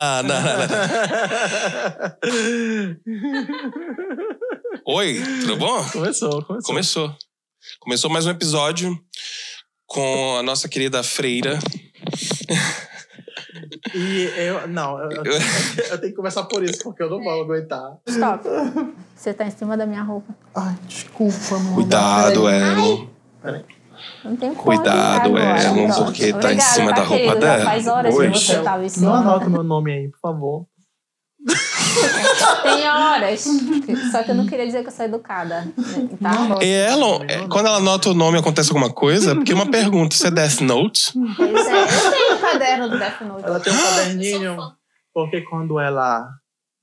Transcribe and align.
Ah, 0.00 0.22
não, 0.22 0.42
não, 0.42 0.56
não. 4.86 4.86
Oi, 4.86 5.22
tudo 5.40 5.56
bom? 5.56 5.84
Começou, 5.90 6.42
começou. 6.44 6.62
Começou. 6.66 7.16
Começou 7.80 8.10
mais 8.10 8.26
um 8.26 8.30
episódio 8.30 8.98
com 9.86 10.36
a 10.38 10.42
nossa 10.42 10.68
querida 10.68 11.02
Freira. 11.02 11.58
E 13.94 14.22
eu. 14.36 14.66
Não, 14.68 14.98
eu, 14.98 15.10
eu- 15.10 15.24
eu 15.24 15.98
tenho 15.98 16.12
que 16.12 16.16
começar 16.16 16.44
por 16.44 16.62
isso, 16.62 16.82
porque 16.82 17.02
eu 17.02 17.10
não 17.10 17.22
vou 17.22 17.42
aguentar. 17.42 17.96
Stop. 18.08 18.44
Você 19.14 19.32
tá 19.32 19.46
em 19.46 19.50
cima 19.50 19.76
da 19.76 19.86
minha 19.86 20.02
roupa. 20.02 20.34
Ai, 20.54 20.74
desculpa, 20.86 21.56
amor. 21.56 21.74
Cuidado, 21.76 22.42
Peraí. 23.42 23.64
Elon. 23.94 24.30
Não 24.30 24.36
tem 24.36 24.54
como. 24.54 24.62
Cuidado, 24.64 25.26
agora. 25.36 25.62
Elon, 25.64 25.86
Pronto. 25.86 26.04
porque 26.04 26.22
tá 26.22 26.26
em 26.28 26.34
Obrigada, 26.34 26.60
cima 26.72 26.92
da 26.92 27.02
roupa 27.02 27.14
querido. 27.24 27.40
dela. 27.40 27.64
Faz 27.64 27.86
horas 27.86 28.14
Oi. 28.14 28.30
que 28.30 28.38
você 28.38 28.62
tava 28.62 28.84
em 28.84 28.88
cima. 28.88 29.06
Não 29.10 29.16
anota 29.16 29.48
meu 29.48 29.62
nome 29.62 29.92
aí, 29.92 30.08
por 30.10 30.20
favor. 30.20 30.66
Tem 32.62 32.88
horas. 32.88 33.44
Só 34.10 34.22
que 34.22 34.30
eu 34.30 34.34
não 34.34 34.46
queria 34.46 34.66
dizer 34.66 34.82
que 34.82 34.88
eu 34.88 34.92
sou 34.92 35.04
educada. 35.04 35.66
Tá? 36.20 36.58
E 36.62 36.66
Elon, 36.92 37.22
é, 37.28 37.46
quando 37.48 37.66
ela 37.66 37.76
anota 37.78 38.08
o 38.10 38.14
nome, 38.14 38.38
acontece 38.38 38.70
alguma 38.70 38.92
coisa? 38.92 39.34
Porque 39.34 39.52
uma 39.52 39.70
pergunta, 39.70 40.14
isso 40.14 40.26
é 40.26 40.30
Death 40.30 40.60
Note? 40.60 41.12
Pois 41.36 41.66
é. 41.66 41.82
Eu 41.82 42.10
tenho 42.10 42.36
o 42.36 42.40
caderno 42.40 42.88
do 42.88 42.98
Death 42.98 43.20
Note. 43.22 43.44
Ela 43.44 43.60
tem 43.60 43.72
um 43.72 43.76
caderninho, 43.76 44.56
porque 45.12 45.42
quando 45.42 45.78
ela 45.78 46.26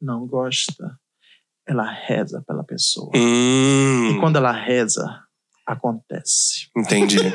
não 0.01 0.25
gosta, 0.27 0.91
ela 1.67 1.83
reza 2.07 2.43
pela 2.47 2.63
pessoa. 2.63 3.11
E 3.15 3.19
Hum, 3.19 4.17
quando 4.19 4.35
ela 4.37 4.51
reza, 4.51 5.05
acontece. 5.67 6.67
entendi. 6.75 7.17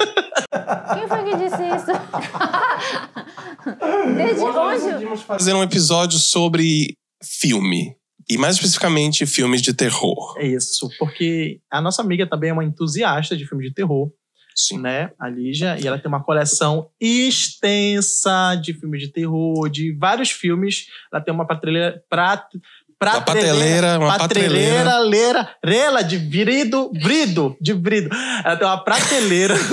Quem 0.94 1.08
foi 1.08 1.24
que 1.24 1.36
disse 1.36 1.62
isso? 1.68 1.92
Desde 4.16 4.44
hoje. 4.44 5.16
Fazer 5.24 5.54
um 5.54 5.62
episódio 5.62 6.18
sobre 6.18 6.96
filme. 7.22 7.96
E 8.28 8.36
mais 8.36 8.56
especificamente, 8.56 9.24
filmes 9.24 9.62
de 9.62 9.72
terror. 9.72 10.34
É 10.38 10.46
isso, 10.46 10.88
porque 10.98 11.60
a 11.70 11.80
nossa 11.80 12.02
amiga 12.02 12.26
também 12.26 12.50
é 12.50 12.52
uma 12.52 12.64
entusiasta 12.64 13.36
de 13.36 13.46
filmes 13.46 13.68
de 13.68 13.74
terror, 13.74 14.10
Sim. 14.54 14.80
né? 14.80 15.12
A 15.18 15.28
Lígia, 15.28 15.78
e 15.80 15.86
ela 15.86 15.96
tem 15.96 16.08
uma 16.08 16.24
coleção 16.24 16.90
extensa 17.00 18.56
de 18.56 18.74
filmes 18.74 19.00
de 19.02 19.12
terror, 19.12 19.68
de 19.68 19.92
vários 19.96 20.32
filmes. 20.32 20.86
Ela 21.12 21.22
tem 21.22 21.32
uma 21.32 21.46
prateleira. 21.46 22.02
Prat, 22.10 22.42
Uma 23.02 23.20
pateleira, 23.20 23.98
uma 23.98 24.18
pateleira. 24.18 24.84
Pateleira, 24.84 24.98
leira, 25.00 25.50
rela 25.62 26.02
de 26.02 26.18
brido, 26.18 26.90
brido, 26.92 27.54
de 27.60 27.74
brido. 27.74 28.08
Ela 28.42 28.56
tem 28.56 28.66
uma 28.66 28.82
prateleira. 28.82 29.54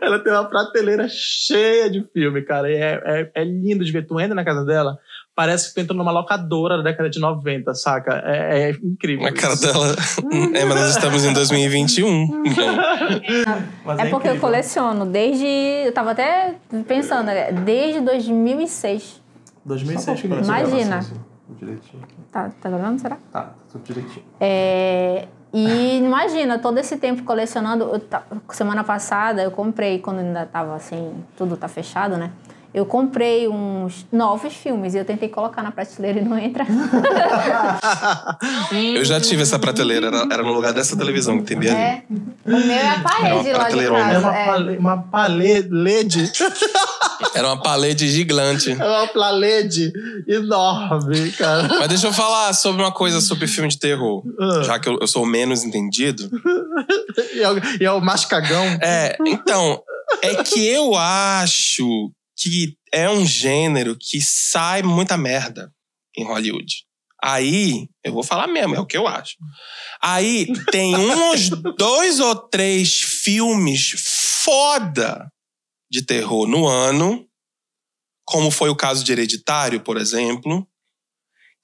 Ela 0.00 0.18
tem 0.20 0.32
uma 0.32 0.48
prateleira 0.48 1.06
cheia 1.08 1.90
de 1.90 2.04
filme, 2.12 2.42
cara. 2.42 2.70
E 2.70 2.76
é, 2.76 3.02
é, 3.04 3.30
é 3.34 3.44
lindo 3.44 3.84
de 3.84 3.92
ver. 3.92 4.06
Tu 4.06 4.18
entra 4.18 4.34
na 4.34 4.44
casa 4.44 4.64
dela, 4.64 4.96
parece 5.34 5.68
que 5.68 5.74
tu 5.74 5.80
entrou 5.80 5.98
numa 5.98 6.12
locadora 6.12 6.78
da 6.78 6.84
década 6.84 7.10
de 7.10 7.18
90, 7.18 7.74
saca? 7.74 8.22
É, 8.24 8.70
é 8.70 8.70
incrível. 8.70 9.26
A 9.26 9.32
cara 9.32 9.56
dela. 9.56 9.96
É, 10.54 10.64
mas 10.64 10.80
nós 10.80 10.90
estamos 10.90 11.24
em 11.24 11.32
2021. 11.32 12.42
Mas 13.84 13.98
É 14.06 14.06
porque 14.06 14.28
eu 14.28 14.38
coleciono 14.38 15.04
desde. 15.04 15.46
Eu 15.46 15.92
tava 15.92 16.12
até 16.12 16.54
pensando, 16.86 17.26
né? 17.26 17.52
desde 17.52 18.00
2006. 18.00 19.19
2006 19.64 20.24
Imagina. 20.24 21.00
Direitinho. 21.58 22.02
Tá, 22.30 22.50
tá 22.60 22.70
vendo? 22.70 23.00
Será? 23.00 23.18
Tá, 23.32 23.50
tudo 23.70 23.82
direitinho. 23.82 24.24
É, 24.40 25.26
e 25.52 25.98
imagina, 25.98 26.58
todo 26.58 26.78
esse 26.78 26.96
tempo 26.96 27.24
colecionando. 27.24 27.84
eu 27.84 28.00
semana 28.54 28.84
passada 28.84 29.42
eu 29.42 29.50
comprei, 29.50 29.98
quando 29.98 30.20
ainda 30.20 30.46
tava 30.46 30.76
assim, 30.76 31.12
tudo 31.36 31.56
tá 31.56 31.66
fechado, 31.66 32.16
né? 32.16 32.30
Eu 32.72 32.86
comprei 32.86 33.48
uns 33.48 34.06
novos 34.12 34.54
filmes 34.54 34.94
e 34.94 34.98
eu 34.98 35.04
tentei 35.04 35.28
colocar 35.28 35.60
na 35.60 35.72
prateleira 35.72 36.20
e 36.20 36.24
não 36.24 36.38
entra. 36.38 36.64
Eu 38.94 39.04
já 39.04 39.20
tive 39.20 39.42
essa 39.42 39.58
prateleira, 39.58 40.06
era, 40.06 40.18
era 40.32 40.42
no 40.44 40.52
lugar 40.52 40.72
dessa 40.72 40.96
televisão 40.96 41.38
que 41.38 41.42
tem 41.42 41.56
ali. 41.56 41.68
É. 41.68 42.04
O 42.46 42.50
meu 42.50 42.70
é 42.70 42.90
a 42.90 43.00
parede 43.00 43.26
uma 43.26 43.34
lá 43.34 43.42
de 43.42 43.50
prateleirona. 43.50 44.04
casa. 44.04 44.14
É 44.14 44.18
uma, 44.18 44.72
é. 44.72 44.78
uma 44.78 44.98
palede. 44.98 46.30
Era 47.34 47.48
uma 47.48 47.60
parede 47.62 48.08
gigante. 48.10 48.70
É 48.70 48.74
uma 48.74 49.06
palede 49.08 49.92
enorme, 50.26 51.30
cara. 51.32 51.68
Mas 51.78 51.88
deixa 51.88 52.06
eu 52.08 52.12
falar 52.12 52.52
sobre 52.52 52.82
uma 52.82 52.92
coisa 52.92 53.20
sobre 53.20 53.46
filme 53.46 53.68
de 53.68 53.78
terror. 53.78 54.22
Ah. 54.38 54.62
Já 54.62 54.78
que 54.78 54.88
eu, 54.88 54.98
eu 55.00 55.06
sou 55.06 55.22
o 55.22 55.26
menos 55.26 55.64
entendido. 55.64 56.28
E 57.34 57.40
é, 57.42 57.50
o- 57.50 57.58
e 57.80 57.84
é 57.84 57.90
o 57.92 58.00
mascagão. 58.00 58.64
É, 58.82 59.16
então, 59.26 59.82
é 60.22 60.42
que 60.42 60.64
eu 60.66 60.94
acho 60.96 61.86
que 62.36 62.74
é 62.92 63.08
um 63.10 63.26
gênero 63.26 63.96
que 63.98 64.20
sai 64.22 64.82
muita 64.82 65.16
merda 65.16 65.70
em 66.16 66.24
Hollywood. 66.24 66.84
Aí, 67.22 67.86
eu 68.04 68.12
vou 68.12 68.22
falar 68.22 68.46
mesmo, 68.46 68.74
é 68.74 68.80
o 68.80 68.86
que 68.86 68.96
eu 68.96 69.06
acho. 69.06 69.34
Aí 70.02 70.46
tem 70.70 70.96
uns 70.96 71.50
dois 71.76 72.20
ou 72.20 72.34
três 72.34 73.00
filmes 73.00 73.92
foda 74.44 75.26
de 75.90 76.02
terror 76.02 76.46
no 76.46 76.66
ano, 76.66 77.26
como 78.24 78.50
foi 78.50 78.68
o 78.70 78.76
caso 78.76 79.02
de 79.04 79.12
Hereditário, 79.12 79.80
por 79.80 79.96
exemplo, 79.96 80.66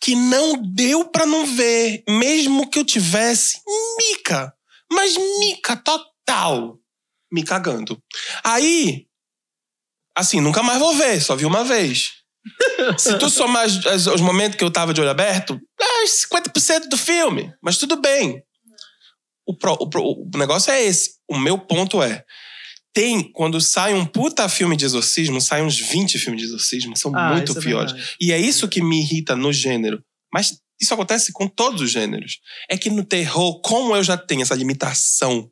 que 0.01 0.15
não 0.15 0.61
deu 0.63 1.09
pra 1.09 1.25
não 1.25 1.47
ver, 1.47 2.03
mesmo 2.09 2.69
que 2.69 2.79
eu 2.79 2.85
tivesse 2.85 3.61
mica, 3.99 4.53
mas 4.93 5.17
mica 5.39 5.77
total, 5.77 6.79
me 7.33 7.43
cagando. 7.45 8.03
Aí, 8.45 9.07
assim, 10.17 10.41
nunca 10.41 10.63
mais 10.63 10.79
vou 10.79 10.95
ver, 10.95 11.21
só 11.21 11.37
vi 11.37 11.45
uma 11.47 11.65
vez. 11.65 12.13
Se 12.99 13.19
tu 13.19 13.29
somar 13.31 13.65
as- 13.65 13.85
as- 13.87 14.07
os 14.07 14.21
momentos 14.21 14.57
que 14.57 14.63
eu 14.65 14.71
tava 14.71 14.93
de 14.95 15.01
olho 15.01 15.11
aberto, 15.11 15.61
é 15.81 16.05
50% 16.07 16.89
do 16.89 16.97
filme, 16.97 17.53
mas 17.63 17.77
tudo 17.79 17.97
bem. 17.97 18.43
O, 19.47 19.57
pro- 19.57 19.77
o 19.81 19.89
pro- 19.89 20.03
o 20.05 20.31
negócio 20.39 20.73
é 20.73 20.83
esse. 20.85 21.17
O 21.29 21.39
meu 21.39 21.59
ponto 21.59 22.03
é: 22.03 22.25
tem, 22.97 23.31
quando 23.31 23.61
sai 23.61 23.93
um 23.93 24.07
puta 24.07 24.49
filme 24.49 24.75
de 24.75 24.87
exorcismo, 24.87 25.39
sai 25.39 25.63
uns 25.63 25.79
20 25.79 26.19
filmes 26.19 26.41
de 26.41 26.47
exorcismo, 26.49 26.97
são 26.97 27.15
Ah, 27.15 27.35
muito 27.35 27.53
é 27.53 27.61
piores. 27.61 27.93
verdade. 27.93 28.17
E 28.19 28.33
é 28.33 28.39
isso 28.39 28.67
que 28.67 28.81
me 28.83 29.03
irrita 29.03 29.37
no 29.37 29.53
gênero. 29.53 30.03
Mas 30.33 30.59
isso 30.81 30.95
acontece 30.95 31.31
com 31.31 31.47
todos 31.47 31.83
os 31.83 31.91
gêneros. 31.91 32.39
É 32.71 32.79
que 32.79 32.89
no 32.89 33.05
terror, 33.05 33.61
como 33.61 33.95
eu 33.95 34.03
já 34.03 34.17
tenho 34.17 34.41
essa 34.41 34.55
limitação 34.55 35.51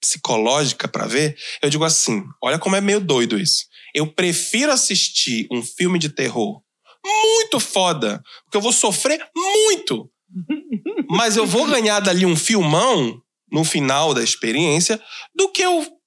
psicológica 0.00 0.86
pra 0.86 1.08
ver, 1.08 1.36
eu 1.60 1.68
digo 1.68 1.82
assim: 1.82 2.22
olha 2.40 2.56
como 2.56 2.76
é 2.76 2.80
meio 2.80 3.00
doido 3.00 3.36
isso. 3.36 3.64
Eu 3.92 4.06
prefiro 4.06 4.70
assistir 4.70 5.48
um 5.50 5.64
filme 5.64 5.98
de 5.98 6.08
terror 6.08 6.62
muito 7.04 7.58
foda, 7.58 8.22
porque 8.44 8.56
eu 8.56 8.60
vou 8.62 8.72
sofrer 8.72 9.20
muito. 9.34 10.08
Mas 11.10 11.36
eu 11.36 11.44
vou 11.44 11.66
ganhar 11.66 11.98
dali 11.98 12.24
um 12.24 12.36
filmão 12.36 13.20
no 13.50 13.64
final 13.64 14.14
da 14.14 14.22
experiência 14.22 15.02
do 15.34 15.50
que 15.50 15.62
eu 15.62 15.99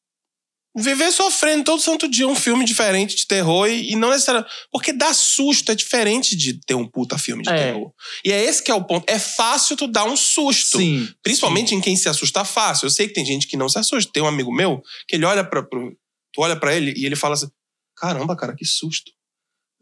viver 0.76 1.12
sofrendo 1.12 1.64
todo 1.64 1.82
santo 1.82 2.08
dia 2.08 2.28
um 2.28 2.36
filme 2.36 2.66
diferente 2.66 3.16
de 3.16 3.28
terror 3.28 3.68
e, 3.68 3.92
e 3.92 3.96
não 3.96 4.10
necessariamente. 4.10 4.52
Porque 4.72 4.92
dá 4.94 5.14
susto, 5.14 5.72
é 5.72 5.76
diferente 5.76 6.36
de 6.36 6.60
ter 6.66 6.74
um 6.76 6.88
puta 6.88 7.18
filme 7.18 7.44
de 7.44 7.50
É. 7.50 7.56
terror. 7.72 7.92
E 8.26 8.32
é 8.32 8.44
esse 8.44 8.64
que 8.64 8.72
é 8.72 8.74
o 8.74 8.84
ponto. 8.84 9.06
É 9.08 9.20
fácil 9.20 9.76
tu 9.78 9.88
dar 9.88 10.06
um 10.06 10.16
susto. 10.18 10.78
Sim. 10.78 11.08
Principalmente 11.22 11.76
em 11.76 11.82
quem 11.82 11.96
se 11.96 12.10
assusta 12.10 12.44
fácil. 12.44 12.86
Eu 12.86 12.90
sei 12.90 13.08
que 13.08 13.14
tem 13.14 13.26
gente 13.26 13.48
que 13.48 13.56
não 13.58 13.70
se 13.70 13.78
assusta. 13.78 14.12
Tem 14.12 14.24
um 14.24 14.28
amigo 14.28 14.52
meu 14.54 14.82
que 15.08 15.16
ele 15.16 15.26
olha 15.26 15.44
pra. 15.44 15.62
pro- 15.64 15.96
tu 16.34 16.42
olha 16.42 16.56
pra 16.56 16.74
ele 16.76 16.94
e 16.98 17.06
ele 17.06 17.16
fala 17.16 17.34
assim: 17.36 17.50
caramba, 17.96 18.36
cara, 18.36 18.56
que 18.56 18.66
susto. 18.66 19.12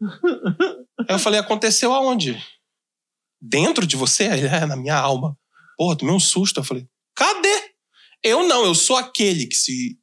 Aí 1.08 1.14
eu 1.14 1.18
falei: 1.18 1.40
aconteceu 1.40 1.92
aonde? 1.92 2.40
Dentro 3.40 3.86
de 3.86 3.96
você? 3.96 4.24
Ele 4.24 4.46
é, 4.46 4.66
na 4.66 4.76
minha 4.76 4.96
alma. 4.96 5.36
Porra, 5.76 5.96
tomei 5.96 6.14
um 6.14 6.20
susto. 6.20 6.60
Eu 6.60 6.64
falei: 6.64 6.86
cadê? 7.14 7.72
Eu 8.22 8.46
não, 8.46 8.64
eu 8.64 8.74
sou 8.74 8.96
aquele 8.96 9.46
que 9.46 9.56
se. 9.56 9.98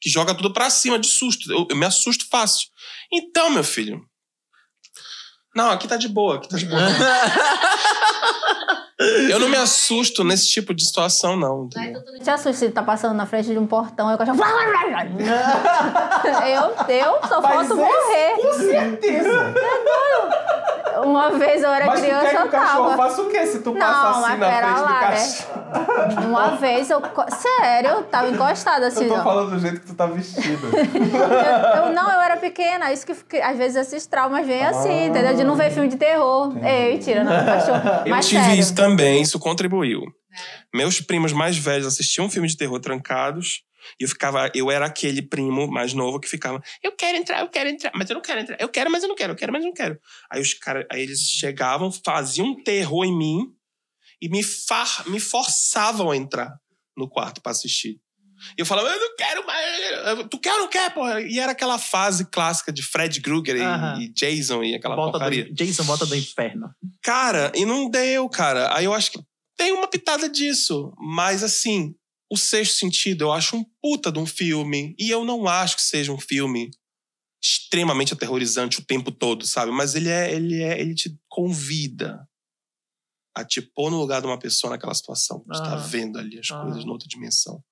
Que 0.00 0.08
joga 0.08 0.34
tudo 0.34 0.52
pra 0.52 0.70
cima 0.70 0.98
de 0.98 1.08
susto. 1.08 1.50
Eu, 1.52 1.66
eu 1.70 1.76
me 1.76 1.86
assusto 1.86 2.26
fácil. 2.28 2.68
Então, 3.12 3.50
meu 3.50 3.64
filho. 3.64 4.00
Não, 5.54 5.70
aqui 5.70 5.88
tá 5.88 5.96
de 5.96 6.08
boa, 6.08 6.36
aqui 6.36 6.48
tá 6.48 6.56
de 6.56 6.66
boa. 6.66 6.80
Eu 9.30 9.38
não 9.38 9.48
me 9.48 9.56
assusto 9.56 10.24
nesse 10.24 10.48
tipo 10.48 10.74
de 10.74 10.84
situação, 10.84 11.36
não. 11.36 11.66
entendeu? 11.66 12.02
Não 12.04 12.18
te 12.18 12.28
assusta 12.30 12.66
se 12.66 12.68
tá 12.70 12.82
passando 12.82 13.14
na 13.14 13.26
frente 13.26 13.48
de 13.48 13.56
um 13.56 13.64
portão 13.64 14.10
e 14.10 14.14
o 14.14 14.18
cachorro. 14.18 14.40
eu, 16.44 16.94
eu 16.94 17.28
só 17.28 17.40
falta 17.40 17.74
morrer. 17.76 18.36
Com 18.42 18.52
certeza! 18.54 19.54
Uma 21.04 21.30
vez 21.30 21.62
eu 21.62 21.70
era 21.70 21.86
Mas 21.86 22.00
tu 22.00 22.04
criança, 22.04 22.24
quer 22.26 22.30
que 22.36 22.42
eu 22.42 22.46
o 22.46 22.50
cachorro 22.50 22.90
tava. 22.90 22.96
faça 22.96 23.22
o 23.22 23.28
quê 23.30 23.46
se 23.46 23.58
tu 23.60 23.72
Não, 23.72 23.80
passa 23.80 24.08
assim 24.10 24.20
mas 24.20 24.38
na 24.38 24.46
pera 24.46 24.66
frente 24.66 24.76
do 24.78 24.82
lá, 24.84 25.00
né? 25.00 25.10
cachorro? 25.16 26.28
Uma 26.28 26.48
vez 26.56 26.90
eu. 26.90 27.02
Sério, 27.30 27.90
eu 27.90 28.02
tava 28.04 28.28
encostada 28.28 28.86
assim. 28.86 29.04
Eu 29.04 29.08
tô 29.08 29.14
ó. 29.16 29.22
falando 29.22 29.50
do 29.50 29.58
jeito 29.58 29.80
que 29.80 29.86
tu 29.86 29.94
tá 29.94 30.06
vestida. 30.06 30.58
Eu, 30.68 31.86
eu- 31.86 31.92
não, 31.92 32.10
eu 32.10 32.20
era 32.20 32.36
pequena, 32.36 32.92
isso 32.92 33.04
que, 33.06 33.14
que 33.14 33.36
às 33.38 33.56
vezes 33.56 33.76
esses 33.76 34.06
traumas 34.06 34.46
vêm 34.46 34.64
assim, 34.64 35.06
entendeu? 35.06 35.34
De 35.34 35.44
não 35.44 35.54
ver 35.54 35.70
filme 35.70 35.88
de 35.88 35.96
terror. 35.96 36.52
Ei, 36.64 36.94
mentira, 36.94 37.24
não, 37.24 37.32
cachorro. 37.44 37.80
Eu 38.06 38.10
Mas 38.10 38.28
tive 38.28 38.42
sério. 38.44 38.60
isso 38.60 38.74
também, 38.74 39.22
isso 39.22 39.38
contribuiu. 39.38 40.02
Meus 40.74 41.00
primos 41.00 41.32
mais 41.32 41.56
velhos 41.56 41.86
assistiam 41.86 42.26
um 42.26 42.30
filme 42.30 42.48
de 42.48 42.56
terror 42.56 42.78
trancados. 42.80 43.62
E 44.00 44.04
eu 44.04 44.08
ficava, 44.08 44.50
eu 44.54 44.70
era 44.70 44.86
aquele 44.86 45.22
primo 45.22 45.66
mais 45.70 45.92
novo 45.94 46.18
que 46.20 46.28
ficava, 46.28 46.62
eu 46.82 46.92
quero 46.92 47.16
entrar, 47.18 47.40
eu 47.40 47.48
quero 47.48 47.68
entrar, 47.68 47.92
mas 47.94 48.08
eu 48.10 48.14
não 48.14 48.22
quero 48.22 48.40
entrar. 48.40 48.56
Eu 48.60 48.68
quero, 48.68 48.90
mas 48.90 49.02
eu 49.02 49.08
não 49.08 49.16
quero, 49.16 49.32
eu 49.32 49.36
quero, 49.36 49.52
mas 49.52 49.62
eu 49.62 49.66
não 49.68 49.74
quero. 49.74 49.98
Aí 50.30 50.40
os 50.40 50.54
caras, 50.54 50.86
aí 50.90 51.02
eles 51.02 51.20
chegavam, 51.20 51.90
faziam 51.92 52.48
um 52.48 52.62
terror 52.62 53.04
em 53.04 53.16
mim 53.16 53.38
e 54.20 54.28
me, 54.28 54.42
far, 54.42 55.08
me 55.08 55.20
forçavam 55.20 56.10
a 56.10 56.16
entrar 56.16 56.56
no 56.96 57.08
quarto 57.08 57.40
pra 57.40 57.52
assistir. 57.52 58.00
E 58.56 58.60
eu 58.60 58.66
falava, 58.66 58.88
eu 58.88 59.00
não 59.00 59.16
quero 59.16 59.44
mais. 59.46 60.28
Tu 60.30 60.38
quer 60.38 60.52
ou 60.52 60.58
não 60.60 60.68
quer, 60.68 60.94
porra? 60.94 61.20
E 61.20 61.40
era 61.40 61.50
aquela 61.52 61.76
fase 61.76 62.24
clássica 62.24 62.72
de 62.72 62.82
Fred 62.82 63.20
Krueger 63.20 63.56
e- 63.56 64.04
e, 64.04 64.08
Jason 64.12 64.62
e 64.62 64.76
aquela 64.76 64.94
Volta 64.94 65.12
porcaria. 65.18 65.44
do, 65.44 65.52
Jason 65.54 65.82
volta 65.82 66.06
do 66.06 66.14
inferno. 66.14 66.70
Cara, 67.02 67.50
e 67.56 67.64
não 67.64 67.90
deu, 67.90 68.28
cara. 68.28 68.72
Aí 68.76 68.84
eu 68.84 68.94
acho 68.94 69.10
que 69.10 69.18
tem 69.56 69.72
uma 69.72 69.88
pitada 69.88 70.28
disso. 70.28 70.92
Mas 70.98 71.42
assim, 71.42 71.94
o 72.30 72.36
sexto 72.36 72.74
sentido 72.76 73.24
eu 73.24 73.32
acho 73.32 73.56
um 73.56 73.64
puta 73.82 74.10
de 74.12 74.18
um 74.18 74.26
filme. 74.26 74.94
E 74.98 75.10
eu 75.10 75.24
não 75.24 75.46
acho 75.48 75.76
que 75.76 75.82
seja 75.82 76.12
um 76.12 76.18
filme 76.18 76.70
extremamente 77.42 78.12
aterrorizante 78.12 78.80
o 78.80 78.84
tempo 78.84 79.10
todo, 79.12 79.46
sabe? 79.46 79.70
Mas 79.72 79.94
ele 79.94 80.08
é, 80.08 80.34
ele 80.34 80.62
é, 80.62 80.80
ele 80.80 80.94
te 80.94 81.16
convida 81.28 82.28
a 83.34 83.44
te 83.44 83.62
pôr 83.62 83.90
no 83.90 83.98
lugar 83.98 84.20
de 84.20 84.26
uma 84.26 84.38
pessoa 84.38 84.70
naquela 84.72 84.94
situação. 84.94 85.44
Você 85.46 85.62
tá 85.62 85.74
Aham. 85.74 85.86
vendo 85.86 86.18
ali 86.18 86.38
as 86.38 86.50
Aham. 86.50 86.62
coisas 86.62 86.84
noutra 86.84 87.06
dimensão. 87.08 87.62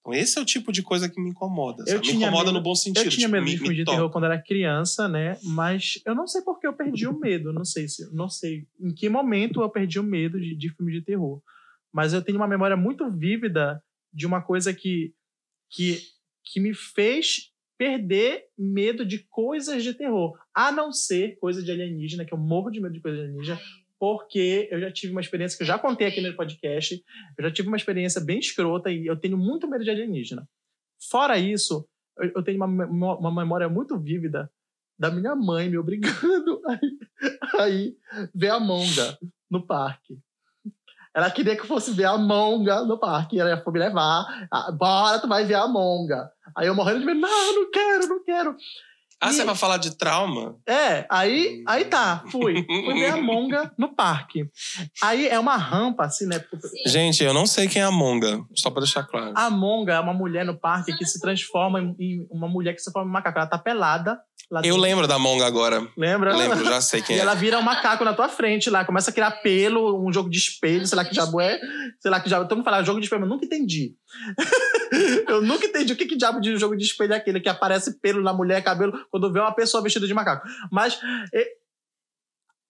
Então 0.00 0.14
esse 0.14 0.38
é 0.38 0.40
o 0.40 0.44
tipo 0.44 0.70
de 0.70 0.82
coisa 0.82 1.08
que 1.08 1.20
me 1.20 1.30
incomoda. 1.30 1.82
Eu 1.82 1.86
sabe? 1.88 1.98
Me 1.98 2.06
tinha 2.12 2.16
incomoda 2.28 2.44
medo- 2.44 2.58
no 2.58 2.62
bom 2.62 2.74
sentido. 2.76 3.04
Eu 3.06 3.10
tinha 3.10 3.26
tipo, 3.26 3.32
medo 3.32 3.44
me- 3.44 3.50
de 3.50 3.56
filme 3.58 3.70
me 3.70 3.84
de 3.84 3.84
terror 3.84 4.10
quando 4.10 4.24
era 4.24 4.40
criança, 4.40 5.08
né? 5.08 5.36
Mas 5.42 6.00
eu 6.06 6.14
não 6.14 6.26
sei 6.28 6.42
por 6.42 6.60
que 6.60 6.66
eu 6.66 6.72
perdi 6.76 7.08
o 7.08 7.18
medo. 7.18 7.52
Não 7.52 7.64
sei 7.64 7.88
se, 7.88 8.08
não 8.14 8.28
sei 8.28 8.66
em 8.80 8.94
que 8.94 9.08
momento 9.08 9.60
eu 9.60 9.68
perdi 9.68 9.98
o 9.98 10.02
medo 10.04 10.40
de, 10.40 10.54
de 10.56 10.70
filme 10.74 10.92
de 10.92 11.02
terror. 11.04 11.42
Mas 11.92 12.12
eu 12.12 12.22
tenho 12.22 12.38
uma 12.38 12.46
memória 12.46 12.76
muito 12.76 13.10
vívida 13.10 13.82
de 14.16 14.26
uma 14.26 14.42
coisa 14.42 14.72
que 14.74 15.14
que, 15.70 15.98
que 16.44 16.60
me 16.60 16.74
fez 16.74 17.52
perder 17.78 18.44
medo 18.56 19.04
de 19.04 19.18
coisas 19.28 19.82
de 19.82 19.92
terror, 19.92 20.38
a 20.54 20.72
não 20.72 20.92
ser 20.92 21.38
coisa 21.38 21.62
de 21.62 21.70
alienígena, 21.70 22.24
que 22.24 22.32
eu 22.32 22.38
morro 22.38 22.70
de 22.70 22.80
medo 22.80 22.94
de 22.94 23.00
coisa 23.00 23.18
de 23.18 23.24
alienígena, 23.24 23.60
porque 23.98 24.68
eu 24.70 24.80
já 24.80 24.90
tive 24.90 25.12
uma 25.12 25.20
experiência 25.20 25.56
que 25.56 25.62
eu 25.62 25.66
já 25.66 25.78
contei 25.78 26.06
aqui 26.06 26.20
no 26.20 26.34
podcast, 26.34 27.02
eu 27.36 27.44
já 27.44 27.50
tive 27.50 27.68
uma 27.68 27.76
experiência 27.76 28.20
bem 28.20 28.38
escrota 28.38 28.90
e 28.90 29.06
eu 29.06 29.16
tenho 29.16 29.36
muito 29.36 29.68
medo 29.68 29.84
de 29.84 29.90
alienígena. 29.90 30.48
Fora 31.10 31.38
isso, 31.38 31.86
eu, 32.18 32.42
tenho 32.42 32.56
uma, 32.56 33.16
uma 33.18 33.34
memória 33.44 33.68
muito 33.68 33.98
vívida 33.98 34.50
da 34.98 35.10
minha 35.10 35.36
mãe 35.36 35.68
me 35.68 35.76
obrigando 35.76 36.62
a 36.66 36.74
ir, 36.74 36.98
a 37.60 37.68
ir 37.68 37.96
ver 38.34 38.48
a 38.48 38.58
monga 38.60 39.18
no 39.50 39.66
parque. 39.66 40.18
Ela 41.16 41.30
queria 41.30 41.56
que 41.56 41.62
eu 41.62 41.66
fosse 41.66 41.92
ver 41.92 42.04
a 42.04 42.18
monga 42.18 42.82
no 42.82 42.98
parque. 42.98 43.40
Ela 43.40 43.56
foi 43.62 43.72
me 43.72 43.78
levar. 43.78 44.46
Ah, 44.52 44.70
Bora, 44.70 45.18
tu 45.18 45.26
vai 45.26 45.44
ver 45.46 45.54
a 45.54 45.66
monga. 45.66 46.30
Aí 46.54 46.66
eu 46.66 46.74
morrendo 46.74 47.00
de 47.00 47.06
medo. 47.06 47.20
Não, 47.20 47.54
não 47.54 47.70
quero, 47.70 48.06
não 48.06 48.22
quero. 48.22 48.56
Ah, 49.18 49.30
E- 49.30 49.32
você 49.32 49.44
vai 49.46 49.54
falar 49.54 49.78
de 49.78 49.96
trauma? 49.96 50.56
É, 50.68 51.06
aí, 51.08 51.64
aí 51.66 51.86
tá, 51.86 52.22
fui. 52.30 52.62
Fui 52.66 52.92
ver 52.94 53.12
a 53.12 53.16
monga 53.22 53.72
no 53.78 53.94
parque. 53.94 54.44
Aí 55.02 55.26
é 55.26 55.38
uma 55.38 55.56
rampa, 55.56 56.04
assim, 56.04 56.26
né? 56.26 56.38
Gente, 56.86 57.24
eu 57.24 57.32
não 57.32 57.46
sei 57.46 57.66
quem 57.66 57.80
é 57.80 57.86
a 57.86 57.90
Monga, 57.90 58.38
só 58.54 58.68
pra 58.68 58.80
deixar 58.82 59.04
claro. 59.04 59.32
A 59.34 59.48
monga 59.48 59.94
é 59.94 60.00
uma 60.00 60.12
mulher 60.12 60.44
no 60.44 60.54
parque 60.54 60.94
que 60.94 61.06
se 61.06 61.18
transforma 61.18 61.80
em, 61.80 61.96
em 61.98 62.26
uma 62.30 62.46
mulher 62.46 62.74
que 62.74 62.78
se 62.80 62.84
transforma 62.84 63.08
em 63.08 63.12
macaco. 63.14 63.38
Ela 63.38 63.46
tá 63.48 63.56
pelada. 63.56 64.20
Lá 64.50 64.60
Eu 64.60 64.62
dentro. 64.62 64.80
lembro 64.80 65.06
da 65.06 65.18
Monga 65.18 65.46
agora. 65.46 65.86
Lembra? 65.96 66.36
Lembro, 66.36 66.64
já 66.64 66.80
sei 66.80 67.02
quem 67.02 67.16
E 67.16 67.18
é. 67.18 67.22
ela 67.22 67.34
vira 67.34 67.58
um 67.58 67.62
macaco 67.62 68.04
na 68.04 68.12
tua 68.12 68.28
frente 68.28 68.70
lá, 68.70 68.84
começa 68.84 69.10
a 69.10 69.14
criar 69.14 69.30
pelo, 69.42 70.04
um 70.06 70.12
jogo 70.12 70.30
de 70.30 70.38
espelho, 70.38 70.86
sei 70.86 70.96
lá 70.96 71.04
que 71.04 71.12
diabo 71.12 71.40
é. 71.40 71.58
Sei 72.00 72.10
lá 72.10 72.20
que 72.20 72.28
diabo. 72.28 72.46
Todo 72.48 72.58
mundo 72.58 72.64
fala 72.64 72.82
jogo 72.82 73.00
de 73.00 73.06
espelho, 73.06 73.20
mas 73.22 73.28
eu 73.30 73.34
nunca 73.34 73.46
entendi. 73.46 73.94
eu 75.28 75.42
nunca 75.42 75.66
entendi 75.66 75.92
o 75.92 75.96
que, 75.96 76.06
que 76.06 76.16
diabo 76.16 76.40
de 76.40 76.56
jogo 76.56 76.76
de 76.76 76.84
espelho 76.84 77.12
é 77.12 77.16
aquele 77.16 77.40
que 77.40 77.48
aparece 77.48 78.00
pelo 78.00 78.22
na 78.22 78.32
mulher, 78.32 78.62
cabelo, 78.62 78.92
quando 79.10 79.32
vê 79.32 79.40
uma 79.40 79.54
pessoa 79.54 79.82
vestida 79.82 80.06
de 80.06 80.14
macaco. 80.14 80.46
Mas. 80.70 80.98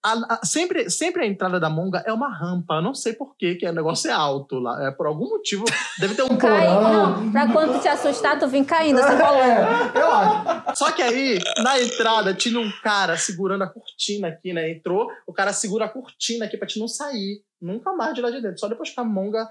É, 0.06 0.12
a- 0.32 0.34
a- 0.34 0.46
sempre, 0.46 0.88
sempre 0.90 1.22
a 1.22 1.26
entrada 1.26 1.58
da 1.58 1.68
monga 1.70 2.02
é 2.06 2.12
uma 2.12 2.28
rampa. 2.32 2.74
Eu 2.74 2.82
não 2.82 2.94
sei 2.94 3.12
por 3.12 3.36
quê, 3.36 3.54
que 3.54 3.66
o 3.68 3.72
negócio 3.72 4.08
é 4.10 4.12
alto 4.12 4.58
lá. 4.58 4.86
É, 4.86 4.90
por 4.90 5.06
algum 5.06 5.28
motivo. 5.28 5.64
Deve 5.98 6.14
ter 6.14 6.22
um 6.22 6.36
Cai, 6.36 6.66
porão. 6.66 7.20
não, 7.22 7.32
pra 7.32 7.52
quando 7.52 7.74
tu 7.74 7.80
te 7.82 7.88
assustar, 7.88 8.38
tu 8.38 8.46
vem 8.48 8.64
caindo, 8.64 8.98
você 9.00 9.14
rolando. 9.14 9.98
Eu 9.98 10.10
acho. 10.10 10.76
Só 10.78 10.92
que 10.92 11.02
aí, 11.02 11.38
na 11.62 11.80
entrada, 11.80 12.34
tinha 12.34 12.58
um 12.60 12.70
cara 12.82 13.16
segurando 13.16 13.62
a 13.64 13.68
cortina 13.68 14.28
aqui, 14.28 14.52
né? 14.52 14.70
Entrou, 14.70 15.08
o 15.26 15.32
cara 15.32 15.52
segura 15.52 15.86
a 15.86 15.88
cortina 15.88 16.44
aqui 16.46 16.56
pra 16.56 16.66
te 16.68 16.78
não 16.78 16.88
sair. 16.88 17.42
Nunca 17.60 17.92
mais 17.94 18.14
de 18.14 18.20
lá 18.20 18.30
de 18.30 18.40
dentro. 18.40 18.58
Só 18.58 18.68
depois 18.68 18.90
que 18.90 19.00
a 19.00 19.04
monga 19.04 19.48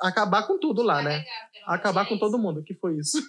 acabar 0.00 0.46
com 0.46 0.58
tudo 0.58 0.82
lá, 0.82 1.02
né? 1.02 1.24
Acabar 1.66 2.06
com 2.08 2.18
todo 2.18 2.38
mundo. 2.38 2.60
O 2.60 2.64
que 2.64 2.74
foi 2.74 2.96
isso? 2.98 3.18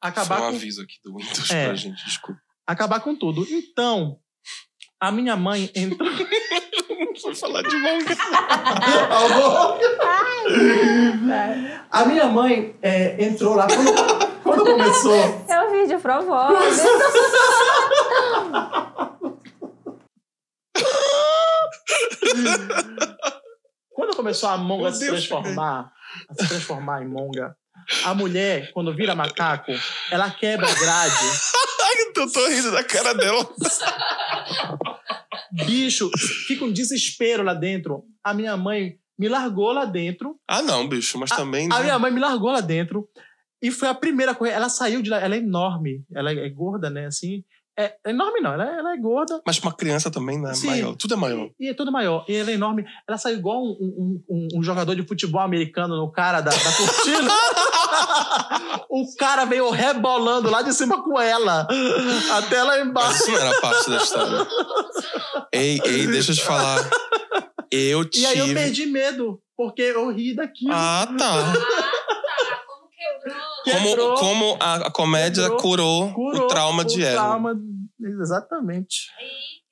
acabar 0.00 0.38
Foi 0.38 0.46
um 0.46 0.50
com 0.50 0.56
aviso 0.56 0.82
aqui 0.82 0.94
do 1.04 1.16
Windows 1.16 1.50
É. 1.50 1.64
pra 1.66 1.74
gente, 1.74 2.04
desculpa. 2.04 2.40
Acabar 2.72 3.00
com 3.00 3.14
tudo. 3.14 3.46
Então, 3.50 4.18
a 5.00 5.10
minha 5.12 5.36
mãe 5.36 5.70
entrou. 5.74 6.08
Foi 7.20 7.34
falar 7.34 7.62
de. 7.62 7.76
A 11.90 12.06
minha 12.06 12.26
mãe 12.26 12.74
é, 12.82 13.22
entrou 13.22 13.54
lá. 13.54 13.66
Quando, 13.66 13.92
quando 14.42 14.64
começou. 14.64 15.44
É 15.48 15.62
o 15.62 15.70
vídeo 15.70 16.00
provódico. 16.00 16.62
Quando 23.92 24.16
começou 24.16 24.48
a 24.48 24.56
monga 24.56 24.84
Meu 24.84 24.92
se 24.92 25.00
Deus, 25.00 25.26
transformar, 25.28 25.92
a 26.28 26.34
se 26.34 26.48
transformar 26.48 27.02
em 27.02 27.08
monga, 27.08 27.56
a 28.04 28.14
mulher, 28.14 28.70
quando 28.72 28.94
vira 28.94 29.14
macaco, 29.14 29.72
ela 30.10 30.30
quebra 30.30 30.68
a 30.70 30.74
grade. 30.74 31.52
Eu 32.16 32.30
tô 32.30 32.48
rindo 32.48 32.70
da 32.70 32.84
cara 32.84 33.14
dela. 33.14 33.48
Bicho, 35.66 36.10
fica 36.46 36.64
um 36.64 36.72
desespero 36.72 37.42
lá 37.42 37.52
dentro. 37.52 38.04
A 38.22 38.32
minha 38.32 38.56
mãe 38.56 38.96
me 39.18 39.28
largou 39.28 39.72
lá 39.72 39.84
dentro. 39.84 40.38
Ah, 40.48 40.62
não, 40.62 40.88
bicho, 40.88 41.18
mas 41.18 41.30
também. 41.30 41.66
A 41.66 41.78
né? 41.78 41.84
minha 41.84 41.98
mãe 41.98 42.12
me 42.12 42.20
largou 42.20 42.50
lá 42.50 42.60
dentro. 42.60 43.08
E 43.60 43.70
foi 43.70 43.88
a 43.88 43.94
primeira 43.94 44.34
coisa. 44.34 44.54
Ela 44.54 44.68
saiu 44.68 45.02
de 45.02 45.10
lá. 45.10 45.20
Ela 45.20 45.34
é 45.34 45.38
enorme. 45.38 46.04
Ela 46.14 46.32
é 46.32 46.48
gorda, 46.48 46.90
né? 46.90 47.06
Assim. 47.06 47.44
É, 47.78 47.94
é 48.06 48.10
enorme, 48.10 48.40
não. 48.40 48.52
Ela, 48.52 48.64
é- 48.70 48.78
ela 48.78 48.92
é 48.92 48.96
gorda. 48.98 49.40
Mas 49.46 49.58
pra 49.58 49.70
uma 49.70 49.74
criança 49.76 50.10
também, 50.10 50.38
né? 50.40 50.52
Sim. 50.54 50.66
Maior. 50.66 50.94
Tudo 50.96 51.14
é 51.14 51.16
maior. 51.16 51.48
E 51.58 51.68
é 51.68 51.74
tudo 51.74 51.90
maior. 51.90 52.24
E 52.28 52.34
ela 52.36 52.50
é 52.50 52.54
enorme. 52.54 52.84
Ela 53.08 53.16
saiu 53.18 53.38
igual 53.38 53.62
um, 53.62 53.70
um- 53.80 54.24
um- 54.28 54.48
um 54.58 54.62
jogador 54.62 54.94
de 54.94 55.06
futebol 55.06 55.40
americano 55.40 55.96
no 55.96 56.10
cara 56.12 56.40
da, 56.40 56.50
da 56.50 56.56
cortina. 56.76 57.30
o 58.90 59.04
cara 59.18 59.44
veio 59.44 59.70
rebolando 59.70 60.50
lá 60.50 60.62
de 60.62 60.72
cima 60.74 61.02
com 61.02 61.18
ela. 61.20 61.66
Até 62.32 62.62
lá 62.62 62.80
embaixo. 62.80 63.22
isso 63.22 63.30
não 63.32 63.38
era 63.38 63.60
parte 63.60 63.90
da 63.90 63.96
história. 63.96 64.46
ei, 65.52 65.80
ei, 65.84 66.06
deixa 66.06 66.32
eu 66.32 66.36
te 66.36 66.42
falar. 66.44 66.88
Eu 67.70 68.04
tive. 68.04 68.24
E 68.24 68.26
aí 68.26 68.38
eu 68.38 68.54
perdi 68.54 68.86
medo. 68.86 69.40
Porque 69.56 69.82
eu 69.82 70.10
ri 70.12 70.34
daquilo. 70.34 70.72
Ah, 70.74 71.06
tá. 71.16 71.52
Como 73.64 73.88
quebrou? 73.88 74.14
Como, 74.16 74.40
como 74.48 74.56
a, 74.60 74.74
a 74.86 74.90
comédia 74.90 75.42
Quebrou. 75.44 75.60
curou, 75.60 76.14
Curou 76.14 76.42
o 76.44 76.46
trauma 76.48 76.84
de 76.84 77.00
o 77.00 77.04
ela. 77.04 77.22
trauma- 77.22 77.54
Exatamente. 78.00 79.06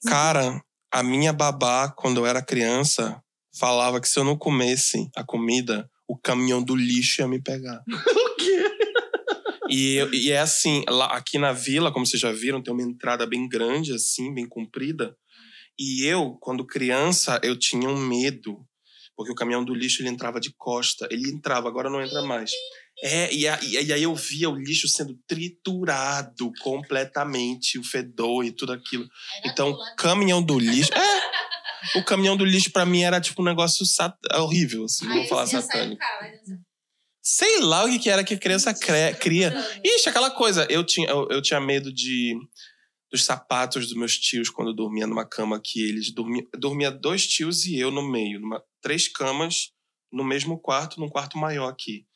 Cara, 0.06 0.62
a 0.92 1.02
minha 1.02 1.32
babá, 1.32 1.88
quando 1.90 2.18
eu 2.18 2.26
era 2.26 2.42
criança, 2.42 3.20
falava 3.58 4.00
que 4.00 4.08
se 4.08 4.18
eu 4.18 4.24
não 4.24 4.36
comesse 4.36 5.08
a 5.16 5.24
comida, 5.24 5.88
o 6.08 6.16
caminhão 6.18 6.62
do 6.62 6.74
lixo 6.76 7.20
ia 7.22 7.28
me 7.28 7.40
pegar. 7.42 7.82
O 8.30 8.42
quê? 8.42 8.70
E, 9.68 9.98
e 10.14 10.32
é 10.32 10.40
assim, 10.40 10.82
lá, 10.88 11.06
aqui 11.14 11.38
na 11.38 11.52
vila, 11.52 11.92
como 11.92 12.06
vocês 12.06 12.20
já 12.20 12.32
viram, 12.32 12.62
tem 12.62 12.72
uma 12.72 12.82
entrada 12.82 13.26
bem 13.26 13.46
grande, 13.48 13.92
assim, 13.92 14.32
bem 14.34 14.48
comprida. 14.48 15.14
E 15.78 16.04
eu, 16.04 16.36
quando 16.40 16.66
criança, 16.66 17.38
eu 17.44 17.56
tinha 17.56 17.88
um 17.88 17.96
medo. 17.98 18.64
Porque 19.14 19.30
o 19.30 19.34
caminhão 19.34 19.62
do 19.64 19.74
lixo, 19.74 20.00
ele 20.02 20.08
entrava 20.08 20.40
de 20.40 20.52
costa. 20.56 21.06
Ele 21.10 21.30
entrava, 21.30 21.68
agora 21.68 21.90
não 21.90 22.00
entra 22.02 22.22
mais. 22.22 22.50
É, 23.02 23.32
e, 23.32 23.48
aí 23.48 24.02
eu 24.02 24.14
via 24.14 24.50
o 24.50 24.56
lixo 24.56 24.86
sendo 24.86 25.18
triturado 25.26 26.52
completamente, 26.60 27.78
o 27.78 27.84
fedor 27.84 28.44
e 28.44 28.52
tudo 28.52 28.72
aquilo. 28.72 29.08
Então, 29.44 29.76
caminhão 29.96 30.42
do 30.42 30.58
lixo... 30.58 30.90
É! 31.00 31.98
O 31.98 32.04
caminhão 32.04 32.36
do 32.36 32.44
lixo, 32.44 32.70
pra 32.70 32.84
mim, 32.84 33.02
era 33.02 33.20
tipo 33.22 33.40
um 33.40 33.44
negócio 33.44 33.86
sat... 33.86 34.14
horrível, 34.34 34.84
assim. 34.84 35.08
Vou 35.08 35.26
falar 35.26 35.46
satânico. 35.46 36.02
Sei 37.22 37.60
lá 37.60 37.84
o 37.84 37.98
que, 37.98 38.10
era 38.10 38.22
que 38.22 38.34
a 38.34 38.38
criança 38.38 38.74
cria. 38.74 39.54
Ixi, 39.84 40.08
aquela 40.08 40.30
coisa. 40.30 40.66
Eu 40.68 40.84
tinha, 40.84 41.08
eu, 41.08 41.26
eu 41.30 41.40
tinha 41.40 41.60
medo 41.60 41.92
de 41.92 42.34
dos 43.10 43.24
sapatos 43.24 43.88
dos 43.88 43.96
meus 43.96 44.16
tios 44.16 44.48
quando 44.48 44.68
eu 44.68 44.74
dormia 44.74 45.06
numa 45.06 45.26
cama 45.26 45.60
que 45.62 45.80
eles 45.82 46.12
dormiam. 46.12 46.46
Dormia 46.56 46.90
dois 46.90 47.26
tios 47.26 47.64
e 47.66 47.78
eu 47.78 47.90
no 47.90 48.02
meio. 48.02 48.40
Numa, 48.40 48.62
três 48.80 49.08
camas 49.08 49.72
no 50.12 50.24
mesmo 50.24 50.58
quarto, 50.58 51.00
num 51.00 51.08
quarto 51.08 51.36
maior 51.36 51.68
aqui. 51.68 52.06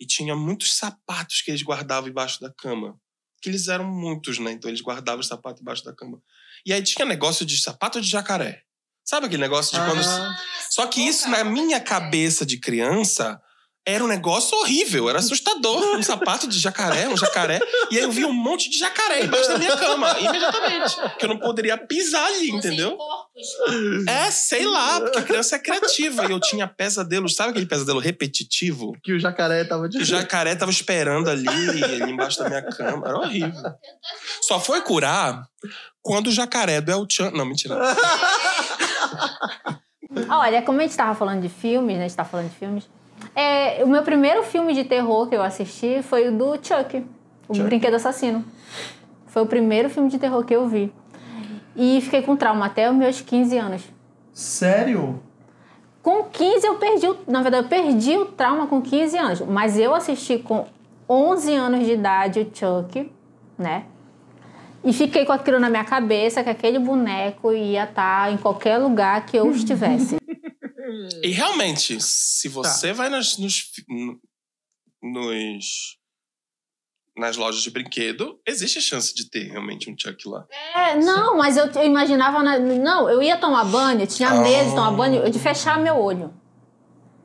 E 0.00 0.06
tinha 0.06 0.34
muitos 0.34 0.74
sapatos 0.74 1.42
que 1.42 1.50
eles 1.50 1.62
guardavam 1.62 2.10
embaixo 2.10 2.40
da 2.40 2.52
cama. 2.52 2.98
Que 3.40 3.48
eles 3.48 3.68
eram 3.68 3.84
muitos, 3.84 4.38
né? 4.38 4.52
Então 4.52 4.70
eles 4.70 4.80
guardavam 4.80 5.20
os 5.20 5.26
sapatos 5.26 5.60
embaixo 5.60 5.84
da 5.84 5.94
cama. 5.94 6.20
E 6.66 6.72
aí 6.72 6.82
tinha 6.82 7.04
negócio 7.04 7.44
de 7.44 7.58
sapato 7.58 8.00
de 8.00 8.08
jacaré. 8.08 8.62
Sabe 9.04 9.26
aquele 9.26 9.42
negócio 9.42 9.78
de 9.78 9.84
quando. 9.84 10.00
Ah, 10.02 10.36
Só 10.70 10.86
que 10.86 11.00
isso, 11.00 11.28
na 11.28 11.44
minha 11.44 11.78
cabeça 11.78 12.46
de 12.46 12.58
criança, 12.58 13.40
Era 13.86 14.02
um 14.02 14.06
negócio 14.06 14.56
horrível, 14.58 15.10
era 15.10 15.18
assustador. 15.18 15.96
Um 15.96 16.02
sapato 16.02 16.48
de 16.48 16.58
jacaré, 16.58 17.06
um 17.06 17.16
jacaré. 17.16 17.60
E 17.90 17.98
aí 17.98 18.04
eu 18.04 18.10
vi 18.10 18.24
um 18.24 18.32
monte 18.32 18.70
de 18.70 18.78
jacaré 18.78 19.24
embaixo 19.24 19.48
da 19.48 19.58
minha 19.58 19.76
cama, 19.76 20.18
imediatamente. 20.18 20.96
Que 21.18 21.26
eu 21.26 21.28
não 21.28 21.38
poderia 21.38 21.76
pisar 21.76 22.24
ali, 22.24 22.50
entendeu? 22.50 22.96
corpos. 22.96 24.08
É, 24.08 24.30
sei 24.30 24.64
lá, 24.64 25.00
porque 25.00 25.18
a 25.18 25.22
criança 25.22 25.56
é 25.56 25.58
criativa. 25.58 26.24
E 26.26 26.30
eu 26.30 26.40
tinha 26.40 26.66
pesadelos, 26.66 27.34
sabe 27.34 27.50
aquele 27.50 27.66
pesadelo 27.66 27.98
repetitivo? 27.98 28.96
Que 29.02 29.12
o 29.12 29.18
jacaré 29.18 29.64
tava 29.64 29.88
de 29.88 29.98
O 29.98 30.04
jacaré 30.04 30.54
tava 30.54 30.70
esperando 30.70 31.28
ali, 31.28 31.48
ali 31.48 32.10
embaixo 32.10 32.38
da 32.38 32.48
minha 32.48 32.62
cama. 32.62 33.06
Era 33.06 33.18
horrível. 33.18 33.52
Só 34.42 34.60
foi 34.60 34.80
curar 34.80 35.42
quando 36.00 36.28
o 36.28 36.32
jacaré 36.32 36.80
do 36.80 36.90
El 36.90 37.06
Chan. 37.08 37.30
Não, 37.32 37.44
mentira. 37.44 37.76
Olha, 40.28 40.62
como 40.62 40.78
a 40.78 40.82
gente 40.82 40.96
tava 40.96 41.14
falando 41.14 41.42
de 41.42 41.48
filmes, 41.48 41.96
né? 41.96 42.04
A 42.04 42.08
gente 42.08 42.16
tá 42.16 42.24
falando 42.24 42.48
de 42.48 42.56
filmes. 42.56 42.88
É, 43.34 43.82
o 43.82 43.88
meu 43.88 44.02
primeiro 44.02 44.42
filme 44.42 44.72
de 44.74 44.84
terror 44.84 45.26
que 45.28 45.34
eu 45.34 45.42
assisti 45.42 46.02
foi 46.02 46.28
o 46.28 46.32
do 46.32 46.54
Chuck, 46.62 47.04
o 47.48 47.54
Chuck. 47.54 47.66
Brinquedo 47.66 47.94
Assassino. 47.94 48.44
Foi 49.26 49.42
o 49.42 49.46
primeiro 49.46 49.90
filme 49.90 50.08
de 50.08 50.18
terror 50.18 50.44
que 50.44 50.54
eu 50.54 50.68
vi. 50.68 50.92
E 51.76 52.00
fiquei 52.00 52.22
com 52.22 52.36
trauma 52.36 52.66
até 52.66 52.88
os 52.88 52.96
meus 52.96 53.20
15 53.20 53.58
anos. 53.58 53.82
Sério? 54.32 55.20
Com 56.02 56.24
15 56.24 56.64
eu 56.66 56.76
perdi, 56.76 57.08
o- 57.08 57.16
na 57.26 57.42
verdade, 57.42 57.64
eu 57.64 57.68
perdi 57.68 58.16
o 58.16 58.26
trauma 58.26 58.66
com 58.66 58.80
15 58.80 59.16
anos, 59.18 59.40
mas 59.40 59.78
eu 59.78 59.94
assisti 59.94 60.38
com 60.38 60.66
11 61.08 61.52
anos 61.54 61.84
de 61.84 61.92
idade 61.92 62.40
o 62.40 62.50
Chuck, 62.56 63.10
né? 63.58 63.84
E 64.84 64.92
fiquei 64.92 65.24
com 65.24 65.32
aquilo 65.32 65.58
na 65.58 65.70
minha 65.70 65.82
cabeça, 65.84 66.44
que 66.44 66.50
aquele 66.50 66.78
boneco 66.78 67.52
ia 67.52 67.84
estar 67.84 68.30
em 68.30 68.36
qualquer 68.36 68.76
lugar 68.78 69.24
que 69.24 69.36
eu 69.36 69.50
estivesse. 69.50 70.16
E 71.22 71.28
realmente, 71.30 71.98
se 72.00 72.48
você 72.48 72.92
vai 72.92 73.08
nas, 73.08 73.36
nos, 73.38 73.70
nos- 75.02 75.98
nas 77.16 77.36
lojas 77.36 77.62
de 77.62 77.70
brinquedo, 77.70 78.40
existe 78.46 78.78
a 78.78 78.82
chance 78.82 79.14
de 79.14 79.30
ter 79.30 79.44
realmente 79.50 79.88
um 79.90 79.94
Chuck 79.96 80.28
lá. 80.28 80.44
É, 80.74 80.96
não, 80.96 81.36
mas 81.38 81.56
eu, 81.56 81.66
eu 81.66 81.84
imaginava. 81.84 82.42
na- 82.42 82.58
não, 82.58 83.08
eu 83.08 83.22
ia 83.22 83.36
tomar 83.36 83.64
banho, 83.64 84.00
eu 84.00 84.06
tinha 84.06 84.30
medo 84.34 84.70
de 84.70 84.74
tomar 84.74 84.90
banho, 84.92 85.30
de 85.30 85.38
fechar 85.38 85.78
meu 85.78 85.96
olho. 85.96 86.34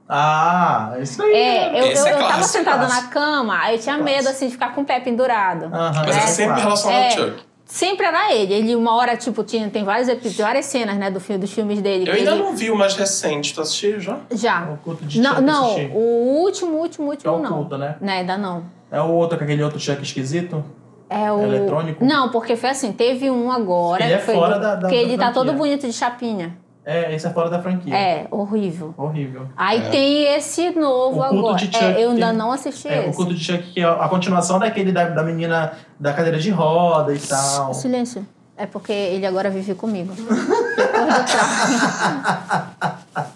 Ah, 0.08 0.96
isso 1.00 1.22
aí. 1.22 1.34
É, 1.34 1.82
eu, 1.82 1.88
Esse 1.92 2.02
eu, 2.02 2.08
é 2.08 2.14
eu 2.24 2.28
tava 2.28 2.44
sentada 2.44 2.86
clássico. 2.88 3.04
na 3.06 3.10
cama, 3.12 3.60
aí 3.60 3.76
eu 3.76 3.82
tinha 3.82 3.98
medo 3.98 4.28
assim 4.28 4.48
de 4.48 4.54
ficar 4.54 4.74
com 4.74 4.82
o 4.82 4.86
pé 4.86 5.00
pendurado. 5.00 5.70
Mas 5.70 6.18
é, 6.18 6.20
É, 6.20 6.28
sempre 6.28 6.62
relacionado 6.62 7.00
É. 7.04 7.06
ao 7.08 7.12
Chuck. 7.30 7.49
Sempre 7.72 8.04
era 8.04 8.34
ele. 8.34 8.52
Ele, 8.52 8.76
uma 8.76 8.96
hora, 8.96 9.16
tipo, 9.16 9.44
tinha, 9.44 9.70
tem 9.70 9.84
vários 9.84 10.08
episódios, 10.10 10.38
várias 10.40 10.66
cenas, 10.66 10.98
né, 10.98 11.12
do 11.12 11.20
filme, 11.20 11.40
dos 11.40 11.54
filmes 11.54 11.80
dele. 11.84 12.10
Eu 12.10 12.14
ainda 12.16 12.32
ele- 12.32 12.40
não 12.42 12.56
vi 12.56 12.72
o 12.72 12.76
mais 12.76 12.96
recente. 12.96 13.54
Tu 13.54 13.62
assistiu 13.62 14.00
já? 14.00 14.18
Já. 14.32 14.72
O 14.74 14.78
culto 14.78 15.06
de 15.06 15.22
Não, 15.22 15.40
não, 15.40 15.76
o 15.94 16.42
último, 16.42 16.78
último, 16.78 17.08
É 17.08 17.10
último 17.12 17.34
o 17.36 17.40
não. 17.40 17.54
culto, 17.54 17.78
né? 17.78 17.96
Né, 18.02 18.14
ainda 18.22 18.36
não. 18.40 18.64
É 18.92 19.00
o 19.00 19.10
outro, 19.12 19.38
com 19.38 19.44
aquele 19.44 19.62
outro 19.64 19.80
Chuck 19.80 20.02
esquisito? 20.02 20.64
É 21.08 21.32
o. 21.32 21.42
Eletrônico? 21.44 22.04
Não, 22.04 22.30
porque 22.30 22.56
foi 22.56 22.72
assim, 22.72 22.92
teve 22.92 23.30
um 23.30 23.52
agora. 23.52 24.04
Ele 24.04 24.14
é 24.14 24.18
fora 24.18 24.56
do- 24.56 24.62
da- 24.62 24.76
da- 24.76 24.90
Que 24.90 24.96
da 24.96 25.02
ele 25.02 25.12
tá 25.18 25.26
franquia. 25.26 25.34
todo 25.46 25.54
bonito 25.54 25.86
de 25.86 25.94
chapinha. 25.94 26.58
É, 26.92 27.14
esse 27.14 27.28
é 27.28 27.30
fora 27.30 27.50
da 27.52 27.62
franquia. 27.62 27.96
É, 27.96 28.28
horrível. 28.32 28.96
Horrível. 28.98 29.48
Aí 29.56 29.90
tem 29.92 30.24
esse 30.36 30.72
novo 30.72 31.20
O 31.22 31.30
culto 31.30 31.50
agora. 31.50 31.68
É, 32.00 32.04
eu 32.04 32.10
ainda 32.12 32.28
tem- 32.30 32.36
não 32.38 32.52
assisti 32.52 32.88
É, 32.88 33.02
o 33.02 33.04
esse. 33.10 33.16
culto 33.16 33.34
de 33.36 33.44
Chuck, 33.44 33.62
que 33.74 33.80
é 33.80 33.84
a 33.86 34.08
continuação 34.10 34.58
daquele 34.58 34.92
da, 34.92 35.08
da 35.10 35.22
menina 35.22 35.74
da 36.00 36.14
cadeira 36.14 36.40
de 36.40 36.50
roda 36.50 37.14
e 37.14 37.20
tal. 37.20 37.74
Silêncio. 37.76 38.26
É 38.58 38.66
porque 38.66 38.92
ele 38.92 39.26
agora 39.26 39.50
vive 39.52 39.76
comigo. 39.76 40.12
Depois 40.18 41.14
do 41.14 41.26
trauma. 41.26 43.00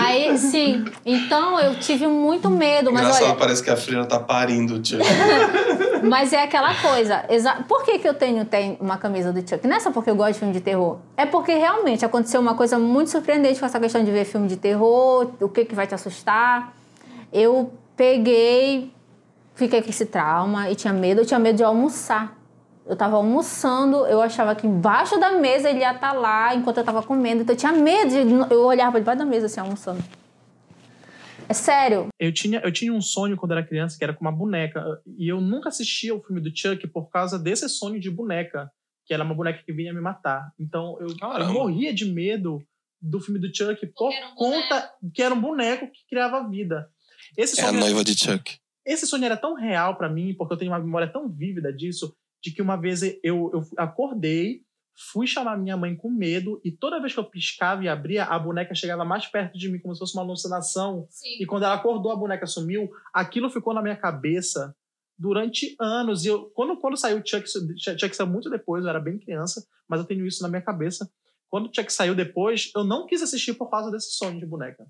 Aí, 0.00 0.38
sim. 0.38 0.84
Então 1.04 1.58
eu 1.58 1.74
tive 1.76 2.06
muito 2.06 2.48
medo, 2.48 2.92
mas 2.92 3.02
Engraçado, 3.02 3.24
olha. 3.30 3.34
parece 3.34 3.62
que 3.62 3.70
a 3.70 3.76
Frida 3.76 4.04
tá 4.04 4.20
parindo 4.20 4.74
o 4.74 4.84
Chuck. 4.84 5.02
Mas 6.08 6.32
é 6.32 6.42
aquela 6.44 6.72
coisa. 6.74 7.24
exa- 7.28 7.64
Por 7.66 7.82
que, 7.84 7.98
que 7.98 8.06
eu 8.08 8.14
tenho 8.14 8.44
tem 8.44 8.76
uma 8.80 8.96
camisa 8.96 9.32
do 9.32 9.40
Chuck? 9.40 9.66
Não 9.66 9.76
é 9.76 9.80
só 9.80 9.90
porque 9.90 10.08
eu 10.08 10.14
gosto 10.14 10.34
de 10.34 10.38
filme 10.38 10.54
de 10.54 10.60
terror. 10.60 10.98
É 11.16 11.26
porque 11.26 11.52
realmente 11.54 12.04
aconteceu 12.04 12.40
uma 12.40 12.54
coisa 12.54 12.78
muito 12.78 13.10
surpreendente 13.10 13.58
com 13.58 13.66
essa 13.66 13.80
questão 13.80 14.04
de 14.04 14.10
ver 14.12 14.24
filme 14.24 14.46
de 14.46 14.56
terror, 14.56 15.32
o 15.40 15.48
que, 15.48 15.64
que 15.64 15.74
vai 15.74 15.86
te 15.86 15.94
assustar. 15.94 16.72
Eu 17.32 17.72
peguei, 17.96 18.92
fiquei 19.56 19.82
com 19.82 19.90
esse 19.90 20.06
trauma 20.06 20.70
e 20.70 20.76
tinha 20.76 20.92
medo. 20.92 21.22
Eu 21.22 21.26
tinha 21.26 21.40
medo 21.40 21.56
de 21.56 21.64
almoçar. 21.64 22.36
Eu 22.88 22.96
tava 22.96 23.16
almoçando, 23.16 24.06
eu 24.06 24.22
achava 24.22 24.54
que 24.54 24.66
embaixo 24.66 25.18
da 25.18 25.32
mesa 25.32 25.68
ele 25.68 25.80
ia 25.80 25.92
estar 25.92 26.12
lá 26.12 26.54
enquanto 26.54 26.78
eu 26.78 26.84
tava 26.84 27.02
comendo. 27.02 27.42
Então 27.42 27.54
eu 27.54 27.58
tinha 27.58 27.72
medo 27.72 28.10
de. 28.10 28.54
Eu 28.54 28.64
olhava 28.64 28.92
pra 28.92 29.00
debaixo 29.00 29.18
da 29.18 29.24
mesa 29.26 29.46
assim, 29.46 29.60
almoçando. 29.60 30.02
É 31.48 31.54
sério. 31.54 32.08
Eu 32.18 32.32
tinha, 32.32 32.60
eu 32.60 32.72
tinha 32.72 32.92
um 32.92 33.00
sonho 33.00 33.36
quando 33.36 33.52
era 33.52 33.66
criança 33.66 33.96
que 33.98 34.04
era 34.04 34.14
com 34.14 34.20
uma 34.20 34.32
boneca. 34.32 34.84
E 35.18 35.28
eu 35.28 35.40
nunca 35.40 35.68
assistia 35.68 36.14
o 36.14 36.22
filme 36.22 36.40
do 36.40 36.56
Chuck 36.56 36.86
por 36.88 37.08
causa 37.10 37.38
desse 37.38 37.68
sonho 37.68 38.00
de 38.00 38.10
boneca. 38.10 38.70
Que 39.04 39.14
era 39.14 39.22
uma 39.22 39.34
boneca 39.34 39.62
que 39.64 39.72
vinha 39.72 39.92
me 39.92 40.00
matar. 40.00 40.52
Então 40.58 40.96
eu, 41.00 41.08
eu 41.08 41.52
morria 41.52 41.94
de 41.94 42.04
medo 42.04 42.60
do 43.00 43.20
filme 43.20 43.38
do 43.38 43.54
Chuck 43.54 43.84
por 43.94 44.12
era 44.12 44.28
um 44.28 44.34
conta 44.34 44.90
que 45.14 45.22
era 45.22 45.34
um 45.34 45.40
boneco 45.40 45.86
que 45.86 46.00
criava 46.08 46.48
vida. 46.48 46.88
Esse 47.36 47.60
É 47.60 47.64
a 47.64 47.72
noiva 47.72 48.02
de 48.02 48.18
Chuck. 48.18 48.58
esse 48.84 49.06
sonho 49.06 49.24
era 49.24 49.36
tão 49.36 49.54
real 49.54 49.96
pra 49.96 50.08
mim, 50.08 50.34
porque 50.34 50.54
eu 50.54 50.58
tenho 50.58 50.72
uma 50.72 50.78
memória 50.80 51.12
tão 51.12 51.28
vívida 51.28 51.72
disso, 51.72 52.16
de 52.46 52.52
que 52.52 52.62
uma 52.62 52.76
vez 52.76 53.02
eu, 53.02 53.50
eu 53.52 53.62
acordei, 53.76 54.62
fui 55.10 55.26
chamar 55.26 55.58
minha 55.58 55.76
mãe 55.76 55.96
com 55.96 56.08
medo, 56.08 56.60
e 56.64 56.70
toda 56.70 57.00
vez 57.00 57.12
que 57.12 57.18
eu 57.18 57.24
piscava 57.24 57.82
e 57.82 57.88
abria, 57.88 58.24
a 58.24 58.38
boneca 58.38 58.72
chegava 58.72 59.04
mais 59.04 59.26
perto 59.26 59.58
de 59.58 59.68
mim, 59.68 59.80
como 59.80 59.92
se 59.94 59.98
fosse 59.98 60.14
uma 60.14 60.22
alucinação. 60.22 61.06
Sim. 61.10 61.42
E 61.42 61.46
quando 61.46 61.64
ela 61.64 61.74
acordou, 61.74 62.12
a 62.12 62.16
boneca 62.16 62.46
sumiu. 62.46 62.88
Aquilo 63.12 63.50
ficou 63.50 63.74
na 63.74 63.82
minha 63.82 63.96
cabeça 63.96 64.74
durante 65.18 65.74
anos. 65.80 66.24
E 66.24 66.28
eu, 66.28 66.50
quando, 66.54 66.78
quando 66.78 66.96
saiu 66.96 67.18
o 67.18 67.26
Chuck, 67.26 67.48
Chuck 67.48 68.14
saiu 68.14 68.28
muito 68.28 68.48
depois, 68.48 68.84
eu 68.84 68.90
era 68.90 69.00
bem 69.00 69.18
criança, 69.18 69.66
mas 69.88 69.98
eu 69.98 70.06
tenho 70.06 70.24
isso 70.24 70.40
na 70.42 70.48
minha 70.48 70.62
cabeça. 70.62 71.10
Quando 71.48 71.66
o 71.66 71.74
Chuck 71.74 71.92
saiu 71.92 72.14
depois, 72.14 72.70
eu 72.76 72.84
não 72.84 73.06
quis 73.06 73.22
assistir 73.22 73.54
por 73.54 73.68
causa 73.68 73.90
desse 73.90 74.12
sonho 74.12 74.38
de 74.38 74.46
boneca. 74.46 74.86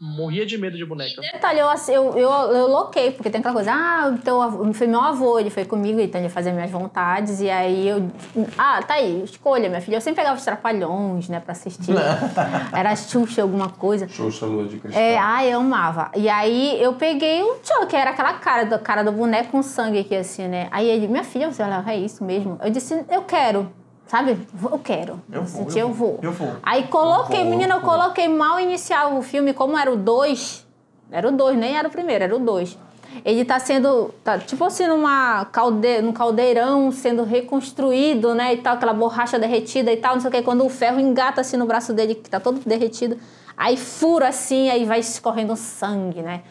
Morria 0.00 0.46
de 0.46 0.56
medo 0.56 0.78
de 0.78 0.84
boneca. 0.86 1.20
Detalhe, 1.20 1.58
eu, 1.58 1.68
ass- 1.68 1.90
eu, 1.90 2.16
eu, 2.16 2.30
eu 2.30 2.66
loquei, 2.68 3.10
porque 3.10 3.28
tem 3.28 3.38
aquela 3.40 3.54
coisa, 3.54 3.70
ah, 3.70 4.16
teu 4.24 4.40
avô, 4.40 4.72
foi 4.72 4.86
meu 4.86 4.98
avô, 5.00 5.38
ele 5.38 5.50
foi 5.50 5.66
comigo, 5.66 6.00
então 6.00 6.18
ele 6.18 6.30
fazia 6.30 6.52
minhas 6.54 6.70
vontades, 6.70 7.40
e 7.42 7.50
aí 7.50 7.86
eu. 7.86 8.10
Ah, 8.56 8.80
tá 8.82 8.94
aí, 8.94 9.22
escolha, 9.22 9.68
minha 9.68 9.80
filha. 9.82 9.96
Eu 9.96 10.00
sempre 10.00 10.22
pegava 10.22 10.38
os 10.38 10.44
trapalhões, 10.44 11.28
né, 11.28 11.38
pra 11.38 11.52
assistir. 11.52 11.92
Era 12.72 12.96
Xuxa, 12.96 13.42
alguma 13.42 13.68
coisa. 13.68 14.08
Xuxa 14.08 14.46
Lua 14.46 14.64
de 14.66 14.78
Cristal. 14.78 15.02
É, 15.02 15.18
ai, 15.18 15.52
eu 15.52 15.60
amava. 15.60 16.10
E 16.16 16.30
aí 16.30 16.82
eu 16.82 16.94
peguei 16.94 17.42
o 17.42 17.56
Chuck, 17.62 17.86
que 17.88 17.96
era 17.96 18.10
aquela 18.10 18.32
cara 18.34 18.64
do, 18.64 18.78
cara 18.78 19.02
do 19.04 19.12
boneco 19.12 19.50
com 19.50 19.62
sangue 19.62 19.98
aqui, 19.98 20.16
assim, 20.16 20.48
né? 20.48 20.68
Aí 20.70 20.88
ele, 20.88 21.08
minha 21.08 21.24
filha, 21.24 21.52
você 21.52 21.62
olha, 21.62 21.84
é 21.86 21.96
isso 21.96 22.24
mesmo? 22.24 22.58
Eu 22.62 22.70
disse, 22.70 23.04
eu 23.10 23.22
quero. 23.22 23.70
Sabe? 24.10 24.36
Eu 24.60 24.78
quero. 24.80 25.22
Eu 25.30 25.44
vou, 25.44 25.62
Senti, 25.62 25.78
eu 25.78 25.86
eu 25.86 25.94
vou, 25.94 26.08
vou. 26.14 26.18
eu 26.20 26.32
vou. 26.32 26.56
Aí 26.64 26.88
coloquei, 26.88 27.42
Eu 27.42 27.44
vou, 27.44 27.50
menina, 27.52 27.74
eu 27.74 27.78
eu 27.78 27.84
coloquei 27.84 28.26
mal 28.26 28.58
inicial 28.58 29.16
o 29.16 29.22
filme, 29.22 29.54
como 29.54 29.78
era 29.78 29.88
o 29.88 29.94
2. 29.94 30.66
Era 31.12 31.28
o 31.28 31.30
2, 31.30 31.56
nem 31.56 31.76
era 31.76 31.86
o 31.86 31.90
primeiro, 31.92 32.24
era 32.24 32.34
o 32.34 32.40
2. 32.40 32.76
Ele 33.24 33.44
tá 33.44 33.60
sendo, 33.60 34.12
tá, 34.24 34.36
tipo 34.36 34.64
assim, 34.64 34.88
numa 34.88 35.44
calde, 35.44 36.02
num 36.02 36.12
caldeirão 36.12 36.90
sendo 36.90 37.22
reconstruído, 37.22 38.34
né, 38.34 38.54
e 38.54 38.56
tal, 38.56 38.74
aquela 38.74 38.92
borracha 38.92 39.38
derretida 39.38 39.92
e 39.92 39.96
tal, 39.96 40.14
não 40.14 40.20
sei 40.20 40.28
o 40.28 40.32
que, 40.32 40.42
quando 40.42 40.66
o 40.66 40.68
ferro 40.68 40.98
engata 40.98 41.40
assim 41.40 41.56
no 41.56 41.66
braço 41.66 41.92
dele, 41.92 42.16
que 42.16 42.28
tá 42.28 42.40
todo 42.40 42.60
derretido, 42.66 43.16
aí 43.56 43.76
fura 43.76 44.28
assim, 44.28 44.70
aí 44.70 44.84
vai 44.84 44.98
escorrendo 44.98 45.54
sangue, 45.54 46.20
né. 46.20 46.42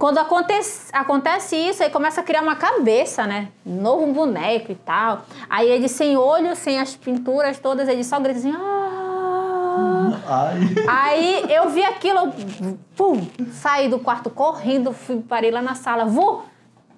Quando 0.00 0.16
acontece, 0.16 0.88
acontece 0.94 1.54
isso, 1.54 1.82
aí 1.82 1.90
começa 1.90 2.22
a 2.22 2.24
criar 2.24 2.40
uma 2.40 2.56
cabeça, 2.56 3.26
né? 3.26 3.48
Novo 3.66 4.06
boneco 4.14 4.72
e 4.72 4.74
tal. 4.74 5.24
Aí 5.48 5.68
ele 5.68 5.88
sem 5.88 6.16
olho, 6.16 6.56
sem 6.56 6.80
as 6.80 6.96
pinturas 6.96 7.58
todas, 7.58 7.86
ele 7.86 8.02
só 8.02 8.18
grita 8.18 8.38
assim. 8.38 8.54
"Ah". 8.56 10.16
Ai. 10.26 10.58
Aí 10.88 11.52
eu 11.52 11.68
vi 11.68 11.84
aquilo, 11.84 12.32
pum, 12.96 13.26
saí 13.52 13.88
do 13.88 13.98
quarto 13.98 14.30
correndo, 14.30 14.90
fui, 14.90 15.20
parei 15.20 15.50
lá 15.50 15.60
na 15.60 15.74
sala. 15.74 16.06
Vô, 16.06 16.42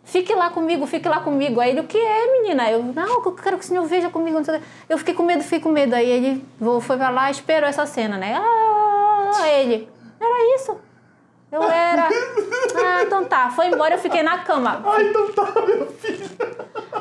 fique 0.04 0.32
lá 0.32 0.50
comigo, 0.50 0.86
fique 0.86 1.08
lá 1.08 1.18
comigo. 1.18 1.60
Aí 1.60 1.70
ele, 1.70 1.80
o 1.80 1.84
que 1.84 1.98
é, 1.98 2.32
menina? 2.40 2.70
Eu, 2.70 2.84
não, 2.84 3.24
eu 3.24 3.32
quero 3.32 3.58
que 3.58 3.64
o 3.64 3.66
senhor 3.66 3.84
veja 3.84 4.10
comigo. 4.10 4.38
Eu 4.88 4.96
fiquei 4.98 5.12
com 5.12 5.24
medo, 5.24 5.42
fiquei 5.42 5.58
com 5.58 5.70
medo. 5.70 5.92
Aí 5.94 6.08
ele 6.08 6.44
foi 6.82 6.96
pra 6.96 7.10
lá, 7.10 7.32
esperou 7.32 7.68
essa 7.68 7.84
cena, 7.84 8.16
né? 8.16 8.40
Ah, 8.40 9.48
ele, 9.48 9.88
era 10.20 10.54
isso. 10.54 10.76
Eu 11.52 11.62
era. 11.64 12.08
Ah, 12.08 13.02
então 13.02 13.24
tá. 13.26 13.50
Foi 13.50 13.66
embora, 13.68 13.94
eu 13.94 13.98
fiquei 13.98 14.22
na 14.22 14.38
cama. 14.38 14.80
Ai, 14.86 15.04
então 15.10 15.30
tá, 15.32 15.52
meu 15.66 15.86
filho. 15.92 16.30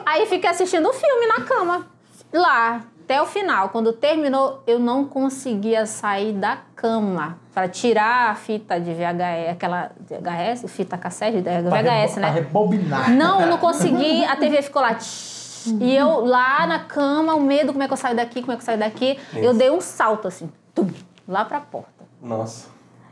Aí 0.05 0.25
fiquei 0.25 0.49
assistindo 0.49 0.87
o 0.89 0.93
filme 0.93 1.25
na 1.27 1.41
cama. 1.45 1.87
Lá, 2.33 2.81
até 3.03 3.21
o 3.21 3.25
final. 3.25 3.69
Quando 3.69 3.93
terminou, 3.93 4.61
eu 4.67 4.77
não 4.77 5.05
conseguia 5.05 5.85
sair 5.85 6.33
da 6.33 6.57
cama 6.75 7.37
para 7.53 7.67
tirar 7.69 8.29
a 8.31 8.35
fita 8.35 8.79
de 8.79 8.93
VHS, 8.93 9.49
aquela 9.51 9.91
VHS, 9.99 10.67
fita 10.69 10.97
cassete, 10.97 11.41
Pra 11.41 11.81
VHS, 11.81 12.15
rebo- 12.15 12.19
né? 12.19 12.27
Pra 12.27 12.29
rebobinar. 12.31 13.11
Não, 13.11 13.45
não 13.47 13.57
consegui. 13.57 14.25
A 14.25 14.35
TV 14.35 14.61
ficou 14.61 14.81
lá. 14.81 14.97
E 15.79 15.95
eu 15.95 16.25
lá 16.25 16.65
na 16.67 16.79
cama, 16.79 17.35
o 17.35 17.39
medo, 17.41 17.71
como 17.71 17.83
é 17.83 17.87
que 17.87 17.93
eu 17.93 17.97
saio 17.97 18.15
daqui, 18.15 18.41
como 18.41 18.51
é 18.51 18.55
que 18.55 18.61
eu 18.61 18.65
saio 18.65 18.79
daqui. 18.79 19.17
Eu 19.33 19.53
dei 19.53 19.69
um 19.69 19.79
salto 19.79 20.27
assim, 20.27 20.51
tum, 20.75 20.89
lá 21.27 21.45
pra 21.45 21.59
porta. 21.61 22.03
Nossa. 22.21 22.67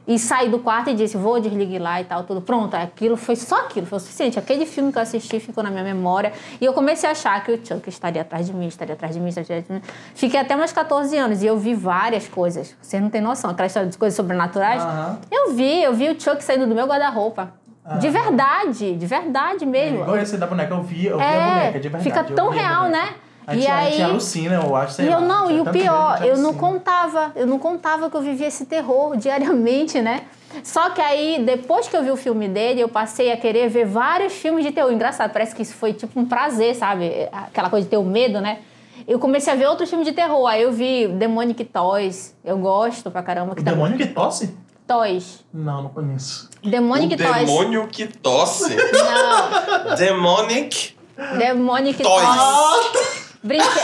E 0.09 0.17
saí 0.17 0.49
do 0.49 0.57
quarto 0.57 0.89
e 0.89 0.95
disse, 0.95 1.15
vou 1.15 1.39
desligar 1.39 1.79
lá 1.79 2.01
e 2.01 2.03
tal, 2.03 2.23
tudo. 2.23 2.41
Pronto, 2.41 2.73
aquilo 2.73 3.15
foi 3.15 3.35
só 3.35 3.59
aquilo, 3.59 3.85
foi 3.85 3.97
o 3.97 4.01
suficiente. 4.01 4.39
Aquele 4.39 4.65
filme 4.65 4.91
que 4.91 4.97
eu 4.97 5.03
assisti 5.03 5.39
ficou 5.39 5.63
na 5.63 5.69
minha 5.69 5.83
memória. 5.83 6.33
E 6.59 6.65
eu 6.65 6.73
comecei 6.73 7.07
a 7.07 7.11
achar 7.11 7.43
que 7.43 7.51
o 7.51 7.63
Chuck 7.63 7.87
estaria 7.87 8.23
atrás 8.23 8.47
de 8.47 8.53
mim, 8.53 8.65
estaria 8.65 8.95
atrás 8.95 9.13
de 9.13 9.21
mim, 9.21 9.29
estaria 9.29 9.59
atrás 9.59 9.67
de 9.67 9.73
mim. 9.87 9.93
Fiquei 10.15 10.39
até 10.39 10.55
meus 10.55 10.71
14 10.71 11.15
anos 11.15 11.43
e 11.43 11.45
eu 11.45 11.59
vi 11.59 11.75
várias 11.75 12.27
coisas. 12.27 12.75
Você 12.81 12.99
não 12.99 13.11
tem 13.11 13.21
noção. 13.21 13.51
Aquela 13.51 13.67
história 13.67 13.87
de 13.87 13.95
coisas 13.99 14.17
sobrenaturais. 14.17 14.81
Aham. 14.81 15.19
Eu 15.31 15.53
vi, 15.53 15.83
eu 15.83 15.93
vi 15.93 16.09
o 16.09 16.19
Chuck 16.19 16.43
saindo 16.43 16.65
do 16.65 16.73
meu 16.73 16.87
guarda-roupa. 16.87 17.53
De 17.99 18.09
verdade, 18.09 18.95
de 18.95 19.05
verdade 19.05 19.65
mesmo. 19.65 20.01
Igual 20.01 20.17
esse 20.17 20.37
da 20.37 20.45
boneca, 20.47 20.73
eu 20.73 20.81
vi, 20.83 21.05
eu 21.05 21.17
vi 21.17 21.23
a 21.23 21.27
É, 21.27 21.49
boneca, 21.59 21.79
de 21.79 21.89
verdade. 21.89 22.03
fica 22.03 22.23
tão 22.35 22.49
a 22.49 22.53
real, 22.53 22.89
né? 22.89 23.09
A 23.49 23.55
E 23.55 23.61
gente, 23.61 23.71
a 23.71 23.81
gente 23.85 23.93
aí- 23.95 24.01
alucina, 24.03 24.55
eu 24.63 24.75
acho, 24.75 24.93
sei 24.93 25.05
E 25.05 25.07
eu 25.11 25.19
lá, 25.19 25.25
não, 25.25 25.51
e 25.51 25.59
o 25.59 25.65
pior, 25.65 26.17
gente 26.19 26.27
eu 26.29 26.37
não 26.37 26.53
contava, 26.53 27.31
eu 27.35 27.47
não 27.47 27.57
contava 27.57 28.09
que 28.09 28.15
eu 28.15 28.21
vivia 28.21 28.47
esse 28.47 28.65
terror 28.65 29.15
diariamente, 29.17 29.99
né? 30.01 30.21
Só 30.63 30.89
que 30.91 31.01
aí, 31.01 31.41
depois 31.43 31.87
que 31.87 31.95
eu 31.97 32.03
vi 32.03 32.11
o 32.11 32.15
filme 32.15 32.47
dele, 32.47 32.81
eu 32.81 32.89
passei 32.89 33.31
a 33.31 33.37
querer 33.37 33.69
ver 33.69 33.85
vários 33.85 34.33
filmes 34.33 34.63
de 34.65 34.71
terror. 34.71 34.91
Engraçado, 34.91 35.31
parece 35.31 35.55
que 35.55 35.61
isso 35.63 35.73
foi 35.75 35.93
tipo 35.93 36.19
um 36.19 36.25
prazer, 36.25 36.75
sabe? 36.75 37.27
Aquela 37.31 37.69
coisa 37.69 37.85
de 37.85 37.89
ter 37.89 37.97
o 37.97 38.03
medo, 38.03 38.39
né? 38.41 38.59
Eu 39.07 39.17
comecei 39.19 39.51
a 39.53 39.55
ver 39.55 39.67
outros 39.67 39.89
filmes 39.89 40.07
de 40.07 40.13
terror. 40.13 40.45
Aí 40.47 40.61
eu 40.63 40.71
vi 40.71 41.07
Demonic 41.07 41.63
Toys. 41.65 42.35
Eu 42.43 42.57
gosto 42.57 43.09
pra 43.09 43.23
caramba. 43.23 43.55
Que 43.55 43.63
tá- 43.63 43.71
demônio 43.71 43.97
que 43.97 44.07
tosse? 44.07 44.55
Toys. 44.87 45.45
Não, 45.53 45.83
não 45.83 45.89
conheço. 45.89 46.49
Demonic 46.63 47.13
o 47.13 47.17
Toys. 47.17 47.45
demônio 47.45 47.87
que 47.87 48.07
tosse. 48.07 48.75
Não, 48.75 49.95
Demonic 49.95 50.95
Demonic 51.37 52.01
Toys. 52.01 52.25
Toys. 52.25 52.98
Brinque... 53.43 53.65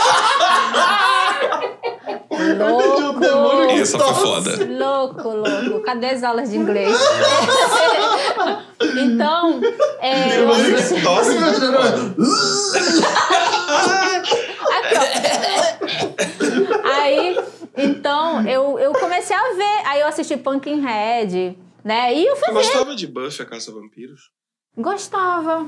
louco. 2.58 3.26
Essa 3.72 4.00
foi 4.00 4.14
foda. 4.14 4.52
Louco, 4.66 5.30
louco. 5.30 5.82
Cadê 5.84 6.08
as 6.08 6.24
aulas 6.24 6.50
de 6.50 6.58
inglês? 6.58 6.98
então, 8.98 9.62
é, 10.00 10.38
eu 10.38 10.48
Demônio 10.48 10.76
que 10.76 11.02
tosse. 11.02 11.38
Aí, 16.84 17.38
então, 17.78 18.48
eu, 18.48 18.80
eu 18.80 18.94
comecei 18.94 19.36
a 19.36 19.54
ver. 19.54 19.82
Aí 19.88 20.02
eu 20.02 20.08
assisti 20.08 20.38
Pumpkinhead, 20.38 21.58
né? 21.84 22.14
E 22.14 22.26
eu 22.26 22.36
fui 22.36 22.48
Você 22.48 22.54
ver. 22.54 22.60
gostava 22.60 22.96
de 22.96 23.08
Buffy, 23.08 23.42
a 23.42 23.46
Caça 23.46 23.72
a 23.72 23.74
Vampiros? 23.74 24.32
Gostava. 24.78 25.68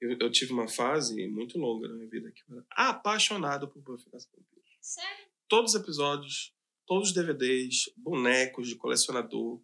Eu, 0.00 0.16
eu 0.18 0.30
tive 0.30 0.52
uma 0.52 0.68
fase 0.68 1.26
muito 1.28 1.58
longa 1.58 1.88
na 1.88 1.94
minha 1.94 2.08
vida 2.08 2.32
que 2.32 2.42
eu 2.48 2.56
era 2.56 2.66
apaixonado 2.70 3.68
por 3.68 3.82
Buffy, 3.82 4.08
a 4.08 4.18
Vampiros. 4.18 4.78
Sério? 4.80 5.26
Todos 5.48 5.74
os 5.74 5.80
episódios, 5.80 6.54
todos 6.86 7.08
os 7.08 7.14
DVDs, 7.14 7.92
bonecos 7.96 8.68
de 8.68 8.76
colecionador, 8.76 9.62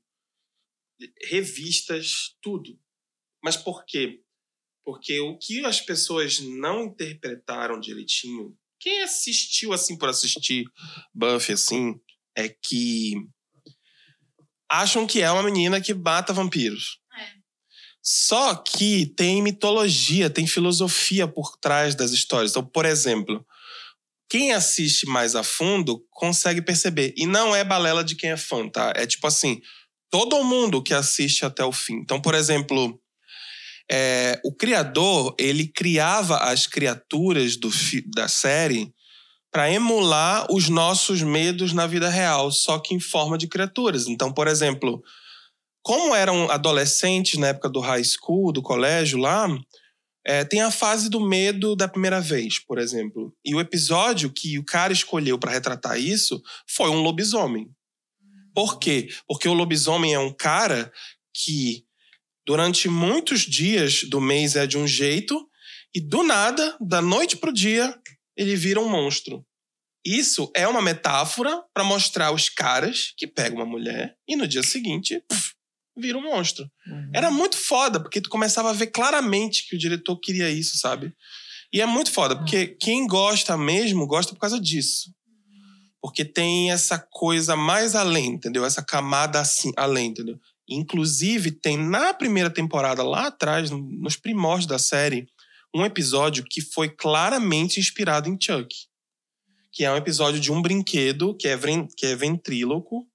revistas, 1.25 2.37
tudo. 2.43 2.79
Mas 3.43 3.57
por 3.57 3.85
quê? 3.85 4.23
Porque 4.85 5.19
o 5.21 5.39
que 5.39 5.65
as 5.65 5.81
pessoas 5.81 6.41
não 6.41 6.85
interpretaram 6.85 7.81
direitinho, 7.81 8.57
quem 8.79 9.03
assistiu 9.03 9.73
assim 9.73 9.97
por 9.97 10.09
assistir 10.09 10.65
Buffy 11.15 11.55
assim, 11.55 12.01
é 12.37 12.49
que 12.49 13.15
acham 14.69 15.07
que 15.07 15.23
é 15.23 15.31
uma 15.31 15.43
menina 15.43 15.81
que 15.81 15.95
mata 15.95 16.33
vampiros. 16.33 17.01
Só 18.09 18.55
que 18.55 19.05
tem 19.17 19.43
mitologia, 19.43 20.31
tem 20.31 20.47
filosofia 20.47 21.27
por 21.27 21.57
trás 21.57 21.97
das 21.97 22.13
histórias. 22.13 22.53
Então, 22.53 22.65
por 22.65 22.87
exemplo, 22.87 23.45
quem 24.31 24.53
assiste 24.53 25.07
mais 25.07 25.35
a 25.35 25.43
fundo 25.43 26.07
consegue 26.13 26.63
perceber. 26.63 27.13
E 27.17 27.27
não 27.27 27.53
é 27.53 27.65
balela 27.65 28.05
de 28.05 28.15
quem 28.15 28.31
é 28.31 28.37
fã, 28.37 28.69
tá? 28.69 28.93
É 28.95 29.09
tipo 29.09 29.27
assim, 29.27 29.61
todo 30.09 30.45
mundo 30.45 30.81
que 30.81 30.95
assiste 30.95 31.45
até 31.45 31.65
o 31.65 31.73
fim. 31.73 31.95
Então, 31.95 32.21
por 32.21 32.37
exemplo, 32.37 32.97
é, 33.91 34.41
o 34.45 34.55
criador, 34.55 35.35
ele 35.37 35.67
criava 35.67 36.37
as 36.37 36.69
criaturas 36.69 37.57
do, 37.57 37.73
da 38.15 38.29
série 38.29 38.95
para 39.51 39.69
emular 39.73 40.47
os 40.49 40.69
nossos 40.69 41.23
medos 41.23 41.73
na 41.73 41.89
vida 41.89 42.09
real, 42.09 42.53
só 42.53 42.79
que 42.79 42.95
em 42.95 43.01
forma 43.01 43.37
de 43.37 43.49
criaturas. 43.49 44.07
Então, 44.07 44.33
por 44.33 44.47
exemplo, 44.47 45.03
como 45.87 46.17
eram 46.17 46.51
adolescentes 46.51 47.39
na 47.39 47.47
época 47.47 47.69
do 47.69 47.79
high 47.79 48.03
school, 48.03 48.51
do 48.51 48.61
colégio 48.61 49.21
lá, 49.21 49.47
é, 50.27 50.45
tem 50.45 50.61
a 50.61 50.73
fase 50.73 51.09
do 51.09 51.21
medo 51.21 51.77
da 51.77 51.87
primeira 51.87 52.21
vez, 52.21 52.59
por 52.59 52.81
exemplo. 52.81 53.33
E 53.45 53.55
o 53.55 53.61
episódio 53.61 54.33
que 54.33 54.59
o 54.59 54.65
cara 54.65 54.93
escolheu 54.93 55.39
para 55.39 55.53
retratar 55.53 55.97
isso 55.97 56.43
foi 56.69 56.91
um 56.91 57.03
lobisomem. 57.03 57.71
Por 58.53 58.81
quê? 58.81 59.11
Porque 59.29 59.49
o 59.49 59.55
lobisomem 59.55 60.13
é 60.13 60.19
um 60.19 60.33
cara 60.33 60.93
que 61.33 61.85
durante 62.45 62.89
muitos 62.89 63.43
dias 63.43 64.03
do 64.03 64.21
mês 64.21 64.57
é 64.57 64.67
de 64.67 64.77
um 64.77 64.89
jeito 64.89 65.49
e 65.95 66.01
do 66.01 66.25
nada, 66.25 66.77
da 66.81 67.01
noite 67.01 67.37
pro 67.37 67.53
dia, 67.53 67.97
ele 68.37 68.57
vira 68.57 68.81
um 68.81 68.89
monstro. 68.89 69.47
Isso 70.05 70.51
é 70.53 70.67
uma 70.67 70.83
metáfora 70.83 71.63
para 71.73 71.85
mostrar 71.85 72.33
os 72.33 72.49
caras 72.49 73.15
que 73.17 73.29
pegam 73.29 73.59
uma 73.59 73.65
mulher 73.65 74.17
e 74.27 74.35
no 74.35 74.49
dia 74.49 74.65
seguinte 74.65 75.23
vira 75.97 76.19
um 76.19 76.23
monstro. 76.23 76.69
Era 77.15 77.31
muito 77.31 77.57
foda, 77.57 77.99
porque 78.01 78.21
tu 78.21 78.29
começava 78.29 78.71
a 78.71 78.73
ver 78.75 78.89
claramente 78.89 79.67
que 79.69 79.77
o 79.77 79.79
diretor 79.79 80.17
queria 80.19 80.51
isso, 80.51 80.77
sabe? 80.79 81.13
E 81.73 81.81
é 81.81 81.87
muito 81.87 82.11
foda, 82.13 82.37
porque 82.37 82.69
quem 82.81 83.07
gosta 83.07 83.57
mesmo, 83.57 84.07
gosta 84.07 84.33
por 84.33 84.41
causa 84.41 84.61
disso. 84.61 85.11
Porque 86.01 86.25
tem 86.25 86.71
essa 86.71 86.99
coisa 87.11 87.57
mais 87.57 87.95
além, 87.95 88.27
entendeu? 88.35 88.65
Essa 88.65 88.83
camada 88.85 89.41
assim, 89.41 89.73
além, 89.77 90.09
entendeu? 90.11 90.39
Inclusive, 90.69 91.51
tem 91.51 91.77
na 91.77 92.13
primeira 92.15 92.51
temporada, 92.51 93.03
lá 93.03 93.27
atrás, 93.29 93.71
no- 93.71 93.79
nos 93.83 94.17
primórdios 94.17 94.67
da 94.67 94.79
série, 94.79 95.27
um 95.75 95.85
episódio 95.85 96.45
que 96.49 96.61
foi 96.61 96.89
claramente 96.89 97.81
inspirado 97.81 98.29
em 98.29 98.39
Chuck. 98.41 98.75
Que 99.73 99.85
é 99.85 99.93
um 99.93 99.97
episódio 99.97 100.41
de 100.41 100.51
um 100.53 100.63
brinquedo 100.63 101.37
que 101.37 101.49
é, 101.49 101.59
que 101.97 102.07
é 102.07 102.17
ventríloco, 102.17 103.07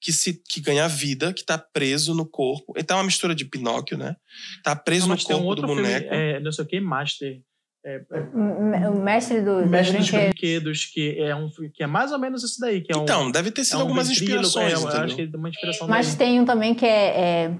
que, 0.00 0.12
se, 0.12 0.42
que 0.48 0.60
ganha 0.60 0.86
vida, 0.88 1.32
que 1.32 1.44
tá 1.44 1.58
preso 1.58 2.14
no 2.14 2.24
corpo. 2.26 2.72
Então 2.76 2.96
é 2.96 3.00
uma 3.00 3.06
mistura 3.06 3.34
de 3.34 3.44
Pinóquio, 3.44 3.96
né? 3.98 4.16
Tá 4.62 4.74
preso 4.76 5.08
Não, 5.08 5.16
no 5.16 5.20
um 5.20 5.24
corpo 5.24 5.44
outro 5.44 5.66
do 5.66 5.72
filme, 5.74 5.82
boneco. 5.82 6.14
é, 6.14 6.40
não 6.40 6.52
sei 6.52 6.64
o 6.64 6.68
que, 6.68 6.80
Master. 6.80 7.40
É, 7.86 8.00
é 8.12 8.88
O 8.90 9.00
mestre 9.00 9.40
do, 9.40 9.64
Mestre 9.66 9.98
dos 9.98 10.10
brinquedo. 10.10 10.28
Brinquedos, 10.30 10.84
que 10.86 11.16
é, 11.20 11.34
um, 11.34 11.48
que 11.72 11.82
é 11.82 11.86
mais 11.86 12.10
ou 12.12 12.18
menos 12.18 12.42
isso 12.42 12.60
daí. 12.60 12.80
Que 12.82 12.92
é 12.92 12.96
um, 12.96 13.02
Então, 13.02 13.30
deve 13.30 13.50
ter 13.50 13.60
é 13.60 13.64
sido 13.64 13.78
um 13.78 13.82
algumas 13.82 14.08
ventríloco, 14.08 14.46
inspirações, 14.46 14.94
é, 14.94 14.98
acho 14.98 15.16
que 15.16 15.22
é 15.32 15.36
uma 15.36 15.48
inspiração 15.48 15.88
Mas 15.88 16.08
daí. 16.08 16.16
tem 16.16 16.40
um 16.40 16.44
também 16.44 16.74
que 16.74 16.84
é, 16.84 17.50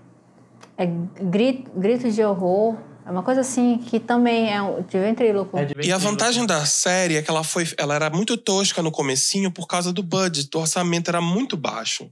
é, 0.77 0.85
é 0.85 0.87
grito, 1.22 1.70
gritos 1.77 2.14
de 2.14 2.22
horror. 2.22 2.77
É 3.07 3.11
uma 3.11 3.22
coisa 3.22 3.40
assim 3.40 3.79
que 3.79 3.98
também 3.98 4.53
é 4.53 4.61
um, 4.61 4.83
de 4.83 4.98
ventríloco. 4.98 5.57
É 5.57 5.64
de 5.64 5.72
E 5.72 5.77
a 5.77 5.77
ventríloco. 5.77 6.01
vantagem 6.05 6.44
da 6.44 6.66
série 6.66 7.16
é 7.16 7.22
que 7.22 7.31
ela 7.31 7.42
foi, 7.42 7.64
ela 7.79 7.94
era 7.94 8.11
muito 8.11 8.37
tosca 8.37 8.83
no 8.83 8.90
comecinho 8.90 9.51
por 9.51 9.66
causa 9.66 9.92
do 9.94 10.03
budget, 10.03 10.51
o 10.55 10.61
orçamento 10.61 11.09
era 11.09 11.20
muito 11.20 11.57
baixo. 11.57 12.11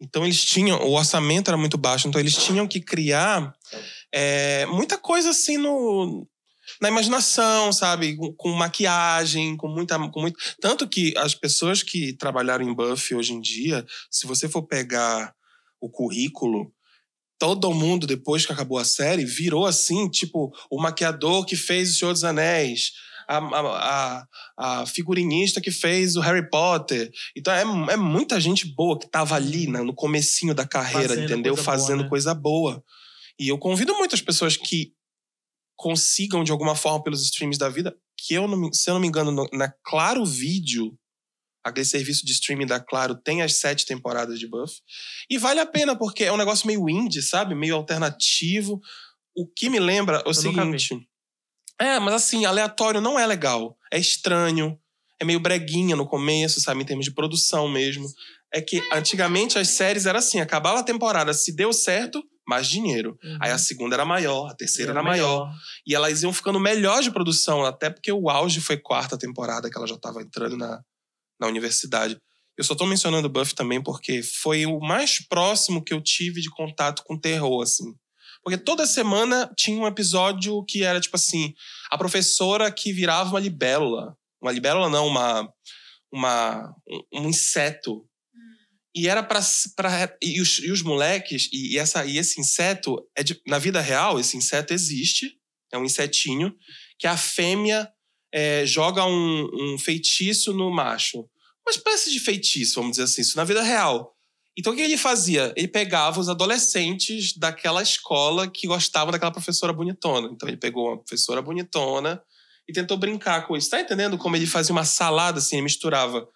Então 0.00 0.24
eles 0.24 0.42
tinham, 0.44 0.80
o 0.80 0.92
orçamento 0.94 1.48
era 1.48 1.56
muito 1.56 1.76
baixo, 1.76 2.08
então 2.08 2.20
eles 2.20 2.36
tinham 2.36 2.66
que 2.66 2.80
criar 2.80 3.54
é, 4.12 4.64
muita 4.66 4.96
coisa 4.96 5.30
assim 5.30 5.56
no 5.58 6.26
na 6.80 6.88
imaginação, 6.88 7.72
sabe, 7.72 8.16
com, 8.16 8.32
com 8.34 8.52
maquiagem, 8.52 9.56
com 9.56 9.68
muita, 9.68 9.98
com 10.10 10.20
muito, 10.20 10.38
tanto 10.60 10.88
que 10.88 11.12
as 11.16 11.34
pessoas 11.34 11.82
que 11.82 12.12
trabalharam 12.12 12.64
em 12.64 12.72
Buffy 12.72 13.16
hoje 13.16 13.32
em 13.32 13.40
dia, 13.40 13.84
se 14.10 14.26
você 14.26 14.48
for 14.48 14.62
pegar 14.62 15.34
o 15.80 15.90
currículo 15.90 16.72
todo 17.38 17.72
mundo, 17.72 18.06
depois 18.06 18.44
que 18.44 18.52
acabou 18.52 18.78
a 18.78 18.84
série, 18.84 19.24
virou 19.24 19.64
assim, 19.64 20.08
tipo, 20.10 20.52
o 20.70 20.80
maquiador 20.80 21.46
que 21.46 21.56
fez 21.56 21.90
O 21.90 21.98
Senhor 21.98 22.12
dos 22.12 22.22
Anéis, 22.22 22.92
a, 23.38 23.60
a, 24.18 24.26
a, 24.82 24.86
figurinista 24.86 25.60
que 25.60 25.70
fez 25.70 26.16
o 26.16 26.20
Harry 26.20 26.48
Potter. 26.50 27.10
Então 27.36 27.52
é, 27.52 27.92
é 27.92 27.96
muita 27.96 28.40
gente 28.40 28.66
boa 28.74 28.98
que 28.98 29.08
tava 29.08 29.34
ali 29.36 29.66
né, 29.66 29.80
no 29.82 29.94
comecinho 29.94 30.54
da 30.54 30.66
carreira, 30.66 31.08
Fazendo 31.10 31.24
entendeu? 31.24 31.54
coisa 31.54 31.62
boa, 31.64 31.78
Fazendo 31.78 32.02
né? 32.02 32.08
coisa 32.08 32.34
boa. 32.34 32.84
E 33.38 33.48
eu 33.48 33.58
convido 33.58 33.94
muitas 33.94 34.20
pessoas 34.20 34.56
que 34.56 34.92
consigam, 35.76 36.44
de 36.44 36.52
alguma 36.52 36.74
forma, 36.74 37.02
pelos 37.02 37.22
streams 37.22 37.58
da 37.58 37.68
vida, 37.68 37.96
que 38.18 38.34
eu, 38.34 38.46
não 38.46 38.56
me- 38.58 38.74
se 38.74 38.90
eu 38.90 38.94
não 38.94 39.00
me 39.00 39.06
engano, 39.08 39.30
no- 39.30 39.48
na 39.52 39.72
Claro 39.82 40.26
Vídeo, 40.26 40.94
aquele 41.64 41.86
serviço 41.86 42.24
de 42.26 42.32
streaming 42.32 42.66
da 42.66 42.80
Claro, 42.80 43.14
tem 43.14 43.40
as 43.42 43.54
sete 43.54 43.86
temporadas 43.86 44.38
de 44.38 44.46
Buff. 44.46 44.74
E 45.30 45.38
vale 45.38 45.60
a 45.60 45.66
pena, 45.66 45.96
porque 45.96 46.24
é 46.24 46.32
um 46.32 46.36
negócio 46.36 46.66
meio 46.66 46.88
indie, 46.88 47.22
sabe? 47.22 47.54
Meio 47.54 47.76
alternativo. 47.76 48.80
O 49.34 49.46
que 49.46 49.70
me 49.70 49.78
lembra 49.78 50.18
é 50.18 50.28
o 50.28 50.30
Eu 50.30 50.34
seguinte. 50.34 51.08
É, 51.80 51.98
mas 51.98 52.14
assim, 52.14 52.44
aleatório 52.44 53.00
não 53.00 53.18
é 53.18 53.26
legal. 53.26 53.76
É 53.90 53.98
estranho. 53.98 54.78
É 55.20 55.24
meio 55.24 55.40
breguinha 55.40 55.96
no 55.96 56.06
começo, 56.06 56.60
sabe? 56.60 56.82
Em 56.82 56.84
termos 56.84 57.04
de 57.04 57.12
produção 57.12 57.68
mesmo. 57.68 58.06
É 58.52 58.60
que 58.60 58.82
antigamente 58.92 59.58
as 59.58 59.68
séries 59.68 60.06
eram 60.06 60.18
assim: 60.18 60.40
acabava 60.40 60.80
a 60.80 60.84
temporada, 60.84 61.32
se 61.32 61.54
deu 61.54 61.72
certo, 61.72 62.22
mais 62.46 62.66
dinheiro. 62.66 63.16
Uhum. 63.22 63.38
Aí 63.40 63.50
a 63.50 63.58
segunda 63.58 63.94
era 63.94 64.04
maior, 64.04 64.50
a 64.50 64.54
terceira 64.54 64.90
era 64.90 65.02
maior. 65.02 65.50
E 65.86 65.94
elas 65.94 66.22
iam 66.22 66.32
ficando 66.32 66.58
melhor 66.58 67.02
de 67.02 67.10
produção, 67.10 67.64
até 67.64 67.88
porque 67.88 68.12
o 68.12 68.28
auge 68.28 68.60
foi 68.60 68.76
quarta 68.76 69.16
temporada 69.16 69.70
que 69.70 69.78
ela 69.78 69.86
já 69.86 69.94
estava 69.94 70.20
entrando 70.20 70.56
na, 70.56 70.82
na 71.40 71.46
universidade. 71.46 72.18
Eu 72.58 72.64
só 72.64 72.74
tô 72.74 72.84
mencionando 72.84 73.28
Buffy 73.28 73.54
também 73.54 73.82
porque 73.82 74.22
foi 74.22 74.66
o 74.66 74.80
mais 74.80 75.26
próximo 75.26 75.82
que 75.82 75.94
eu 75.94 76.02
tive 76.02 76.42
de 76.42 76.50
contato 76.50 77.02
com 77.06 77.18
terror, 77.18 77.62
assim. 77.62 77.94
Porque 78.42 78.56
toda 78.56 78.86
semana 78.86 79.50
tinha 79.56 79.78
um 79.78 79.86
episódio 79.86 80.64
que 80.64 80.82
era 80.82 81.00
tipo 81.00 81.16
assim: 81.16 81.54
a 81.90 81.98
professora 81.98 82.70
que 82.70 82.92
virava 82.92 83.30
uma 83.30 83.40
libélula. 83.40 84.16
Uma 84.40 84.52
libélula, 84.52 84.88
não, 84.88 85.06
uma. 85.06 85.52
uma 86.12 86.74
um, 86.88 87.20
um 87.22 87.28
inseto. 87.28 88.06
E 88.94 89.08
era 89.08 89.22
pra. 89.22 89.40
pra 89.76 90.16
e, 90.22 90.40
os, 90.40 90.58
e 90.58 90.70
os 90.70 90.82
moleques, 90.82 91.48
e, 91.52 91.74
e 91.74 91.78
essa, 91.78 92.04
e 92.04 92.18
esse 92.18 92.40
inseto, 92.40 92.96
é 93.16 93.22
de- 93.22 93.40
na 93.46 93.58
vida 93.58 93.80
real, 93.80 94.18
esse 94.18 94.36
inseto 94.36 94.72
existe. 94.72 95.38
É 95.72 95.78
um 95.78 95.84
insetinho 95.84 96.52
que 96.98 97.06
a 97.06 97.16
fêmea 97.16 97.88
é, 98.32 98.66
joga 98.66 99.04
um, 99.04 99.48
um 99.54 99.78
feitiço 99.78 100.52
no 100.52 100.70
macho. 100.70 101.18
Uma 101.66 101.70
espécie 101.70 102.10
de 102.10 102.18
feitiço, 102.18 102.74
vamos 102.76 102.92
dizer 102.92 103.04
assim, 103.04 103.22
isso 103.22 103.36
na 103.36 103.44
vida 103.44 103.62
real. 103.62 104.16
Então 104.58 104.72
o 104.72 104.76
que 104.76 104.82
ele 104.82 104.96
fazia? 104.96 105.52
Ele 105.56 105.68
pegava 105.68 106.20
os 106.20 106.28
adolescentes 106.28 107.36
daquela 107.36 107.82
escola 107.82 108.48
que 108.48 108.66
gostavam 108.66 109.12
daquela 109.12 109.30
professora 109.30 109.72
bonitona. 109.72 110.28
Então 110.32 110.48
ele 110.48 110.56
pegou 110.58 110.88
uma 110.88 110.98
professora 110.98 111.40
bonitona 111.40 112.22
e 112.68 112.72
tentou 112.72 112.96
brincar 112.98 113.46
com 113.46 113.56
isso. 113.56 113.70
Tá 113.70 113.80
entendendo 113.80 114.18
como 114.18 114.36
ele 114.36 114.46
fazia 114.46 114.72
uma 114.72 114.84
salada 114.84 115.38
assim, 115.38 115.56
ele 115.56 115.64
misturava 115.64 116.28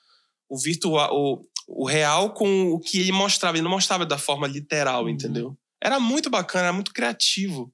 o 0.49 0.59
virtual, 0.59 1.11
o, 1.15 1.47
o 1.69 1.87
real 1.87 2.33
com 2.33 2.71
o 2.73 2.81
que 2.81 3.01
ele 3.01 3.13
mostrava. 3.13 3.57
Ele 3.57 3.65
não 3.65 3.71
mostrava 3.71 4.07
da 4.07 4.17
forma 4.19 4.47
literal, 4.47 5.09
entendeu? 5.09 5.57
Era 5.83 5.99
muito 6.01 6.31
bacana, 6.31 6.67
era 6.67 6.73
muito 6.73 6.93
criativo 6.93 7.73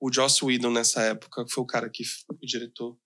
o 0.00 0.12
Joss 0.12 0.44
Whedon 0.44 0.70
nessa 0.70 1.00
época, 1.02 1.44
que 1.44 1.52
foi 1.52 1.62
o 1.62 1.66
cara 1.66 1.88
que 1.88 2.02
o 2.28 2.46
diretor 2.46 2.96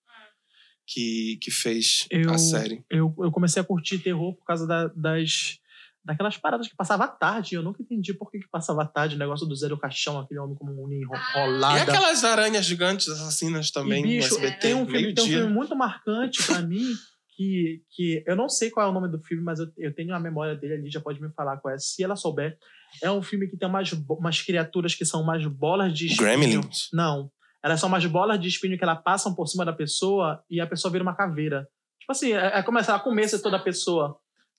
que, 0.87 1.39
que 1.43 1.51
fez 1.51 2.07
Eu- 2.11 2.31
a 2.31 2.39
série. 2.39 2.85
Eu, 2.89 3.15
eu 3.19 3.31
comecei 3.31 3.61
a 3.61 3.65
curtir 3.65 3.99
terror 3.99 4.35
por 4.35 4.45
causa 4.45 4.67
da- 4.67 4.87
das. 4.95 5.59
Daquelas 6.07 6.37
paradas 6.37 6.69
que 6.69 6.77
passava 6.77 7.05
à 7.05 7.09
tarde. 7.09 7.57
Eu 7.57 7.63
nunca 7.63 7.83
entendi 7.83 8.15
por 8.15 8.31
que, 8.31 8.39
que 8.39 8.49
passava 8.49 8.83
à 8.83 8.87
tarde 8.87 9.17
o 9.17 9.19
negócio 9.19 9.47
do 9.47 9.57
Zé 9.57 9.69
do 9.69 9.77
Caixão, 9.79 10.21
aquele 10.21 10.39
homem 10.39 10.55
como 10.55 10.73
um 10.73 10.93
E 10.93 11.03
enrolada. 11.03 11.83
aquelas 11.83 12.23
aranhas 12.23 12.65
gigantes 12.65 13.09
assassinas 13.09 13.73
também 13.73 14.05
E, 14.05 14.17
bicho, 14.17 14.35
no 14.35 14.39
SBT, 14.39 14.61
tem 14.61 14.75
um, 14.75 14.87
filme, 14.87 15.13
tem 15.13 15.25
um 15.25 15.27
filme 15.27 15.53
muito 15.53 15.75
marcante 15.75 16.47
pra 16.47 16.63
mim 16.63 16.95
que, 17.37 17.83
que 17.91 18.25
eu 18.27 18.35
não 18.35 18.49
sei 18.49 18.71
qual 18.71 18.87
é 18.87 18.91
o 18.91 18.93
nome 18.93 19.09
do 19.09 19.21
filme, 19.21 19.43
mas 19.43 19.59
eu, 19.59 19.67
eu 19.77 19.95
tenho 19.95 20.15
a 20.15 20.21
memória 20.21 20.57
dele 20.57 20.75
ali, 20.75 20.91
já 20.91 21.01
pode 21.01 21.21
me 21.21 21.31
falar 21.33 21.59
qual 21.59 21.75
é. 21.75 21.79
Se 21.79 22.03
ela 22.03 22.17
souber, 22.17 22.57
é 23.03 23.11
um 23.11 23.23
filme 23.23 23.47
que 23.49 23.57
tem 23.59 23.69
umas, 23.69 23.93
umas 24.09 24.41
criaturas 24.41 24.95
que 24.95 25.05
são 25.05 25.21
umas 25.21 25.45
bolas 25.47 25.93
de 25.93 26.07
espinho. 26.07 26.29
Gremlins. 26.29 26.89
Não. 26.93 27.31
Elas 27.63 27.81
são 27.81 27.89
umas 27.89 28.07
bolas 28.07 28.41
de 28.41 28.49
espinho 28.49 28.79
que 28.79 28.85
elas 28.85 29.03
passam 29.03 29.35
por 29.35 29.47
cima 29.47 29.65
da 29.65 29.73
pessoa 29.73 30.43
e 30.49 30.61
a 30.61 30.67
pessoa 30.67 30.91
vira 30.91 31.03
uma 31.03 31.17
caveira. 31.17 31.69
Tipo 32.01 32.13
assim, 32.13 32.33
é, 32.33 32.59
é 32.59 32.63
como 32.63 32.83
se 32.83 32.89
ela 32.89 33.01
comesse 33.01 33.43
toda 33.43 33.57
a 33.57 33.63
pessoa, 33.63 34.17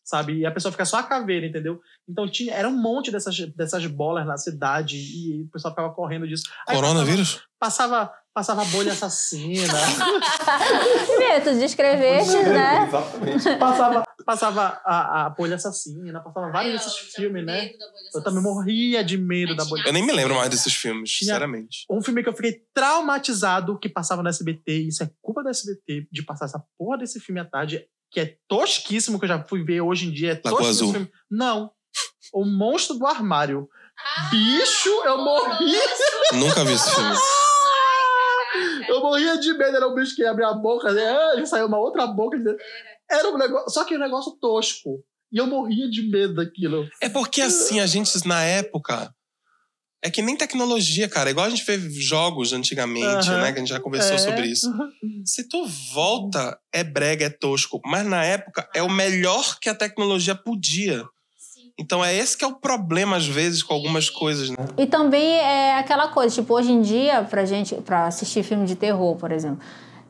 sabe? 0.07 0.37
E 0.37 0.45
a 0.45 0.51
pessoa 0.51 0.71
fica 0.71 0.85
só 0.85 0.99
a 0.99 1.03
caveira, 1.03 1.45
entendeu? 1.45 1.81
Então 2.07 2.25
tinha, 2.29 2.53
era 2.53 2.67
um 2.69 2.75
monte 2.81 3.11
dessas, 3.11 3.37
dessas 3.53 3.85
bolas 3.87 4.25
na 4.25 4.37
cidade 4.37 4.95
e 4.97 5.43
o 5.43 5.49
pessoal 5.51 5.73
ficava 5.73 5.93
correndo 5.93 6.25
disso. 6.25 6.45
Aí 6.65 6.75
Coronavírus? 6.75 7.41
Passava, 7.59 8.13
passava 8.33 8.63
bolha 8.65 8.93
assassina. 8.93 9.73
Tu 11.43 11.59
descreveste, 11.59 12.35
né? 12.37 12.87
Exatamente. 12.87 13.59
passava 13.59 14.03
passava 14.25 14.81
a, 14.83 15.25
a 15.25 15.29
bolha 15.29 15.55
assassina, 15.55 16.19
passava 16.19 16.51
vários 16.51 16.73
desses 16.73 16.99
eu 16.99 17.11
filmes, 17.11 17.45
né? 17.45 17.69
Eu 18.13 18.21
também 18.21 18.43
morria 18.43 19.01
de 19.01 19.17
medo 19.17 19.55
Mas 19.55 19.57
da 19.57 19.65
bolha. 19.65 19.83
Eu 19.85 19.93
nem 19.93 20.05
me 20.05 20.11
lembro 20.11 20.35
mais 20.35 20.49
desses 20.49 20.73
filmes, 20.73 21.09
Tinha- 21.11 21.27
sinceramente. 21.29 21.85
Um 21.89 22.01
filme 22.01 22.21
que 22.21 22.27
eu 22.27 22.33
fiquei 22.35 22.61
traumatizado 22.73 23.79
que 23.79 23.87
passava 23.87 24.21
no 24.21 24.27
SBT, 24.27 24.79
e 24.83 24.87
isso 24.89 25.01
é 25.01 25.09
culpa 25.21 25.41
do 25.43 25.49
SBT 25.49 26.07
de 26.11 26.23
passar 26.23 26.45
essa 26.45 26.61
porra 26.77 26.97
desse 26.97 27.21
filme 27.21 27.39
à 27.39 27.45
tarde, 27.45 27.87
que 28.11 28.19
é 28.19 28.37
tosquíssimo, 28.47 29.19
que 29.19 29.25
eu 29.25 29.29
já 29.29 29.43
fui 29.43 29.63
ver 29.63 29.81
hoje 29.81 30.07
em 30.07 30.11
dia. 30.11 30.31
É 30.31 30.41
Lagoa 30.43 30.59
tosquíssimo 30.59 30.69
Azul. 30.69 30.87
esse 30.87 30.93
filme. 30.93 31.11
Não. 31.29 31.71
O 32.33 32.45
Monstro 32.45 32.97
do 32.97 33.05
Armário. 33.05 33.69
Ah, 33.99 34.29
Bicho, 34.29 34.89
eu 35.05 35.17
morri. 35.17 35.73
Nunca 36.33 36.63
vi 36.63 36.73
esse 36.73 36.93
filme. 36.93 37.15
Eu 38.87 39.01
morria 39.01 39.37
de 39.37 39.53
medo. 39.53 39.75
Era 39.75 39.87
um 39.87 39.95
bicho 39.95 40.15
que 40.15 40.21
ia 40.21 40.31
abrir 40.31 40.45
a 40.45 40.53
boca, 40.53 40.91
né? 40.91 41.03
Ah, 41.09 41.45
saiu 41.45 41.67
uma 41.67 41.79
outra 41.79 42.07
boca. 42.07 42.37
Era 43.09 43.29
um 43.29 43.37
negócio. 43.37 43.69
Só 43.69 43.83
que 43.83 43.95
um 43.95 43.99
negócio 43.99 44.31
tosco. 44.39 45.03
E 45.31 45.37
eu 45.37 45.47
morria 45.47 45.89
de 45.89 46.09
medo 46.09 46.35
daquilo. 46.35 46.87
É 47.01 47.09
porque 47.09 47.41
assim, 47.41 47.79
a 47.79 47.85
gente, 47.85 48.25
na 48.27 48.43
época. 48.43 49.13
É 50.07 50.09
que 50.09 50.21
nem 50.21 50.37
tecnologia, 50.37 51.09
cara. 51.09 51.29
Igual 51.29 51.47
a 51.47 51.49
gente 51.49 51.65
vê 51.65 51.77
jogos 51.99 52.53
antigamente, 52.53 53.27
Aham. 53.29 53.41
né? 53.41 53.51
Que 53.51 53.57
a 53.57 53.61
gente 53.61 53.67
já 53.69 53.79
conversou 53.79 54.15
É. 54.15 54.17
sobre 54.17 54.47
isso. 54.47 54.71
Se 55.25 55.43
tu 55.49 55.65
volta, 55.93 56.57
é 56.71 56.81
brega, 56.81 57.25
é 57.25 57.29
tosco. 57.29 57.81
Mas 57.85 58.05
na 58.05 58.23
época, 58.23 58.69
é 58.73 58.81
o 58.81 58.89
melhor 58.89 59.59
que 59.59 59.67
a 59.67 59.75
tecnologia 59.75 60.33
podia. 60.33 61.03
Então 61.77 62.03
é 62.03 62.15
esse 62.15 62.37
que 62.37 62.45
é 62.45 62.47
o 62.47 62.55
problema, 62.55 63.17
às 63.17 63.27
vezes, 63.27 63.61
com 63.61 63.73
algumas 63.73 64.09
coisas, 64.09 64.49
né? 64.49 64.55
E 64.77 64.85
também 64.87 65.33
é 65.35 65.77
aquela 65.77 66.07
coisa, 66.07 66.33
tipo, 66.33 66.53
hoje 66.53 66.71
em 66.71 66.81
dia, 66.81 67.23
pra 67.29 67.43
gente, 67.45 67.75
pra 67.75 68.07
assistir 68.07 68.43
filme 68.43 68.65
de 68.65 68.75
terror, 68.77 69.15
por 69.17 69.31
exemplo, 69.33 69.59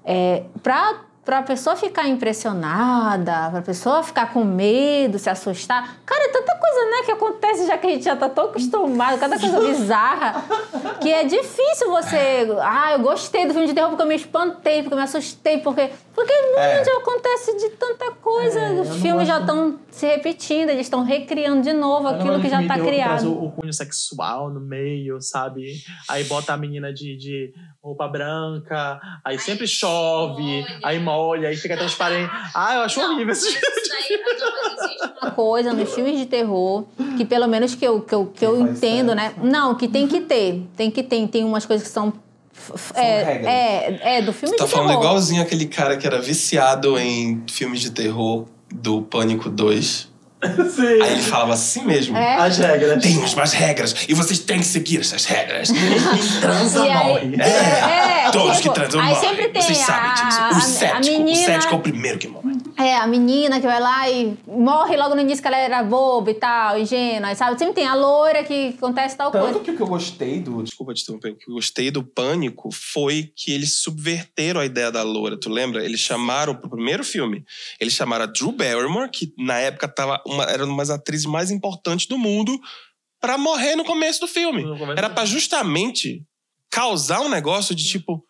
é, 0.05 0.43
pra, 0.61 1.06
pra 1.27 1.41
pessoa 1.43 1.75
ficar 1.75 2.07
impressionada, 2.07 3.49
pra 3.51 3.61
pessoa 3.61 4.01
ficar 4.01 4.31
com 4.31 4.45
medo, 4.45 5.19
se 5.19 5.29
assustar, 5.29 5.97
cara, 6.05 6.23
é 6.23 6.29
tanta 6.29 6.55
coisa, 6.55 6.85
né, 6.89 7.03
que 7.05 7.11
acontece 7.11 7.67
já 7.67 7.77
que 7.77 7.85
a 7.85 7.89
gente 7.89 8.05
já 8.05 8.15
tá 8.15 8.29
tão 8.29 8.45
acostumado, 8.45 9.19
cada 9.19 9.37
coisa 9.37 9.59
bizarra, 9.59 10.41
que 11.01 11.11
é 11.11 11.25
difícil 11.25 11.89
você. 11.89 12.47
Ah, 12.61 12.93
eu 12.93 12.99
gostei 12.99 13.45
do 13.45 13.51
filme 13.51 13.67
de 13.67 13.73
terror 13.73 13.89
porque 13.89 14.03
eu 14.03 14.07
me 14.07 14.15
espantei, 14.15 14.81
porque 14.81 14.93
eu 14.93 14.97
me 14.97 15.03
assustei, 15.03 15.57
porque. 15.57 15.89
Porque 16.15 16.33
no 16.33 16.57
É. 16.57 16.77
mundo 16.77 16.85
já 16.85 16.97
acontece 16.97 17.57
de 17.57 17.69
tanta 17.75 18.09
coisa. 18.13 18.59
É, 18.59 18.71
Os 18.81 18.95
filmes 19.01 19.27
já 19.27 19.39
estão 19.39 19.79
se 19.91 20.07
repetindo, 20.07 20.69
eles 20.69 20.87
estão 20.87 21.03
recriando 21.03 21.61
de 21.61 21.73
novo 21.73 22.07
Eu 22.07 22.15
aquilo 22.15 22.41
que 22.41 22.49
já 22.49 22.57
tá 22.63 22.73
terror 22.73 22.73
que 22.73 22.73
traz 22.73 22.83
criado. 22.87 23.31
O, 23.33 23.45
o 23.45 23.51
cunho 23.51 23.71
sexual 23.71 24.49
no 24.49 24.59
meio, 24.59 25.21
sabe? 25.21 25.75
Aí 26.09 26.23
bota 26.23 26.53
a 26.53 26.57
menina 26.57 26.91
de, 26.91 27.15
de 27.17 27.53
roupa 27.83 28.07
branca, 28.07 28.99
aí 29.23 29.37
sempre 29.37 29.67
chove, 29.67 30.65
aí 30.83 30.99
molha, 31.17 31.49
aí 31.49 31.55
fica 31.55 31.75
transparente. 31.75 32.31
Ah, 32.53 32.75
eu 32.75 32.81
acho 32.81 32.99
Não, 32.99 33.13
horrível 33.15 33.31
esse 33.33 33.47
isso 33.49 33.59
daí, 33.89 34.21
não, 34.39 34.83
existe 34.83 35.13
uma 35.21 35.31
coisa 35.31 35.73
nos 35.73 35.93
filmes 35.93 36.17
de 36.19 36.25
terror 36.25 36.85
que 37.17 37.25
pelo 37.25 37.47
menos 37.47 37.73
que 37.75 37.85
eu, 37.85 38.01
que 38.01 38.13
eu, 38.13 38.25
que 38.27 38.45
eu 38.45 38.59
entendo, 38.61 39.15
né? 39.15 39.33
Não, 39.41 39.75
que 39.75 39.87
tem 39.87 40.07
que 40.07 40.21
ter. 40.21 40.63
Tem 40.75 40.91
que 40.91 41.01
ter. 41.03 41.27
Tem 41.27 41.43
umas 41.43 41.65
coisas 41.65 41.87
que 41.87 41.93
são. 41.93 42.13
é, 42.95 43.03
é, 43.03 44.17
é, 44.17 44.21
do 44.21 44.31
filme 44.33 44.55
Tu 44.55 44.59
tá 44.59 44.65
de 44.65 44.71
falando 44.71 44.89
terror. 44.89 45.03
igualzinho 45.03 45.41
aquele 45.41 45.65
cara 45.67 45.97
que 45.97 46.05
era 46.05 46.19
viciado 46.21 46.97
em 46.99 47.43
filmes 47.49 47.81
de 47.81 47.91
terror 47.91 48.45
do 48.73 49.01
Pânico 49.01 49.49
2. 49.49 50.09
Sim. 50.75 51.01
Aí 51.01 51.13
ele 51.13 51.21
falava 51.23 51.53
assim 51.53 51.83
mesmo. 51.83 52.15
É. 52.15 52.35
As 52.35 52.57
regras. 52.59 53.01
Temos 53.01 53.33
mais 53.33 53.53
regras 53.53 53.95
e 54.07 54.13
vocês 54.13 54.39
têm 54.39 54.59
que 54.59 54.65
seguir 54.65 54.99
essas 54.99 55.25
regras. 55.25 55.71
Quem 55.71 56.39
transa 56.41 56.85
E 56.85 56.89
aí- 56.89 57.07
morre. 57.07 57.41
É, 57.41 58.29
Todos 58.31 58.57
tipo, 58.57 58.69
que 58.69 58.79
transam 58.79 59.01
aí 59.01 59.13
morrem. 59.15 59.29
sempre 59.29 59.47
tem 59.49 59.61
Vocês 59.61 59.79
a, 59.81 59.83
sabem 59.85 60.13
disso. 60.13 60.39
O 60.41 60.43
a 60.57 60.61
cético, 60.61 61.17
menina, 61.17 61.31
o 61.41 61.45
cético 61.45 61.73
é 61.73 61.77
o 61.77 61.81
primeiro 61.81 62.17
que 62.19 62.27
morre. 62.27 62.46
É, 62.77 62.95
a 62.95 63.07
menina 63.07 63.59
que 63.59 63.65
vai 63.65 63.79
lá 63.79 64.09
e 64.09 64.37
morre 64.45 64.95
logo 64.95 65.15
no 65.15 65.21
início 65.21 65.41
que 65.41 65.47
ela 65.47 65.57
era 65.57 65.83
boba 65.83 66.29
e 66.29 66.35
tal, 66.35 66.79
ingênua, 66.79 67.33
sabe? 67.33 67.57
Sempre 67.57 67.73
tem 67.73 67.87
a 67.87 67.95
loira 67.95 68.43
que 68.43 68.69
acontece 68.77 69.17
tal 69.17 69.31
coisa. 69.31 69.47
Tanto 69.47 69.61
que 69.61 69.71
o 69.71 69.75
que 69.75 69.81
eu 69.81 69.87
gostei 69.87 70.39
do. 70.39 70.61
Desculpa 70.61 70.93
te 70.93 71.01
interromper. 71.01 71.31
O 71.31 71.35
que 71.35 71.49
eu 71.49 71.55
gostei 71.55 71.89
do 71.89 72.03
Pânico 72.03 72.69
foi 72.71 73.31
que 73.35 73.51
eles 73.51 73.79
subverteram 73.79 74.61
a 74.61 74.65
ideia 74.65 74.91
da 74.91 75.01
loura. 75.01 75.39
Tu 75.39 75.49
lembra? 75.49 75.83
Eles 75.83 75.99
chamaram, 75.99 76.53
pro 76.53 76.69
primeiro 76.69 77.03
filme, 77.03 77.43
eles 77.79 77.93
chamaram 77.93 78.25
a 78.25 78.27
Drew 78.27 78.51
Barrymore, 78.51 79.09
que 79.09 79.33
na 79.37 79.57
época 79.57 79.87
tava 79.87 80.21
uma, 80.25 80.43
era 80.43 80.63
uma 80.63 80.77
das 80.77 80.91
atrizes 80.91 81.25
mais 81.25 81.49
importantes 81.49 82.05
do 82.05 82.17
mundo, 82.17 82.59
pra 83.19 83.37
morrer 83.37 83.75
no 83.75 83.83
começo 83.83 84.19
do 84.19 84.27
filme. 84.27 84.63
Era 84.95 85.09
pra 85.09 85.25
justamente 85.25 86.23
causar 86.69 87.21
um 87.21 87.29
negócio 87.29 87.73
de 87.73 87.83
tipo. 87.83 88.23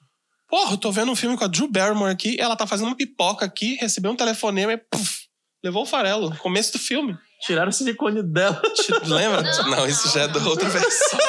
Porra, 0.47 0.73
eu 0.73 0.77
tô 0.77 0.91
vendo 0.91 1.11
um 1.11 1.15
filme 1.15 1.37
com 1.37 1.43
a 1.43 1.47
Drew 1.47 1.67
Barrymore 1.67 2.11
aqui, 2.11 2.37
ela 2.39 2.55
tá 2.55 2.65
fazendo 2.65 2.87
uma 2.87 2.95
pipoca 2.95 3.45
aqui, 3.45 3.75
recebeu 3.75 4.11
um 4.11 4.15
telefonema 4.15 4.71
e 4.73 4.77
puf, 4.77 5.27
levou 5.63 5.83
o 5.83 5.85
farelo 5.85 6.35
começo 6.37 6.71
do 6.73 6.79
filme. 6.79 7.17
Tiraram 7.41 7.69
o 7.69 7.73
silicone 7.73 8.23
dela. 8.23 8.61
Te 8.73 8.91
lembra? 9.09 9.41
Não, 9.43 9.69
Não, 9.69 9.87
isso 9.87 10.09
já 10.09 10.21
é 10.21 10.27
da 10.27 10.39
não. 10.39 10.47
outra 10.47 10.67
versão. 10.69 11.19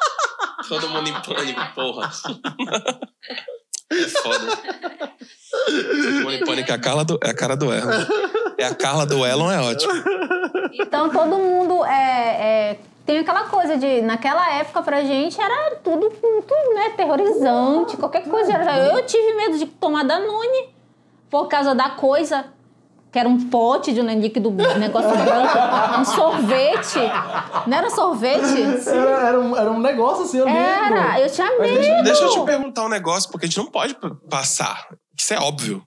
Todo 0.68 0.88
mundo 0.88 1.08
em 1.08 1.22
pânico, 1.22 1.60
porra. 1.74 2.10
É 3.92 3.96
foda. 4.08 4.58
Em 6.34 6.44
pânico 6.44 6.70
é 6.70 6.74
a, 6.74 6.78
Carla 6.78 7.04
do, 7.04 7.18
é 7.22 7.30
a 7.30 7.34
cara 7.34 7.56
do 7.56 7.72
Elon. 7.72 7.90
É 8.58 8.64
a 8.66 8.74
Carla 8.74 9.06
do 9.06 9.24
Elon, 9.24 9.50
é 9.50 9.60
ótimo. 9.60 9.92
Então 10.72 11.08
todo 11.10 11.38
mundo 11.38 11.84
é, 11.84 11.90
é, 12.72 12.78
tem 13.06 13.18
aquela 13.18 13.44
coisa 13.44 13.76
de 13.76 14.02
naquela 14.02 14.52
época 14.54 14.82
pra 14.82 15.02
gente 15.02 15.40
era 15.40 15.76
tudo 15.76 16.10
tudo 16.10 16.74
né 16.74 16.90
terrorizante, 16.96 17.96
qualquer 17.96 18.24
coisa. 18.24 18.52
era- 18.52 18.78
Eu 18.78 19.04
tive 19.06 19.34
medo 19.34 19.58
de 19.58 19.66
tomar 19.66 20.02
Danone 20.04 20.74
por 21.30 21.46
causa 21.48 21.74
da 21.74 21.90
coisa 21.90 22.46
que 23.14 23.18
era 23.20 23.28
um 23.28 23.48
pote 23.48 23.92
de 23.94 24.00
um 24.00 24.20
líquido 24.20 24.48
um 24.48 24.78
negócio 24.78 25.08
branco, 25.10 26.00
um 26.00 26.04
sorvete. 26.04 26.98
Não 27.64 27.78
era 27.78 27.88
sorvete? 27.88 28.88
Era, 28.88 29.28
era 29.28 29.40
um, 29.40 29.56
era 29.56 29.70
um 29.70 29.78
negócio 29.78 30.24
assim, 30.24 30.38
eu 30.38 30.48
Era, 30.48 30.88
lembro. 31.12 31.18
eu 31.20 31.30
tinha 31.30 31.58
medo. 31.60 31.78
deixa- 31.78 32.02
Deixa 32.02 32.24
eu 32.24 32.30
te 32.30 32.40
perguntar 32.44 32.82
um 32.82 32.88
negócio, 32.88 33.30
porque 33.30 33.46
a 33.46 33.48
gente 33.48 33.56
não 33.58 33.66
pode 33.70 33.96
passar. 34.28 34.88
Isso 35.16 35.32
é 35.32 35.38
óbvio. 35.38 35.84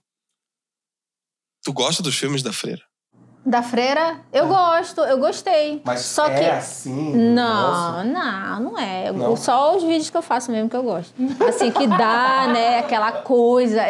Tu 1.62 1.70
gosta 1.70 2.02
dos 2.02 2.16
filmes 2.16 2.42
da 2.42 2.50
Freira? 2.50 2.80
Da 3.44 3.62
freira, 3.62 4.20
eu 4.32 4.46
gosto, 4.48 5.00
eu 5.02 5.18
gostei. 5.18 5.82
Mas 5.84 6.00
Só 6.00 6.26
é 6.28 6.38
que. 6.38 6.44
assim? 6.50 7.14
Não, 7.14 8.04
não, 8.04 8.60
não 8.60 8.78
é. 8.78 9.12
Não? 9.12 9.36
Só 9.36 9.76
os 9.76 9.82
vídeos 9.82 10.08
que 10.10 10.16
eu 10.16 10.22
faço 10.22 10.50
mesmo 10.50 10.68
que 10.70 10.76
eu 10.76 10.82
gosto. 10.82 11.14
Assim, 11.46 11.70
que 11.70 11.86
dá, 11.86 12.46
né? 12.48 12.78
Aquela 12.80 13.12
coisa. 13.12 13.82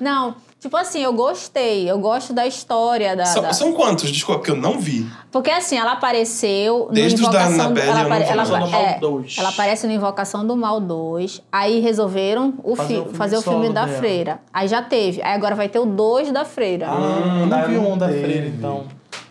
Não, 0.00 0.34
tipo 0.66 0.76
assim, 0.76 1.00
eu 1.02 1.12
gostei. 1.12 1.88
Eu 1.90 1.98
gosto 1.98 2.32
da 2.32 2.46
história 2.46 3.14
da. 3.16 3.24
São, 3.24 3.42
da- 3.42 3.52
são 3.52 3.72
quantos? 3.72 4.10
Desculpa, 4.10 4.40
porque 4.40 4.50
eu 4.50 4.56
não 4.56 4.78
vi. 4.78 5.06
Porque 5.30 5.50
assim, 5.50 5.76
ela 5.76 5.92
apareceu 5.92 6.88
Desde 6.92 7.20
no 7.22 7.28
os 7.28 7.32
da 7.32 7.42
Invocação 7.42 7.56
do, 7.56 7.62
Annabelle 7.80 7.88
ela, 7.90 8.02
apare- 8.02 8.24
ela, 8.24 8.42
Invocação 8.42 8.66
do 8.66 8.70
Mal 8.70 8.82
é, 8.82 8.98
2. 8.98 9.36
ela 9.38 9.48
aparece 9.50 9.86
no 9.86 9.92
Invocação 9.92 10.46
do 10.46 10.56
Mal 10.56 10.80
2. 10.80 11.42
Aí 11.52 11.80
resolveram 11.80 12.54
o 12.64 12.74
Fazer 12.74 12.94
fi- 12.94 13.00
o 13.00 13.02
filme 13.04 13.18
fazer 13.18 13.36
o 13.36 13.42
filme 13.42 13.68
da 13.70 13.84
dela. 13.84 13.98
Freira. 13.98 14.40
Aí 14.52 14.66
já 14.68 14.82
teve. 14.82 15.22
Aí 15.22 15.32
agora 15.34 15.54
vai 15.54 15.68
ter 15.68 15.78
o 15.78 15.86
2 15.86 16.32
da 16.32 16.44
Freira. 16.44 16.88
Ah, 16.88 16.96
Hum, 16.96 17.46
não 17.46 17.66
vi 17.66 17.74
não 17.74 17.92
um 17.92 17.98
da 17.98 18.08
freira, 18.08 18.46
então. 18.46 18.84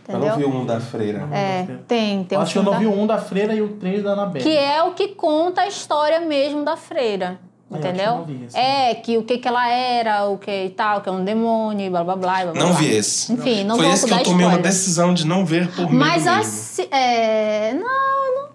Eu 0.08 0.20
não 0.20 0.28
entendeu? 0.28 0.50
vi 0.50 0.56
um 0.58 0.66
da 0.66 0.80
freira. 0.80 1.28
É, 1.34 1.66
tem, 1.88 2.24
tem 2.24 2.36
Eu 2.36 2.40
um 2.40 2.44
acho 2.44 2.54
que 2.54 2.60
eu 2.60 2.64
não 2.64 2.72
da- 2.74 2.78
vi 2.78 2.86
um 2.88 3.08
da 3.08 3.18
freira 3.18 3.56
e 3.56 3.62
o 3.62 3.70
três 3.70 4.04
da 4.04 4.12
Anabelle. 4.12 4.44
Que 4.46 4.56
é 4.56 4.84
o 4.84 4.92
que 4.92 5.08
conta 5.10 5.62
a 5.62 5.68
história 5.68 6.20
mesmo 6.20 6.64
da 6.64 6.78
freira. 6.78 7.40
É, 7.72 7.78
Entendeu? 7.78 8.26
não. 8.28 8.60
É, 8.60 8.96
que 8.96 9.18
o 9.18 9.24
que, 9.24 9.40
que 9.40 9.48
ela 9.48 9.68
era, 9.68 10.26
o 10.28 10.38
que 10.38 10.66
e 10.66 10.70
tal, 10.70 11.02
que 11.02 11.10
é 11.10 11.12
um 11.12 11.26
demônio, 11.26 11.88
e 11.88 11.90
blá 11.90 12.04
blá 12.04 12.16
blá. 12.16 12.44
blá, 12.44 12.52
blá 12.52 12.62
Não 12.62 12.70
blá. 12.70 12.78
vi 12.80 12.96
esse. 12.96 13.34
Enfim, 13.34 13.64
não 13.64 13.76
Foi 13.78 13.88
esse 13.90 14.06
que 14.06 14.14
eu 14.14 14.24
tomei 14.24 14.46
uma 14.46 14.60
decisão 14.60 15.14
de 15.14 15.26
não 15.26 15.44
ver 15.46 15.68
por 15.72 15.84
medo 15.92 15.96
Mas 15.96 16.28
assim, 16.28 16.88
é, 16.92 17.74
não, 17.74 18.50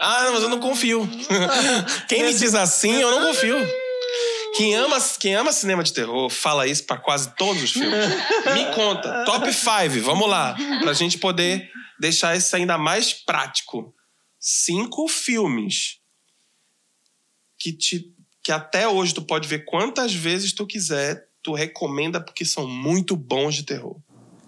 Ah, 0.00 0.30
mas 0.32 0.42
eu 0.42 0.48
não 0.48 0.58
confio. 0.58 1.08
Quem 2.08 2.24
me 2.24 2.34
diz 2.34 2.54
assim, 2.54 2.92
eu 2.94 3.10
não 3.10 3.28
confio. 3.28 3.56
Quem 4.56 4.74
ama, 4.74 4.96
quem 5.20 5.34
ama 5.34 5.52
cinema 5.52 5.82
de 5.84 5.92
terror 5.92 6.30
fala 6.30 6.66
isso 6.66 6.84
pra 6.86 6.96
quase 6.96 7.28
todos 7.36 7.62
os 7.62 7.72
filmes. 7.72 8.08
Me 8.54 8.64
conta. 8.74 9.24
Top 9.26 9.52
5, 9.52 10.02
vamos 10.02 10.28
lá. 10.28 10.56
Pra 10.82 10.94
gente 10.94 11.18
poder 11.18 11.70
deixar 12.00 12.34
isso 12.34 12.56
ainda 12.56 12.78
mais 12.78 13.12
prático. 13.12 13.94
Cinco 14.40 15.08
filmes 15.08 15.98
que, 17.58 17.70
te, 17.72 18.14
que 18.46 18.52
até 18.52 18.86
hoje 18.86 19.12
tu 19.12 19.22
pode 19.22 19.48
ver 19.48 19.64
quantas 19.64 20.14
vezes 20.14 20.52
tu 20.52 20.64
quiser, 20.64 21.26
tu 21.42 21.52
recomenda 21.52 22.20
porque 22.20 22.44
são 22.44 22.64
muito 22.64 23.16
bons 23.16 23.56
de 23.56 23.64
terror. 23.64 23.96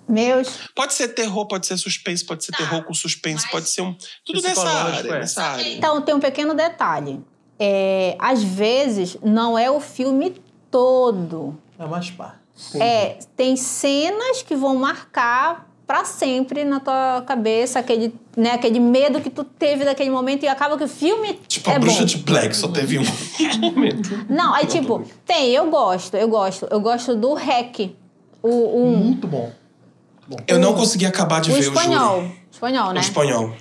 meus 0.08 0.68
Pode 0.72 0.94
ser 0.94 1.08
terror, 1.08 1.48
pode 1.48 1.66
ser 1.66 1.76
suspense, 1.76 2.24
pode 2.24 2.44
ser 2.44 2.52
terror 2.52 2.84
com 2.84 2.94
suspense, 2.94 3.42
Mas- 3.42 3.50
pode 3.50 3.68
ser 3.68 3.82
um. 3.82 3.96
Tudo 4.24 4.40
nessa 4.40 4.62
Psicológico, 4.64 4.98
área, 4.98 5.16
é. 5.16 5.18
nessa 5.18 5.42
área. 5.42 5.68
Então, 5.72 6.00
tem 6.00 6.14
um 6.14 6.20
pequeno 6.20 6.54
detalhe. 6.54 7.20
É, 7.58 8.14
às 8.20 8.40
vezes, 8.40 9.16
não 9.20 9.58
é 9.58 9.68
o 9.68 9.80
filme 9.80 10.40
todo. 10.70 11.60
É 11.76 11.84
mais 11.84 12.08
pá. 12.08 12.36
É, 12.76 13.18
tem 13.36 13.56
cenas 13.56 14.42
que 14.42 14.54
vão 14.54 14.76
marcar 14.76 15.67
pra 15.88 16.04
sempre 16.04 16.64
na 16.64 16.78
tua 16.80 17.24
cabeça 17.26 17.78
aquele, 17.78 18.14
né, 18.36 18.50
aquele 18.52 18.78
medo 18.78 19.22
que 19.22 19.30
tu 19.30 19.42
teve 19.42 19.86
daquele 19.86 20.10
momento 20.10 20.42
e 20.44 20.48
acaba 20.48 20.76
que 20.76 20.84
o 20.84 20.88
filme 20.88 21.40
Tipo, 21.48 21.70
é 21.70 21.76
a 21.76 21.78
bruxa 21.78 22.00
bom. 22.00 22.04
de 22.04 22.18
Black 22.18 22.54
só 22.54 22.68
teve 22.68 22.98
um 22.98 23.04
momento. 23.58 24.10
Não, 24.28 24.52
aí 24.54 24.66
tipo, 24.66 25.02
tem, 25.24 25.48
eu 25.50 25.70
gosto, 25.70 26.14
eu 26.14 26.28
gosto. 26.28 26.68
Eu 26.70 26.78
gosto 26.80 27.16
do 27.16 27.32
REC. 27.32 27.96
O, 28.42 28.48
o, 28.50 28.96
Muito 28.98 29.26
bom. 29.26 29.50
Eu 30.46 30.58
não 30.58 30.74
consegui 30.74 31.06
acabar 31.06 31.40
de 31.40 31.50
o 31.50 31.54
ver 31.54 31.60
espanhol. 31.60 32.20
o 32.20 32.30
Espanhol, 32.52 32.84
júri. 32.84 32.94
né? 32.94 33.00
O 33.00 33.02
espanhol. 33.02 33.52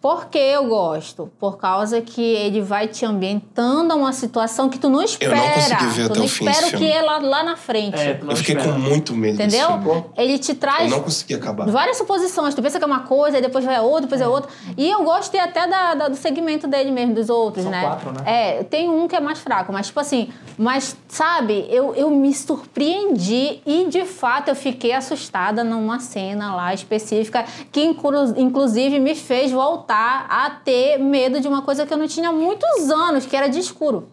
Por 0.00 0.26
que 0.28 0.38
eu 0.38 0.66
gosto? 0.66 1.30
Por 1.38 1.58
causa 1.58 2.00
que 2.00 2.22
ele 2.22 2.62
vai 2.62 2.88
te 2.88 3.04
ambientando 3.04 3.92
a 3.92 3.96
uma 3.96 4.14
situação 4.14 4.68
que 4.70 4.78
tu 4.78 4.88
não 4.88 5.02
espera. 5.02 5.36
consegui 5.52 5.84
ver 5.88 6.06
tu 6.06 6.12
até 6.12 6.18
não 6.20 6.24
o 6.24 6.28
fim 6.28 6.48
espera 6.48 6.66
o 6.66 6.70
que 6.70 6.76
filme. 6.78 6.90
é 6.90 7.02
lá, 7.02 7.18
lá 7.18 7.42
na 7.44 7.54
frente. 7.54 7.98
É, 8.00 8.14
tu 8.14 8.24
não 8.24 8.32
Eu 8.32 8.36
fiquei 8.38 8.54
espera. 8.56 8.72
com 8.74 8.80
muito 8.80 9.14
medo 9.14 9.36
desse 9.36 9.56
Entendeu? 9.58 9.78
filme. 9.82 10.04
Ele 10.16 10.38
te 10.38 10.52
Eu 10.52 10.56
traz 10.56 10.90
não 10.90 11.02
consegui 11.02 11.34
acabar. 11.34 11.66
várias 11.68 11.98
suposições. 11.98 12.54
Tu 12.54 12.62
pensa 12.62 12.78
que 12.78 12.84
é 12.84 12.86
uma 12.86 13.00
coisa, 13.00 13.36
aí 13.36 13.42
depois 13.42 13.62
vai 13.62 13.78
outra, 13.78 14.00
depois 14.02 14.22
é 14.22 14.26
outra. 14.26 14.50
E 14.74 14.88
eu 14.88 15.04
gostei 15.04 15.38
até 15.38 15.66
da, 15.66 15.94
da- 15.94 16.08
do 16.08 16.16
segmento 16.16 16.66
dele 16.66 16.90
mesmo, 16.90 17.14
dos 17.14 17.28
outros, 17.28 17.64
São 17.64 17.70
né? 17.70 17.82
quatro, 17.82 18.10
né? 18.12 18.20
É, 18.24 18.62
tem 18.64 18.88
um 18.88 19.06
que 19.06 19.14
é 19.14 19.20
mais 19.20 19.38
fraco, 19.40 19.70
mas 19.70 19.88
tipo 19.88 20.00
assim, 20.00 20.30
mas 20.56 20.96
sabe, 21.08 21.66
eu, 21.68 21.94
eu 21.94 22.08
me 22.10 22.32
surpreendi 22.32 23.60
e 23.66 23.86
de 23.88 24.04
fato 24.06 24.48
eu 24.48 24.54
fiquei 24.56 24.92
assustada 24.92 25.62
numa 25.62 26.00
cena 26.00 26.54
lá 26.54 26.72
específica 26.72 27.44
que 27.70 27.82
inclu- 27.84 28.34
inclusive 28.38 28.98
me 28.98 29.14
fez 29.14 29.52
voltar 29.52 29.89
a 29.94 30.50
ter 30.50 30.98
medo 30.98 31.40
de 31.40 31.48
uma 31.48 31.62
coisa 31.62 31.86
que 31.86 31.92
eu 31.92 31.98
não 31.98 32.06
tinha 32.06 32.28
há 32.28 32.32
muitos 32.32 32.90
anos, 32.90 33.26
que 33.26 33.36
era 33.36 33.48
de 33.48 33.58
escuro. 33.58 34.08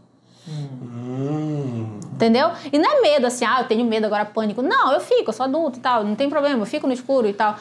Hum. 0.48 2.00
Entendeu? 2.13 2.50
E 2.74 2.80
não 2.80 2.98
é 2.98 3.02
medo 3.02 3.28
assim, 3.28 3.46
ah, 3.46 3.62
eu 3.62 3.68
tenho 3.68 3.86
medo 3.86 4.06
agora, 4.06 4.26
pânico. 4.26 4.62
Não, 4.62 4.92
eu 4.92 5.00
fico, 5.00 5.30
eu 5.30 5.34
sou 5.34 5.44
adulto 5.46 5.78
e 5.78 5.82
tal, 5.82 6.04
não 6.04 6.16
tem 6.16 6.30
problema, 6.30 6.62
eu 6.62 6.66
fico 6.66 6.88
no 6.88 6.94
escuro 6.94 7.28
e 7.28 7.34
tal. 7.34 7.60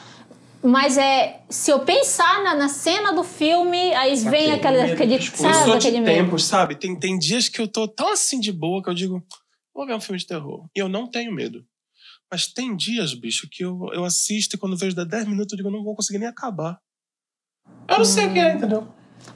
Mas 0.63 0.97
é, 0.97 1.43
se 1.49 1.71
eu 1.71 1.81
pensar 1.81 2.43
na, 2.43 2.55
na 2.55 2.69
cena 2.69 3.13
do 3.13 3.23
filme, 3.23 3.95
aí 3.95 4.17
vem 4.17 4.53
aquele, 4.53 4.83
medo 4.83 4.93
aquele, 4.95 5.19
de 5.19 5.25
escuro. 5.25 5.49
Eu 5.49 5.55
sabe, 5.55 5.65
sou 5.65 5.79
de 5.79 5.87
aquele 5.89 6.01
medo. 6.03 6.25
tempos, 6.25 6.45
sabe? 6.45 6.75
Tem, 6.75 6.99
tem 6.99 7.19
dias 7.19 7.49
que 7.49 7.61
eu 7.61 7.69
tô 7.69 7.87
tão 7.87 8.13
assim 8.13 8.41
de 8.41 8.51
boa 8.51 8.83
que 8.83 8.89
eu 8.89 8.95
digo, 8.95 9.23
vou 9.75 9.87
ver 9.87 9.95
um 9.95 10.01
filme 10.01 10.19
de 10.19 10.27
terror. 10.27 10.67
E 10.75 10.79
eu 10.81 10.89
não 10.89 11.07
tenho 11.07 11.33
medo. 11.33 11.65
Mas 12.31 12.47
tem 12.47 12.75
dias, 12.75 13.15
bicho, 13.15 13.49
que 13.51 13.63
eu, 13.65 13.91
eu 13.93 14.05
assisto 14.05 14.57
e 14.57 14.59
quando 14.59 14.77
vejo 14.77 14.97
10 14.97 15.29
minutos 15.29 15.53
eu 15.53 15.59
digo, 15.59 15.71
não 15.71 15.85
vou 15.85 15.95
conseguir 15.95 16.19
nem 16.19 16.29
acabar. 16.29 16.81
Eu 17.89 17.99
não 17.99 18.05
sei 18.05 18.27
o 18.27 18.33
que 18.33 18.39
é, 18.39 18.55
entendeu? 18.55 18.89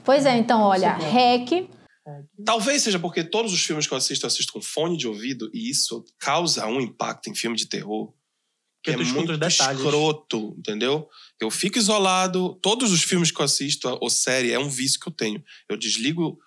Pois 0.03 0.25
é, 0.25 0.37
então, 0.37 0.61
olha, 0.61 0.93
REC, 0.93 1.69
Talvez 2.45 2.81
seja 2.81 2.97
porque 2.97 3.23
todos 3.23 3.53
os 3.53 3.63
filmes 3.63 3.85
que 3.85 3.93
eu 3.93 3.97
assisto, 3.97 4.25
eu 4.25 4.27
assisto 4.27 4.53
com 4.53 4.61
fone 4.61 4.97
de 4.97 5.07
ouvido 5.07 5.49
e 5.53 5.69
isso 5.69 6.03
causa 6.19 6.65
um 6.65 6.81
impacto 6.81 7.29
em 7.29 7.35
filme 7.35 7.55
de 7.55 7.67
terror 7.67 8.11
que 8.83 8.91
é 8.91 8.97
muito 8.97 9.31
escroto, 9.45 10.55
entendeu? 10.57 11.07
Eu 11.39 11.51
fico 11.51 11.77
isolado, 11.77 12.57
todos 12.61 12.91
os 12.91 13.03
filmes 13.03 13.29
que 13.29 13.39
eu 13.39 13.45
assisto 13.45 13.87
ou 14.01 14.09
série 14.09 14.51
é 14.51 14.57
um 14.57 14.69
vício 14.69 14.99
que 14.99 15.07
eu 15.07 15.13
tenho. 15.13 15.43
Eu 15.69 15.77
desligo, 15.77 16.39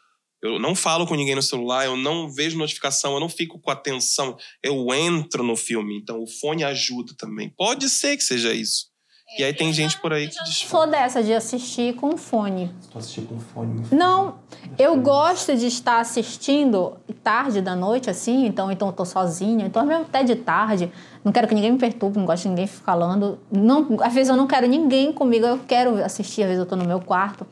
eu 0.42 0.58
não 0.58 0.74
falo 0.74 1.06
com 1.06 1.14
ninguém 1.14 1.36
no 1.36 1.42
celular, 1.42 1.86
eu 1.86 1.96
não 1.96 2.28
vejo 2.28 2.58
notificação, 2.58 3.14
eu 3.14 3.20
não 3.20 3.28
fico 3.28 3.60
com 3.60 3.70
atenção, 3.70 4.36
eu 4.62 4.92
entro 4.92 5.44
no 5.44 5.54
filme, 5.54 5.96
então 5.96 6.20
o 6.20 6.26
fone 6.26 6.64
ajuda 6.64 7.14
também. 7.16 7.50
Pode 7.50 7.88
ser 7.88 8.16
que 8.16 8.24
seja 8.24 8.52
isso. 8.52 8.92
E 9.36 9.42
aí 9.42 9.52
tem 9.52 9.72
gente 9.72 10.00
por 10.00 10.12
aí 10.12 10.28
que 10.28 10.42
diz. 10.44 10.58
sou 10.58 10.86
dessa 10.86 11.22
de 11.22 11.32
assistir 11.32 11.94
com 11.94 12.16
fone. 12.16 12.70
Tô 12.92 12.98
assistindo 12.98 13.28
com 13.28 13.40
fone. 13.40 13.82
Não, 13.90 14.36
eu 14.78 14.96
gosto 15.00 15.56
de 15.56 15.66
estar 15.66 16.00
assistindo 16.00 16.96
tarde 17.22 17.60
da 17.60 17.74
noite, 17.74 18.10
assim, 18.10 18.46
então, 18.46 18.70
então 18.70 18.88
eu 18.88 18.92
tô 18.92 19.04
sozinha, 19.04 19.66
então 19.66 19.84
mesmo 19.84 20.04
até 20.04 20.22
de 20.22 20.36
tarde, 20.36 20.92
não 21.24 21.32
quero 21.32 21.48
que 21.48 21.54
ninguém 21.54 21.72
me 21.72 21.78
perturbe, 21.78 22.18
não 22.18 22.26
gosto 22.26 22.42
de 22.44 22.50
ninguém 22.50 22.66
falando. 22.66 23.38
Não, 23.50 23.96
às 24.00 24.12
vezes 24.12 24.28
eu 24.28 24.36
não 24.36 24.46
quero 24.46 24.66
ninguém 24.68 25.12
comigo, 25.12 25.46
eu 25.46 25.58
quero 25.66 26.02
assistir, 26.04 26.42
às 26.42 26.48
vezes 26.48 26.60
eu 26.60 26.66
tô 26.66 26.76
no 26.76 26.84
meu 26.84 27.00
quarto. 27.00 27.46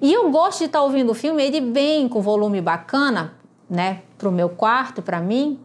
E 0.00 0.12
eu 0.12 0.30
gosto 0.30 0.58
de 0.58 0.64
estar 0.66 0.82
ouvindo 0.82 1.10
o 1.10 1.14
filme, 1.14 1.42
ele 1.42 1.60
bem 1.60 2.08
com 2.08 2.20
volume 2.20 2.60
bacana, 2.60 3.32
né, 3.68 4.02
pro 4.16 4.30
meu 4.30 4.48
quarto, 4.48 5.02
pra 5.02 5.20
mim. 5.20 5.58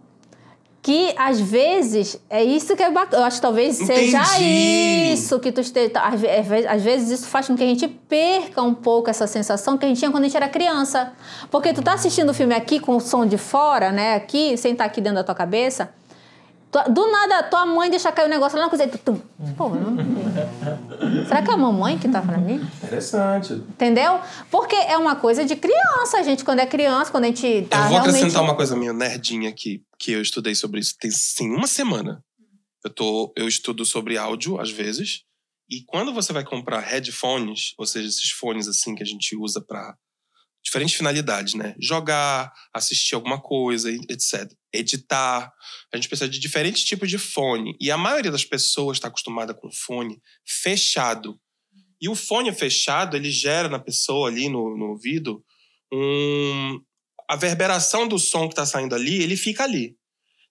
Que 0.85 1.15
às 1.17 1.41
vezes 1.41 2.15
é 2.29 2.43
isso 2.43 2.75
que 2.75 2.83
é 2.83 2.91
bacana. 2.91 3.23
Eu 3.23 3.25
acho 3.25 3.37
que 3.37 3.41
talvez 3.41 3.75
seja 3.75 4.19
Entendi. 4.21 5.13
isso 5.13 5.39
que 5.39 5.51
tu 5.51 5.59
esteja. 5.59 5.99
Às 5.99 6.21
ve- 6.21 6.29
às 6.29 6.45
vezes, 6.47 6.65
às 6.69 6.81
vezes 6.83 7.09
isso 7.19 7.27
faz 7.27 7.47
com 7.47 7.55
que 7.55 7.63
a 7.63 7.65
gente 7.65 7.87
perca 7.87 8.61
um 8.61 8.71
pouco 8.75 9.09
essa 9.09 9.25
sensação 9.25 9.79
que 9.79 9.85
a 9.85 9.87
gente 9.89 9.97
tinha 9.97 10.11
quando 10.11 10.25
a 10.25 10.27
gente 10.27 10.37
era 10.37 10.47
criança. 10.47 11.11
Porque 11.49 11.73
tu 11.73 11.81
tá 11.81 11.93
assistindo 11.93 12.29
o 12.29 12.33
filme 12.35 12.53
aqui 12.53 12.79
com 12.79 12.97
o 12.97 12.99
som 13.01 13.25
de 13.25 13.35
fora, 13.35 13.91
né? 13.91 14.13
Aqui, 14.13 14.55
sem 14.57 14.73
estar 14.73 14.85
aqui 14.85 15.01
dentro 15.01 15.15
da 15.15 15.23
tua 15.23 15.33
cabeça. 15.33 15.89
Do 16.83 17.11
nada, 17.11 17.43
tua 17.43 17.65
mãe 17.65 17.89
deixa 17.89 18.11
cair 18.11 18.25
o 18.25 18.29
negócio 18.29 18.57
lá 18.57 18.65
na 18.65 18.69
cozinha. 18.69 18.89
tu, 18.89 18.97
tum. 18.97 19.21
Pô, 19.55 19.69
não... 19.69 19.95
Será 21.25 21.41
que 21.41 21.49
é 21.49 21.53
a 21.53 21.57
mamãe 21.57 21.97
que 21.97 22.09
tá 22.09 22.21
pra 22.21 22.37
mim? 22.37 22.55
Interessante. 22.83 23.53
Entendeu? 23.53 24.19
Porque 24.51 24.75
é 24.75 24.97
uma 24.97 25.15
coisa 25.15 25.45
de 25.45 25.55
criança, 25.55 26.23
gente. 26.23 26.43
Quando 26.43 26.59
é 26.59 26.65
criança, 26.65 27.11
quando 27.11 27.23
a 27.23 27.27
gente 27.27 27.67
tá 27.69 27.77
eu 27.77 27.81
vou 27.83 27.91
realmente. 27.91 28.15
acrescentar 28.15 28.43
uma 28.43 28.55
coisa 28.55 28.75
minha 28.75 28.93
nerdinha 28.93 29.49
aqui, 29.49 29.83
que 29.97 30.11
eu 30.11 30.21
estudei 30.21 30.55
sobre 30.55 30.79
isso 30.79 30.95
tem 30.99 31.11
sim 31.11 31.49
uma 31.49 31.67
semana. 31.67 32.23
Eu, 32.83 32.89
tô, 32.89 33.33
eu 33.35 33.47
estudo 33.47 33.85
sobre 33.85 34.17
áudio, 34.17 34.59
às 34.59 34.69
vezes, 34.69 35.23
e 35.69 35.83
quando 35.83 36.13
você 36.13 36.31
vai 36.31 36.43
comprar 36.43 36.79
headphones, 36.79 37.73
ou 37.77 37.85
seja, 37.85 38.07
esses 38.07 38.29
fones 38.29 38.67
assim 38.67 38.93
que 38.93 39.01
a 39.01 39.05
gente 39.05 39.35
usa 39.35 39.59
para 39.59 39.95
diferentes 40.63 40.95
finalidades, 40.95 41.53
né? 41.53 41.75
Jogar, 41.79 42.51
assistir 42.73 43.15
alguma 43.15 43.39
coisa, 43.39 43.91
etc. 43.91 44.51
Editar. 44.75 45.51
A 45.93 45.97
gente 45.97 46.07
precisa 46.07 46.29
de 46.29 46.39
diferentes 46.39 46.83
tipos 46.83 47.09
de 47.09 47.17
fone. 47.17 47.75
E 47.79 47.89
a 47.91 47.97
maioria 47.97 48.31
das 48.31 48.45
pessoas 48.45 48.97
está 48.97 49.07
acostumada 49.07 49.53
com 49.53 49.71
fone 49.71 50.21
fechado. 50.45 51.39
E 52.01 52.09
o 52.09 52.15
fone 52.15 52.51
fechado, 52.51 53.15
ele 53.15 53.31
gera 53.31 53.69
na 53.69 53.79
pessoa 53.79 54.27
ali 54.27 54.49
no, 54.49 54.77
no 54.77 54.91
ouvido 54.91 55.43
um, 55.91 56.81
a 57.29 57.35
verberação 57.35 58.07
do 58.07 58.19
som 58.19 58.47
que 58.47 58.53
está 58.53 58.65
saindo 58.65 58.95
ali, 58.95 59.21
ele 59.21 59.37
fica 59.37 59.63
ali. 59.63 59.95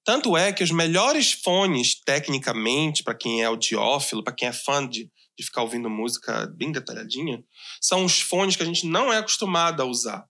Tanto 0.05 0.37
é 0.37 0.53
que 0.53 0.63
os 0.63 0.71
melhores 0.71 1.33
fones, 1.33 2.01
tecnicamente, 2.03 3.03
para 3.03 3.15
quem 3.15 3.43
é 3.43 3.47
audiófilo, 3.47 4.23
para 4.23 4.35
quem 4.35 4.49
é 4.49 4.53
fã 4.53 4.87
de, 4.87 5.11
de 5.39 5.45
ficar 5.45 5.63
ouvindo 5.63 5.89
música 5.89 6.47
bem 6.57 6.71
detalhadinha, 6.71 7.43
são 7.81 8.05
os 8.05 8.21
fones 8.21 8.55
que 8.55 8.63
a 8.63 8.67
gente 8.67 8.87
não 8.87 9.13
é 9.13 9.17
acostumado 9.17 9.83
a 9.83 9.87
usar. 9.87 10.25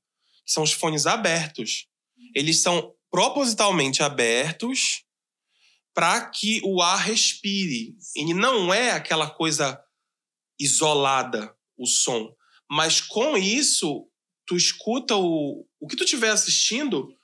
São 0.46 0.62
os 0.62 0.72
fones 0.72 1.06
abertos. 1.06 1.86
Eles 2.34 2.60
são 2.60 2.92
propositalmente 3.14 4.02
abertos 4.02 5.04
para 5.94 6.28
que 6.30 6.60
o 6.64 6.82
ar 6.82 6.98
respire. 6.98 7.94
E 8.16 8.34
não 8.34 8.74
é 8.74 8.90
aquela 8.90 9.30
coisa 9.30 9.80
isolada 10.58 11.56
o 11.78 11.86
som. 11.86 12.34
Mas 12.68 13.00
com 13.00 13.36
isso, 13.36 14.08
tu 14.44 14.56
escuta 14.56 15.14
o, 15.14 15.64
o 15.78 15.86
que 15.86 15.94
tu 15.94 16.02
estiver 16.02 16.30
assistindo. 16.30 17.16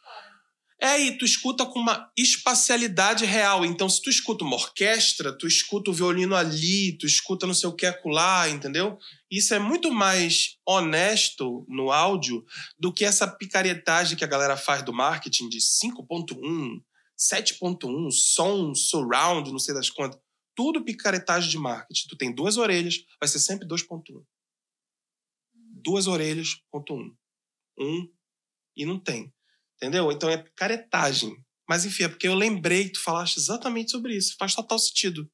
É, 0.82 0.98
e 0.98 1.18
tu 1.18 1.26
escuta 1.26 1.66
com 1.66 1.78
uma 1.78 2.10
espacialidade 2.16 3.26
real. 3.26 3.66
Então, 3.66 3.86
se 3.86 4.00
tu 4.00 4.08
escuta 4.08 4.44
uma 4.44 4.56
orquestra, 4.56 5.30
tu 5.36 5.46
escuta 5.46 5.90
o 5.90 5.94
violino 5.94 6.34
ali, 6.34 6.96
tu 6.96 7.04
escuta 7.04 7.46
não 7.46 7.52
sei 7.52 7.68
o 7.68 7.74
que 7.74 7.84
acolá, 7.84 8.48
entendeu? 8.48 8.98
Isso 9.30 9.52
é 9.52 9.58
muito 9.58 9.92
mais 9.92 10.56
honesto 10.66 11.66
no 11.68 11.92
áudio 11.92 12.42
do 12.78 12.90
que 12.90 13.04
essa 13.04 13.28
picaretagem 13.28 14.16
que 14.16 14.24
a 14.24 14.26
galera 14.28 14.56
faz 14.56 14.82
do 14.82 14.90
marketing 14.90 15.50
de 15.50 15.58
5.1, 15.58 16.82
7.1, 17.18 18.10
som, 18.10 18.74
surround, 18.74 19.52
não 19.52 19.58
sei 19.58 19.74
das 19.74 19.90
quantas. 19.90 20.18
Tudo 20.56 20.82
picaretagem 20.82 21.50
de 21.50 21.58
marketing. 21.58 22.08
Tu 22.08 22.16
tem 22.16 22.34
duas 22.34 22.56
orelhas, 22.56 23.04
vai 23.20 23.28
ser 23.28 23.38
sempre 23.38 23.68
2.1. 23.68 24.02
Duas 25.52 26.06
orelhas, 26.06 26.62
ponto 26.70 26.94
um. 26.94 27.14
Um 27.78 28.10
e 28.74 28.86
não 28.86 28.98
tem. 28.98 29.30
Entendeu? 29.82 30.10
Então 30.12 30.28
é 30.28 30.36
picaretagem. 30.36 31.36
Mas 31.68 31.84
enfim, 31.84 32.04
é 32.04 32.08
porque 32.08 32.28
eu 32.28 32.34
lembrei 32.34 32.84
que 32.84 32.92
tu 32.94 33.00
falaste 33.02 33.36
exatamente 33.38 33.90
sobre 33.92 34.16
isso. 34.16 34.34
Faz 34.38 34.54
total 34.54 34.78
sentido. 34.78 35.28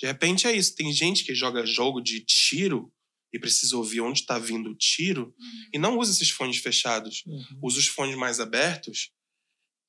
De 0.00 0.06
repente 0.06 0.46
é 0.46 0.52
isso. 0.52 0.74
Tem 0.74 0.92
gente 0.92 1.24
que 1.24 1.34
joga 1.34 1.66
jogo 1.66 2.00
de 2.00 2.20
tiro 2.20 2.90
e 3.32 3.38
precisa 3.38 3.76
ouvir 3.76 4.00
onde 4.00 4.20
está 4.20 4.38
vindo 4.38 4.70
o 4.70 4.74
tiro 4.76 5.34
e 5.72 5.78
não 5.78 5.98
usa 5.98 6.12
esses 6.12 6.30
fones 6.30 6.58
fechados. 6.58 7.24
Usa 7.62 7.78
os 7.80 7.86
fones 7.88 8.16
mais 8.16 8.38
abertos 8.40 9.10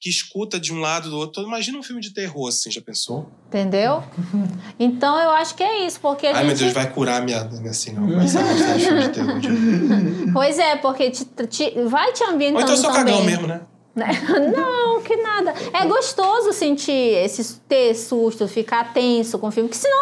que 0.01 0.09
escuta 0.09 0.59
de 0.59 0.73
um 0.73 0.79
lado 0.79 1.09
do 1.09 1.17
outro. 1.17 1.43
Imagina 1.43 1.77
um 1.77 1.83
filme 1.83 2.01
de 2.01 2.11
terror 2.13 2.49
assim, 2.49 2.69
já 2.71 2.81
pensou? 2.81 3.31
Entendeu? 3.47 4.03
Então 4.79 5.17
eu 5.17 5.29
acho 5.29 5.55
que 5.55 5.63
é 5.63 5.85
isso, 5.87 5.99
porque 6.01 6.27
a 6.27 6.31
Ai, 6.31 6.35
gente. 6.37 6.47
meu 6.47 6.57
Deus, 6.57 6.73
vai 6.73 6.91
curar 6.93 7.23
minha 7.23 7.43
minha 7.45 7.69
assim, 7.71 7.93
não. 7.93 8.07
Começar 8.07 8.41
a 8.41 8.51
gostar 8.53 8.77
de 8.77 8.83
filme 8.83 9.01
de 9.03 9.09
terror. 9.09 9.39
de- 9.39 10.33
Pois 10.33 10.59
é, 10.59 10.75
porque 10.77 11.09
te, 11.11 11.23
te- 11.47 11.71
vai 11.87 12.11
te 12.11 12.23
ambientando 12.23 12.57
Ou 12.57 12.63
então 12.63 12.75
eu 12.75 12.81
sou 12.81 12.91
também. 12.91 13.05
cagão 13.13 13.23
mesmo, 13.23 13.47
né? 13.47 13.65
Né? 13.95 14.07
Não, 14.55 15.01
que 15.01 15.15
nada. 15.15 15.53
É 15.73 15.85
gostoso 15.85 16.51
sentir 16.51 16.91
esse 16.91 17.59
ter 17.61 17.93
susto, 17.95 18.47
ficar 18.47 18.93
tenso 18.93 19.39
com 19.39 19.47
o 19.47 19.51
filme, 19.51 19.69
que 19.69 19.77
senão 19.77 19.97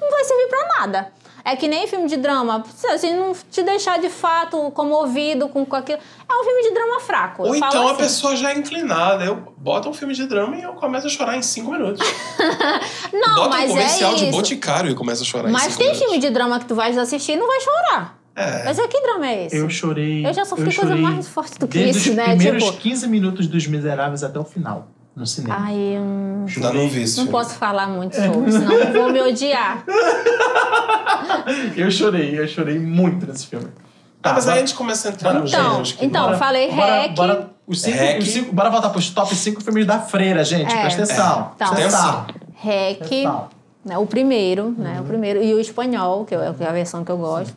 não, 0.00 0.10
vai 0.10 0.24
servir 0.24 0.48
pra 0.48 0.66
nada. 0.80 1.12
É 1.44 1.54
que 1.54 1.68
nem 1.68 1.86
filme 1.86 2.08
de 2.08 2.16
drama. 2.16 2.64
Se 2.74 2.88
assim, 2.88 3.14
não 3.14 3.32
te 3.32 3.62
deixar 3.62 4.00
de 4.00 4.10
fato 4.10 4.68
comovido 4.72 5.48
com, 5.48 5.64
com 5.64 5.76
aquilo. 5.76 6.00
É 6.28 6.34
um 6.40 6.42
filme 6.44 6.62
de 6.64 6.70
drama 6.74 6.98
fraco. 6.98 7.44
Ou 7.44 7.54
então 7.54 7.86
a 7.86 7.92
assim. 7.92 8.00
pessoa 8.02 8.34
já 8.34 8.50
é 8.50 8.58
inclinada. 8.58 9.24
Eu 9.24 9.36
boto 9.56 9.88
um 9.88 9.94
filme 9.94 10.12
de 10.12 10.26
drama 10.26 10.56
e 10.56 10.62
eu 10.64 10.72
começo 10.72 11.06
a 11.06 11.10
chorar 11.10 11.36
em 11.36 11.42
cinco 11.42 11.70
minutos. 11.70 12.04
Não, 13.12 13.34
Bota 13.36 13.46
um 13.46 13.50
mas 13.50 13.70
comercial 13.70 14.12
é 14.12 14.14
de 14.16 14.24
isso. 14.24 14.32
boticário 14.32 14.90
e 14.90 14.94
começa 14.96 15.22
a 15.22 15.24
chorar 15.24 15.48
em 15.48 15.52
Mas 15.52 15.62
cinco 15.62 15.76
tem 15.76 15.86
minutos. 15.86 16.02
filme 16.04 16.18
de 16.18 16.30
drama 16.30 16.58
que 16.58 16.64
tu 16.66 16.74
vais 16.74 16.98
assistir 16.98 17.32
e 17.32 17.36
não 17.36 17.46
vai 17.46 17.60
chorar. 17.60 18.18
É. 18.36 18.64
Mas 18.64 18.78
é 18.78 18.86
que 18.86 19.00
drama 19.00 19.26
é 19.26 19.46
esse? 19.46 19.56
Eu 19.56 19.70
chorei. 19.70 20.26
Eu 20.26 20.34
já 20.34 20.44
sofri 20.44 20.66
eu 20.66 20.72
coisa 20.74 20.90
chorei 20.90 21.02
mais 21.02 21.26
forte 21.26 21.58
do 21.58 21.66
que 21.66 21.78
desde 21.78 21.98
isso, 22.00 22.10
os 22.10 22.16
né? 22.16 22.24
primeiros 22.36 22.64
Tipo- 22.64 22.76
15 22.76 23.08
minutos 23.08 23.46
dos 23.46 23.66
Miseráveis 23.66 24.22
até 24.22 24.38
o 24.38 24.44
final, 24.44 24.88
no 25.16 25.26
cinema. 25.26 25.56
Ai, 25.58 25.74
hum, 25.74 26.44
Ainda 26.54 26.72
não 26.74 26.86
vi 26.88 27.02
esse 27.02 27.16
não 27.16 27.28
posso 27.28 27.54
falar 27.54 27.86
muito 27.88 28.14
sobre, 28.14 28.52
senão 28.52 28.92
vou 28.92 29.10
me 29.10 29.22
odiar. 29.22 29.82
Eu 31.76 31.90
chorei, 31.90 32.38
eu 32.38 32.46
chorei 32.48 32.78
muito 32.78 33.26
nesse 33.26 33.46
filme. 33.46 33.68
Ah, 34.22 34.32
mas 34.32 34.44
aí 34.46 34.50
a 34.50 34.54
bora- 34.54 34.66
gente 34.66 34.74
começa 34.76 35.08
a 35.08 35.12
entrar 35.12 35.32
nos 35.34 35.50
Então, 35.52 35.62
gêneros. 35.70 35.92
que- 35.92 36.04
então, 36.04 36.24
bora- 36.24 36.36
falei 36.38 36.70
bora, 36.72 37.00
REC. 37.02 37.14
Bora, 37.14 37.50
os 37.66 37.80
cinco, 37.82 37.96
REC. 37.98 38.18
os 38.22 38.28
cinco- 38.28 38.52
bora 38.52 38.70
voltar 38.70 38.90
pros 38.90 39.10
top 39.10 39.34
5 39.34 39.62
filmes 39.62 39.86
da 39.86 40.00
freira, 40.00 40.44
gente. 40.44 40.72
É. 40.74 40.80
Presta 40.80 41.02
atenção. 41.04 41.52
Então. 41.54 41.74
Presta 41.74 41.98
atenção. 41.98 42.26
REC, 42.54 42.96
Presta 42.98 43.14
atenção. 43.14 43.48
né, 43.84 43.98
o 43.98 44.06
primeiro, 44.06 44.74
né? 44.76 45.00
O 45.00 45.04
primeiro. 45.04 45.42
E 45.42 45.54
o 45.54 45.60
espanhol, 45.60 46.24
que 46.24 46.34
é 46.34 46.52
que 46.52 46.64
é 46.64 46.68
a 46.68 46.72
versão 46.72 47.04
que 47.04 47.10
eu 47.12 47.18
gosto. 47.18 47.56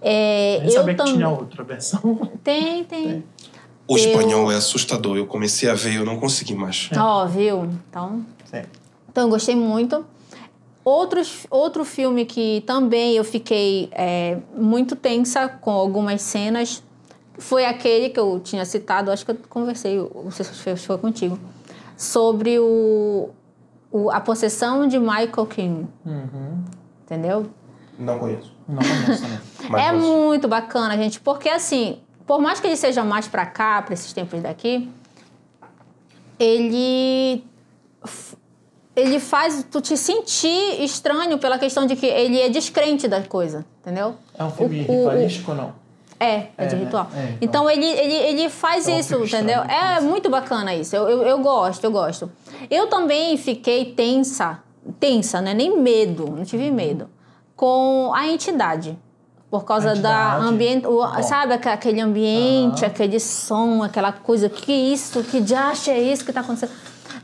É, 0.00 0.58
Nem 0.58 0.66
eu 0.66 0.70
sabia 0.72 0.94
que 0.94 0.98
também. 0.98 1.14
tinha 1.14 1.28
outra 1.28 1.64
versão. 1.64 2.00
Tem, 2.44 2.84
tem. 2.84 3.24
O 3.86 3.96
Eu- 3.96 3.98
espanhol 3.98 4.52
é 4.52 4.56
assustador. 4.56 5.16
Eu 5.16 5.26
comecei 5.26 5.68
a 5.68 5.74
ver 5.74 5.92
e 5.92 5.96
eu 5.96 6.04
não 6.04 6.18
consegui 6.20 6.54
mais. 6.54 6.88
Ó, 6.96 7.26
viu? 7.26 7.64
Então, 7.90 8.24
Sim. 8.44 8.62
Então, 9.10 9.24
eu 9.24 9.30
gostei 9.30 9.56
muito. 9.56 10.04
Outros, 10.84 11.46
outro 11.50 11.84
filme 11.84 12.24
que 12.24 12.62
também 12.66 13.14
eu 13.16 13.24
fiquei 13.24 13.88
é, 13.92 14.38
muito 14.56 14.94
tensa 14.96 15.48
com 15.48 15.70
algumas 15.70 16.22
cenas 16.22 16.82
foi 17.38 17.64
aquele 17.66 18.08
que 18.10 18.18
eu 18.18 18.40
tinha 18.42 18.64
citado, 18.64 19.10
acho 19.10 19.24
que 19.24 19.30
eu 19.32 19.36
conversei, 19.48 19.96
não 19.98 20.30
sei 20.30 20.44
se 20.44 20.76
foi- 20.76 20.98
contigo, 20.98 21.38
sobre 21.96 22.58
o, 22.58 23.28
o- 23.92 24.10
a 24.10 24.20
possessão 24.20 24.86
de 24.86 24.98
Michael 24.98 25.46
King. 25.48 25.86
Uhum. 26.06 26.64
Entendeu? 27.04 27.46
Não 27.98 28.18
conheço. 28.18 28.52
Não 28.66 28.78
conheço 28.78 29.22
também. 29.22 29.38
Mas 29.68 29.86
é 29.86 29.92
gosto. 29.92 30.06
muito 30.06 30.48
bacana, 30.48 30.96
gente, 30.96 31.20
porque 31.20 31.48
assim, 31.48 31.98
por 32.26 32.40
mais 32.40 32.60
que 32.60 32.66
ele 32.66 32.76
seja 32.76 33.04
mais 33.04 33.28
pra 33.28 33.44
cá, 33.46 33.82
pra 33.82 33.94
esses 33.94 34.12
tempos 34.12 34.40
daqui, 34.42 34.88
ele 36.38 37.44
ele 38.96 39.20
faz 39.20 39.64
tu 39.70 39.80
te 39.80 39.96
sentir 39.96 40.82
estranho 40.82 41.38
pela 41.38 41.58
questão 41.58 41.86
de 41.86 41.94
que 41.94 42.06
ele 42.06 42.40
é 42.40 42.48
descrente 42.48 43.06
da 43.06 43.22
coisa, 43.22 43.64
entendeu? 43.80 44.16
É 44.36 44.42
um 44.42 44.50
filme 44.50 44.80
O- 44.80 44.92
o- 44.92 44.96
ritualístico 44.98 45.50
ou 45.52 45.56
não? 45.56 45.72
É, 46.20 46.34
é, 46.34 46.50
É, 46.58 46.66
de 46.66 46.74
né? 46.74 46.84
ritual. 46.84 47.06
É, 47.14 47.22
então. 47.22 47.36
então 47.42 47.70
ele, 47.70 47.86
ele, 47.86 48.14
ele 48.14 48.48
faz 48.48 48.88
É 48.88 48.92
um 48.92 48.98
isso, 48.98 49.14
entendeu? 49.24 49.62
É 49.62 49.98
isso. 49.98 50.06
muito 50.08 50.28
bacana 50.28 50.74
isso. 50.74 50.96
Eu, 50.96 51.08
eu, 51.08 51.22
eu 51.22 51.38
gosto, 51.38 51.84
eu 51.84 51.92
gosto. 51.92 52.28
Eu 52.68 52.88
também 52.88 53.36
fiquei 53.36 53.84
tensa, 53.94 54.58
tensa, 54.98 55.40
né? 55.40 55.54
Nem 55.54 55.78
medo, 55.80 56.26
não 56.28 56.44
tive 56.44 56.72
medo, 56.72 57.08
com 57.54 58.10
a 58.12 58.26
entidade. 58.26 58.98
Por 59.50 59.64
causa 59.64 59.94
da 59.94 60.36
ambiente, 60.36 60.86
o- 60.86 61.22
sabe 61.22 61.54
aquele 61.54 62.00
ambiente, 62.02 62.84
Aham. 62.84 62.92
aquele 62.92 63.18
som, 63.18 63.82
aquela 63.82 64.12
coisa, 64.12 64.48
que 64.50 64.70
isso, 64.70 65.22
que 65.24 65.40
diacho 65.40 65.90
é 65.90 65.98
isso 65.98 66.22
que 66.24 66.32
tá 66.32 66.40
acontecendo? 66.40 66.72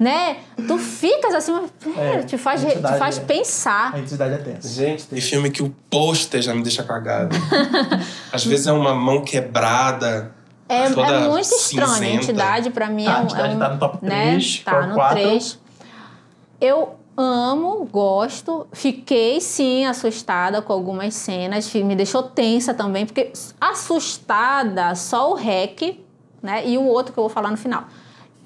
Né? 0.00 0.38
Tu 0.66 0.76
ficas 0.78 1.34
assim, 1.34 1.52
É, 1.96 2.22
te 2.22 2.36
faz, 2.38 2.62
te 2.62 2.80
faz 2.98 3.18
é- 3.18 3.20
pensar. 3.20 3.94
A 3.94 3.98
entidade 4.00 4.34
é 4.34 4.38
tensa. 4.38 4.66
Gente, 4.68 5.06
tem 5.06 5.20
filme 5.20 5.50
que 5.50 5.62
o 5.62 5.72
pôster 5.90 6.40
já 6.42 6.54
me 6.54 6.62
deixa 6.62 6.82
cagado. 6.82 7.36
Às 8.32 8.44
vezes 8.44 8.66
é 8.66 8.72
uma 8.72 8.94
mão 8.94 9.22
quebrada. 9.22 10.32
É, 10.68 10.88
toda 10.90 11.06
é 11.12 11.28
muito 11.28 11.42
estranho. 11.44 11.84
A 11.90 11.94
cinzenta. 11.94 12.14
entidade, 12.14 12.70
pra 12.70 12.88
mim, 12.88 13.04
é 13.04 13.10
a 13.10 13.18
um. 13.20 13.22
entidade 13.24 13.52
é 13.52 13.56
um, 13.56 13.58
tá 13.58 13.68
no 13.68 13.78
top 13.78 13.98
né? 14.04 14.30
três, 14.30 14.62
Tá 14.64 14.86
no 14.86 14.94
quatro? 14.94 15.16
3. 15.22 15.58
Eu 16.60 16.93
amo, 17.16 17.84
gosto. 17.86 18.66
Fiquei, 18.72 19.40
sim, 19.40 19.84
assustada 19.86 20.60
com 20.62 20.72
algumas 20.72 21.14
cenas. 21.14 21.72
Me 21.74 21.94
deixou 21.96 22.22
tensa 22.22 22.74
também, 22.74 23.06
porque 23.06 23.32
assustada, 23.60 24.94
só 24.94 25.30
o 25.30 25.34
REC, 25.34 26.00
né? 26.42 26.66
E 26.68 26.76
o 26.78 26.84
outro 26.84 27.12
que 27.12 27.18
eu 27.18 27.22
vou 27.24 27.30
falar 27.30 27.50
no 27.50 27.56
final. 27.56 27.86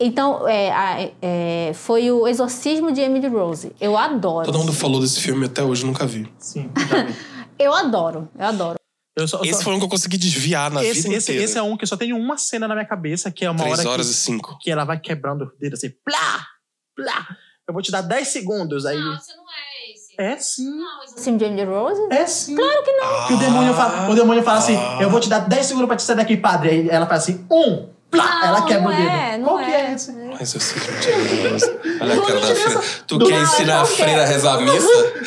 Então, 0.00 0.46
é, 0.46 1.12
é, 1.20 1.72
foi 1.74 2.10
o 2.10 2.26
Exorcismo 2.28 2.92
de 2.92 3.00
Emily 3.00 3.26
Rose. 3.26 3.72
Eu 3.80 3.96
adoro. 3.98 4.46
Todo 4.46 4.58
mundo 4.58 4.72
falou 4.72 5.00
desse 5.00 5.20
filme 5.20 5.46
até 5.46 5.62
hoje, 5.62 5.84
nunca 5.84 6.06
vi. 6.06 6.32
Sim. 6.38 6.70
Eu 7.58 7.74
adoro, 7.74 8.28
eu 8.38 8.46
adoro. 8.46 8.78
Eu 9.16 9.26
só, 9.26 9.38
eu 9.38 9.46
Esse 9.46 9.54
só- 9.54 9.62
foi 9.64 9.74
um 9.74 9.80
que 9.80 9.84
eu 9.84 9.88
consegui 9.88 10.16
desviar 10.16 10.70
na 10.70 10.80
esse, 10.84 11.02
vida 11.02 11.16
esse, 11.16 11.32
inteira. 11.32 11.42
esse 11.42 11.58
é 11.58 11.62
um 11.62 11.76
que 11.76 11.84
só 11.84 11.96
tem 11.96 12.12
uma 12.12 12.38
cena 12.38 12.68
na 12.68 12.74
minha 12.76 12.86
cabeça, 12.86 13.32
que 13.32 13.44
é 13.44 13.50
uma 13.50 13.58
Três 13.64 13.80
hora 13.80 13.90
horas 13.90 14.06
que, 14.06 14.12
e 14.12 14.16
cinco. 14.16 14.56
que 14.60 14.70
ela 14.70 14.84
vai 14.84 15.00
quebrando 15.00 15.42
o 15.42 15.50
dedo 15.58 15.74
assim, 15.74 15.90
plá, 16.04 16.46
plá. 16.94 17.36
Eu 17.68 17.74
vou 17.74 17.82
te 17.82 17.92
dar 17.92 18.00
10 18.00 18.26
segundos 18.26 18.86
aí. 18.86 18.96
Não, 18.96 19.18
você 19.20 19.32
não 19.36 19.42
é 19.44 19.92
esse. 19.92 20.14
É 20.16 20.36
sim. 20.38 20.70
Não, 20.70 21.04
esse 21.04 21.32
de 21.32 21.44
Emily 21.44 21.64
Rose? 21.64 22.00
É 22.10 22.26
sim. 22.26 22.56
Claro 22.56 22.82
que 22.82 22.92
não. 22.92 23.26
Que 23.26 23.34
o 23.34 23.36
demônio 23.36 23.74
fala, 23.74 24.10
o 24.10 24.14
demônio 24.14 24.42
fala 24.42 24.58
assim: 24.58 24.74
Ah. 24.74 24.98
eu 25.02 25.10
vou 25.10 25.20
te 25.20 25.28
dar 25.28 25.40
10 25.40 25.66
segundos 25.66 25.86
pra 25.86 25.96
te 25.96 26.02
sair 26.02 26.16
daqui, 26.16 26.34
padre. 26.38 26.70
Aí 26.70 26.88
ela 26.88 27.04
fala 27.04 27.18
assim: 27.18 27.46
um, 27.50 27.90
plá, 28.10 28.24
Não, 28.40 28.46
ela 28.48 28.62
quebra 28.62 28.82
não 28.82 28.88
o 28.90 28.96
dedo. 28.96 29.08
é, 29.10 29.38
Qual 29.44 29.58
que 29.58 29.64
é 29.64 29.80
é. 29.90 29.92
esse? 29.94 30.12
Mas 30.12 30.54
eu 30.54 30.60
sei 30.60 30.80
que 30.80 31.42
negócio. 31.42 31.80
Olha 32.00 32.14
a 32.14 32.20
cara 32.26 32.40
da 32.40 32.54
freira. 32.54 32.80
Tu 33.06 33.18
quer 33.18 33.32
é 33.34 33.42
ensinar 33.42 33.80
a 33.80 33.84
freira 33.84 34.22
a 34.22 34.26
rezar 34.26 34.54
a 34.54 34.60
missa? 34.60 34.88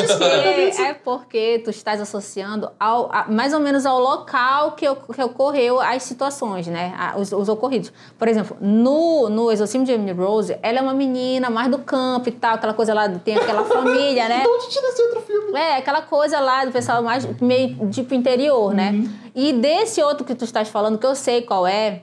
É 0.00 0.14
porque, 0.16 0.82
é 0.82 0.94
porque 0.94 1.60
tu 1.64 1.70
estás 1.70 2.00
associando 2.00 2.70
ao, 2.78 3.10
a- 3.12 3.26
mais 3.28 3.52
ou 3.52 3.60
menos 3.60 3.84
ao 3.86 3.98
local 4.00 4.72
que, 4.72 4.86
que 5.14 5.22
ocorreu 5.22 5.80
as 5.80 6.02
situações, 6.02 6.66
né? 6.66 6.94
A- 6.96 7.18
os, 7.18 7.32
os 7.32 7.48
ocorridos. 7.48 7.92
Por 8.18 8.28
exemplo, 8.28 8.56
no, 8.60 9.28
no 9.28 9.50
Exorcismo 9.50 9.84
de 9.84 9.92
Emily 9.92 10.12
Rose, 10.12 10.56
ela 10.62 10.78
é 10.78 10.82
uma 10.82 10.94
menina 10.94 11.50
mais 11.50 11.68
do 11.70 11.78
campo 11.78 12.28
e 12.28 12.32
tal, 12.32 12.54
aquela 12.54 12.74
coisa 12.74 12.94
lá, 12.94 13.08
tem 13.08 13.36
aquela 13.36 13.64
família, 13.66 14.28
né? 14.28 14.40
Então 14.40 14.58
te 14.60 14.68
tira 14.70 14.86
esse 14.88 15.02
outro 15.02 15.20
filme. 15.22 15.58
É, 15.58 15.76
aquela 15.76 16.02
coisa 16.02 16.38
lá 16.40 16.64
do 16.64 16.70
pessoal 16.72 17.02
mais 17.02 17.26
meio 17.40 17.88
tipo 17.90 18.14
interior, 18.14 18.72
né? 18.74 18.90
Uhum. 18.92 19.10
E 19.34 19.52
desse 19.52 20.02
outro 20.02 20.24
que 20.24 20.34
tu 20.34 20.44
estás 20.44 20.68
falando, 20.68 20.98
que 20.98 21.06
eu 21.06 21.14
sei 21.14 21.42
qual 21.42 21.66
é, 21.66 22.02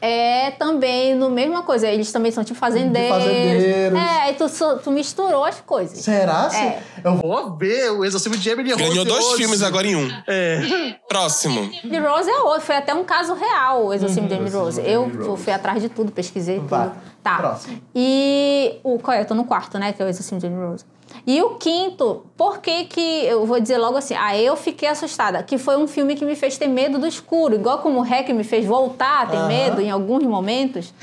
é 0.00 0.50
também 0.52 1.14
no 1.14 1.30
mesma 1.30 1.62
coisa. 1.62 1.86
Eles 1.88 2.10
também 2.10 2.32
são 2.32 2.42
tipo 2.44 2.58
fazendeiros. 2.58 3.22
fazendeiros. 3.22 3.98
É, 3.98 4.22
aí 4.22 4.34
tu, 4.34 4.46
tu 4.82 4.90
misturou 4.90 5.44
as 5.44 5.60
coisas. 5.60 5.98
Será? 5.98 6.48
sim? 6.50 6.58
É. 6.58 6.82
Eu 7.04 7.16
vou 7.16 7.56
ver 7.56 7.90
o 7.92 8.04
Exorcismo 8.04 8.36
de 8.36 8.48
Emily 8.48 8.72
Rose. 8.72 8.84
Ganhou 8.84 9.04
dois 9.04 9.24
hoje. 9.24 9.36
filmes 9.36 9.62
agora 9.62 9.86
em 9.86 9.96
um. 9.96 10.08
É. 10.26 10.96
Próximo. 11.08 11.70
De 11.82 11.98
Rose 11.98 12.30
é 12.30 12.38
outro, 12.40 12.62
foi 12.62 12.76
até 12.76 12.94
um 12.94 13.04
caso 13.04 13.34
real, 13.34 13.86
o 13.86 13.94
Exorcismo 13.94 14.28
de 14.28 14.34
Emily 14.34 14.50
Rose. 14.50 14.80
Eu 14.84 15.04
Emily 15.04 15.36
fui 15.36 15.52
atrás 15.52 15.80
de 15.82 15.88
tudo, 15.88 16.12
pesquisei 16.12 16.58
Vai. 16.60 16.88
tudo. 16.88 17.09
Tá. 17.22 17.36
Próximo. 17.36 17.80
E 17.94 18.78
o 18.82 18.98
qual 18.98 19.16
é? 19.16 19.20
Eu 19.20 19.26
tô 19.26 19.34
no 19.34 19.44
quarto, 19.44 19.78
né? 19.78 19.92
Que 19.92 20.02
é 20.02 20.04
o 20.04 20.08
Exorcismo 20.08 20.38
de 20.38 20.48
Rose. 20.48 20.84
E 21.26 21.42
o 21.42 21.56
quinto, 21.56 22.24
por 22.36 22.58
que 22.58 22.84
que 22.84 23.24
eu 23.26 23.44
vou 23.44 23.60
dizer 23.60 23.78
logo 23.78 23.96
assim? 23.98 24.14
Ah, 24.14 24.36
eu 24.36 24.56
fiquei 24.56 24.88
assustada, 24.88 25.42
que 25.42 25.58
foi 25.58 25.76
um 25.76 25.86
filme 25.86 26.14
que 26.14 26.24
me 26.24 26.36
fez 26.36 26.56
ter 26.56 26.68
medo 26.68 26.98
do 26.98 27.06
escuro, 27.06 27.54
igual 27.54 27.78
como 27.78 27.98
o 27.98 28.02
Rec 28.02 28.28
me 28.30 28.44
fez 28.44 28.64
voltar 28.64 29.22
a 29.22 29.26
ter 29.26 29.42
medo 29.46 29.80
em 29.80 29.90
alguns 29.90 30.22
momentos. 30.22 30.94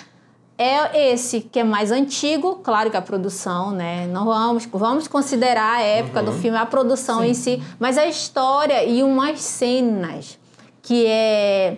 É 0.58 1.12
esse 1.12 1.42
que 1.42 1.60
é 1.60 1.64
mais 1.64 1.92
antigo, 1.92 2.56
claro 2.64 2.90
que 2.90 2.98
a 2.98 3.02
produção, 3.02 3.70
né? 3.72 4.08
Não 4.08 4.26
vamos, 4.26 4.66
vamos 4.66 5.08
considerar 5.08 5.76
a 5.76 5.82
época 5.82 6.24
do 6.24 6.32
filme, 6.32 6.58
a 6.58 6.66
produção 6.66 7.24
em 7.24 7.36
si, 7.36 7.62
mas 7.80 7.96
a 7.96 8.08
história 8.08 8.84
e 8.84 9.04
umas 9.04 9.40
cenas 9.40 10.40
que 10.82 11.06
é 11.06 11.78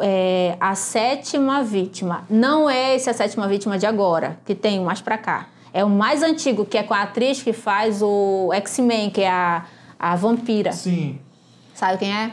é, 0.00 0.56
a 0.60 0.74
sétima 0.74 1.62
vítima. 1.62 2.24
Não 2.30 2.68
é 2.68 2.94
esse 2.96 3.08
a 3.10 3.14
sétima 3.14 3.46
vítima 3.48 3.78
de 3.78 3.86
agora, 3.86 4.38
que 4.44 4.54
tem 4.54 4.78
um 4.80 4.84
mais 4.84 5.00
pra 5.00 5.18
cá. 5.18 5.48
É 5.72 5.84
o 5.84 5.88
mais 5.88 6.22
antigo, 6.22 6.64
que 6.66 6.76
é 6.76 6.82
com 6.82 6.92
a 6.94 7.02
atriz 7.02 7.42
que 7.42 7.52
faz 7.52 8.02
o 8.02 8.50
X-Men, 8.54 9.10
que 9.10 9.22
é 9.22 9.30
a, 9.30 9.66
a 9.98 10.16
vampira. 10.16 10.72
Sim. 10.72 11.18
Sabe 11.74 11.98
quem 11.98 12.12
é? 12.14 12.30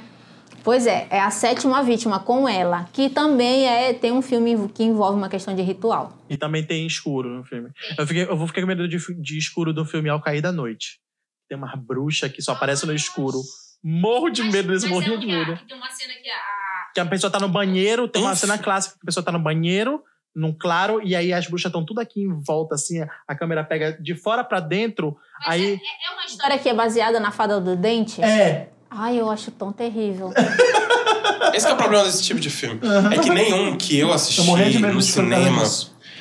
Pois 0.62 0.86
é, 0.86 1.07
é 1.10 1.22
a 1.22 1.32
sétima 1.32 1.82
vítima 1.82 2.20
com 2.20 2.47
ela, 2.47 2.89
que 2.91 3.10
também 3.10 3.66
é 3.66 3.93
tem 3.93 4.12
um 4.12 4.22
filme 4.22 4.68
que 4.74 4.84
envolve 4.84 5.18
uma 5.18 5.30
questão 5.30 5.55
de 5.55 5.62
ritual. 5.62 6.12
E 6.30 6.36
também 6.36 6.64
tem 6.66 6.86
escuro 6.86 7.30
no 7.30 7.43
filme. 7.45 7.70
Eu, 7.97 8.05
fiquei- 8.05 8.24
eu 8.24 8.36
vou 8.38 8.45
ficar 8.45 8.60
com 8.62 8.68
medo 8.68 8.86
de, 8.88 8.97
de 9.22 9.38
escuro 9.38 9.74
do 9.74 9.86
filme 9.86 10.10
Ao 10.10 10.22
Cair 10.22 10.41
da 10.41 10.51
Noite. 10.51 10.99
Tem 11.47 11.57
uma 11.57 11.74
bruxa 11.78 12.28
que 12.28 12.41
só 12.41 12.51
aparece 12.51 12.86
no 12.86 12.93
escuro. 12.93 13.39
Morro 13.82 14.30
de 14.30 14.43
medo 14.43 14.68
desse, 14.68 14.89
Mas 14.89 15.07
é 15.07 15.18
de 15.18 15.24
a- 15.24 15.28
medo. 15.28 15.60
Tem 15.66 15.78
uma 15.78 15.89
cena 15.89 16.14
que 16.22 16.30
a. 16.30 16.59
Que 17.03 17.07
a 17.07 17.09
pessoa 17.09 17.31
tá 17.31 17.39
no 17.39 17.49
banheiro, 17.49 18.07
tem 18.07 18.21
uma 18.21 18.31
Uf. 18.31 18.41
cena 18.41 18.57
clássica 18.57 18.95
que 18.95 19.01
a 19.03 19.05
pessoa 19.05 19.23
tá 19.23 19.31
no 19.31 19.39
banheiro, 19.39 20.03
num 20.35 20.53
claro, 20.53 21.01
e 21.03 21.15
aí 21.15 21.33
as 21.33 21.47
bruxas 21.47 21.69
estão 21.69 21.85
tudo 21.85 21.99
aqui 21.99 22.21
em 22.21 22.41
volta, 22.41 22.75
assim, 22.75 23.01
a 23.27 23.35
câmera 23.35 23.63
pega 23.63 23.97
de 23.99 24.15
fora 24.15 24.43
pra 24.43 24.59
dentro, 24.59 25.17
Mas 25.45 25.55
aí... 25.55 25.73
é, 25.73 25.75
é 25.75 26.13
uma 26.13 26.25
história. 26.25 26.57
Que 26.59 26.69
é 26.69 26.73
baseada 26.73 27.19
na 27.19 27.31
fada 27.31 27.59
do 27.59 27.75
dente. 27.75 28.21
É. 28.21 28.69
Ai, 28.89 29.19
eu 29.19 29.29
acho 29.29 29.51
tão 29.51 29.71
terrível. 29.71 30.31
Esse 31.53 31.65
que 31.65 31.71
é 31.71 31.75
o 31.75 31.77
problema 31.77 32.03
desse 32.05 32.23
tipo 32.23 32.39
de 32.39 32.49
filme. 32.49 32.79
É 33.13 33.19
que 33.19 33.29
nenhum 33.29 33.77
que 33.77 33.97
eu 33.97 34.11
assisti 34.11 34.39
Eu 34.39 34.45
morria 34.45 34.69
de 34.69 34.79
medo 34.79 34.93
no 34.93 35.01
cinema. 35.01 35.63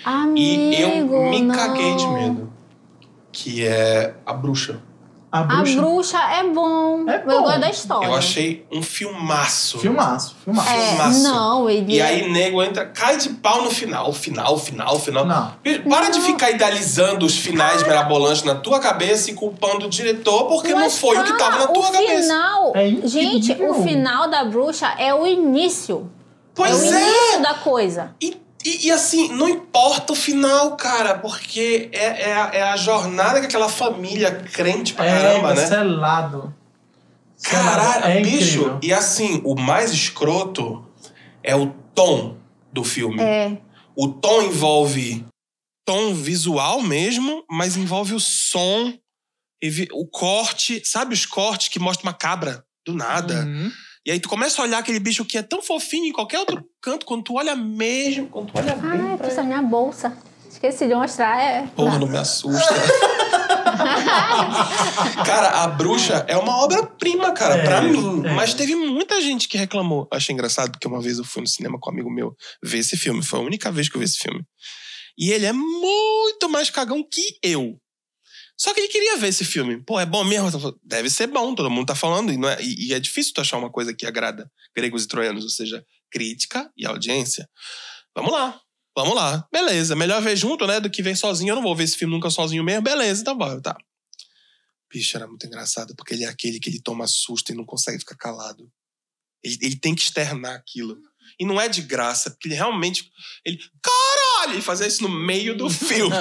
Amigo, 0.04 0.62
e 0.72 0.80
eu 0.80 1.30
me 1.30 1.42
não. 1.42 1.54
caguei 1.54 1.96
de 1.96 2.06
medo. 2.08 2.52
Que 3.32 3.66
é 3.66 4.14
A 4.24 4.32
Bruxa. 4.32 4.80
A 5.30 5.40
A 5.40 5.42
bruxa. 5.44 5.76
bruxa 5.76 6.18
é 6.18 6.42
bom. 6.44 7.04
É 7.08 7.16
Eu 7.16 7.26
bom. 7.26 7.42
gosto 7.42 7.60
da 7.60 7.68
história. 7.70 8.06
Eu 8.06 8.14
achei 8.14 8.66
um 8.72 8.80
filmaço. 8.82 9.78
Filmaço, 9.78 10.34
filmaço. 10.42 10.70
É, 10.70 10.88
filmaço. 10.88 11.22
não, 11.22 11.68
ele 11.68 11.94
E 11.96 12.00
é- 12.00 12.04
aí, 12.04 12.30
nego 12.32 12.62
entra, 12.62 12.86
cai 12.86 13.18
de 13.18 13.28
pau 13.30 13.62
no 13.62 13.70
final, 13.70 14.10
final, 14.12 14.56
final, 14.58 14.98
final. 14.98 15.26
Não. 15.26 15.52
Para 15.88 16.08
de 16.08 16.20
ficar 16.22 16.50
idealizando 16.50 17.26
os 17.26 17.36
finais 17.36 17.82
mirabolantes 17.82 18.42
na 18.42 18.54
tua 18.54 18.80
cabeça 18.80 19.30
e 19.30 19.34
culpando 19.34 19.84
o 19.86 19.88
diretor 19.90 20.44
porque 20.46 20.70
não 20.72 20.80
Mas, 20.80 20.96
foi 20.98 21.18
o 21.18 21.22
que 21.24 21.32
cara, 21.34 21.38
tava 21.38 21.58
na 21.58 21.66
tua 21.68 21.88
o 21.88 21.92
cabeça. 21.92 22.22
final, 22.22 22.72
É 22.74 22.88
incrível. 22.88 23.08
gente, 23.10 23.52
o 23.62 23.74
final 23.82 24.30
da 24.30 24.44
bruxa 24.44 24.94
é 24.98 25.14
o 25.14 25.26
início. 25.26 26.10
Pois 26.54 26.82
é 26.84 26.88
o 26.90 26.94
é. 26.98 27.02
início 27.02 27.42
da 27.42 27.54
coisa. 27.54 28.14
E, 28.20 28.34
e- 28.68 28.86
e 28.86 28.90
assim, 28.90 29.28
não 29.32 29.48
importa 29.48 30.12
o 30.12 30.16
final, 30.16 30.76
cara, 30.76 31.18
porque 31.18 31.88
é, 31.92 32.30
é, 32.30 32.32
a, 32.32 32.50
é 32.54 32.62
a 32.62 32.76
jornada 32.76 33.40
que 33.40 33.46
aquela 33.46 33.68
família 33.68 34.30
crente 34.52 34.94
pra 34.94 35.04
caramba, 35.04 35.52
é, 35.52 35.54
né? 35.56 35.66
selado. 35.66 36.54
Caralho, 37.42 38.04
é 38.04 38.20
bicho. 38.20 38.36
incrível. 38.60 38.78
E 38.82 38.92
assim, 38.92 39.40
o 39.44 39.54
mais 39.54 39.92
escroto 39.92 40.84
é 41.42 41.54
o 41.54 41.68
tom 41.94 42.36
do 42.72 42.82
filme. 42.84 43.20
É. 43.22 43.58
O 43.94 44.08
tom 44.08 44.42
envolve 44.42 45.24
tom 45.86 46.12
visual 46.14 46.82
mesmo, 46.82 47.44
mas 47.50 47.76
envolve 47.76 48.12
o 48.14 48.20
som, 48.20 48.92
o 49.92 50.06
corte, 50.06 50.82
sabe 50.84 51.14
os 51.14 51.24
cortes 51.24 51.68
que 51.68 51.78
mostra 51.78 52.06
uma 52.06 52.12
cabra 52.12 52.62
do 52.86 52.92
nada? 52.94 53.44
Uhum. 53.44 53.72
E 54.08 54.10
aí 54.10 54.18
tu 54.18 54.26
começa 54.26 54.62
a 54.62 54.64
olhar 54.64 54.78
aquele 54.78 54.98
bicho 54.98 55.22
que 55.22 55.36
é 55.36 55.42
tão 55.42 55.60
fofinho 55.60 56.06
em 56.06 56.12
qualquer 56.12 56.38
outro 56.38 56.64
canto, 56.80 57.04
quando 57.04 57.24
tu 57.24 57.34
olha 57.34 57.54
mesmo, 57.54 58.26
quando 58.28 58.50
tu 58.50 58.56
olha 58.56 58.74
bem. 58.74 58.90
Ai, 58.90 59.06
pra 59.08 59.16
precisa 59.18 59.42
minha 59.42 59.60
bolsa. 59.60 60.16
Esqueci 60.50 60.86
de 60.88 60.94
mostrar. 60.94 61.38
É. 61.38 61.66
Porra, 61.76 61.98
não 61.98 62.06
me 62.06 62.16
assusta. 62.16 62.58
cara, 65.26 65.62
A 65.62 65.66
Bruxa 65.68 66.24
é 66.26 66.38
uma 66.38 66.56
obra-prima, 66.64 67.32
cara, 67.32 67.56
É, 67.56 67.64
pra 67.66 67.82
mim. 67.82 68.22
é. 68.24 68.32
Mas 68.32 68.54
teve 68.54 68.74
muita 68.74 69.20
gente 69.20 69.46
que 69.46 69.58
reclamou. 69.58 70.08
Achei 70.10 70.32
engraçado, 70.32 70.70
porque 70.70 70.88
uma 70.88 71.02
vez 71.02 71.18
eu 71.18 71.24
fui 71.24 71.42
no 71.42 71.48
cinema 71.48 71.76
com 71.78 71.90
um 71.90 71.92
amigo 71.92 72.10
meu 72.10 72.34
ver 72.64 72.78
esse 72.78 72.96
filme. 72.96 73.22
Foi 73.22 73.38
a 73.38 73.42
única 73.42 73.70
vez 73.70 73.90
que 73.90 73.96
eu 73.96 73.98
vi 73.98 74.06
esse 74.06 74.16
filme. 74.20 74.40
E 75.18 75.30
ele 75.32 75.44
é 75.44 75.52
muito 75.52 76.48
mais 76.48 76.70
cagão 76.70 77.02
que 77.04 77.20
eu. 77.42 77.76
Só 78.60 78.74
que 78.74 78.80
ele 78.80 78.88
queria 78.88 79.16
ver 79.16 79.28
esse 79.28 79.44
filme. 79.44 79.80
Pô, 79.84 80.00
é 80.00 80.04
bom 80.06 80.24
mesmo? 80.24 80.50
Falei, 80.50 80.76
Deve 80.82 81.08
ser 81.08 81.28
bom, 81.28 81.54
todo 81.54 81.70
mundo 81.70 81.86
tá 81.86 81.94
falando. 81.94 82.32
E, 82.32 82.36
não 82.36 82.48
é, 82.48 82.60
e- 82.60 82.88
e 82.88 82.92
é 82.94 82.98
difícil 82.98 83.32
tu 83.32 83.40
achar 83.40 83.56
uma 83.56 83.70
coisa 83.70 83.94
que 83.94 84.04
agrada 84.04 84.50
gregos 84.76 85.04
e 85.04 85.08
troianos, 85.08 85.44
ou 85.44 85.50
seja, 85.50 85.84
crítica 86.10 86.70
e 86.76 86.84
audiência. 86.84 87.48
Vamos 88.14 88.32
lá. 88.32 88.60
Vamos 88.96 89.14
lá. 89.14 89.46
Beleza. 89.52 89.94
Melhor 89.94 90.20
ver 90.20 90.36
junto, 90.36 90.66
né? 90.66 90.80
Do 90.80 90.90
que 90.90 91.02
ver 91.02 91.16
sozinho. 91.16 91.52
Eu 91.52 91.54
não 91.56 91.62
vou 91.62 91.76
ver 91.76 91.84
esse 91.84 91.96
filme 91.96 92.12
nunca 92.12 92.30
sozinho 92.30 92.64
mesmo. 92.64 92.82
Beleza, 92.82 93.20
então 93.20 93.36
bora, 93.38 93.60
tá. 93.62 93.76
Bicho, 94.92 95.16
era 95.16 95.26
muito 95.28 95.46
engraçado, 95.46 95.94
porque 95.94 96.14
ele 96.14 96.24
é 96.24 96.28
aquele 96.28 96.58
que 96.58 96.68
ele 96.68 96.80
toma 96.80 97.06
susto 97.06 97.52
e 97.52 97.54
não 97.54 97.64
consegue 97.64 97.98
ficar 98.00 98.16
calado. 98.16 98.68
Ele, 99.44 99.56
ele 99.62 99.76
tem 99.76 99.94
que 99.94 100.02
externar 100.02 100.56
aquilo. 100.56 100.98
E 101.38 101.44
não 101.46 101.60
é 101.60 101.68
de 101.68 101.82
graça, 101.82 102.30
porque 102.30 102.48
ele 102.48 102.54
realmente. 102.56 103.08
Ele. 103.44 103.58
Caralho! 104.48 104.54
Ele 104.54 104.62
fazia 104.62 104.86
isso 104.86 105.02
no 105.02 105.08
meio 105.08 105.56
do 105.56 105.68
filme. 105.68 106.14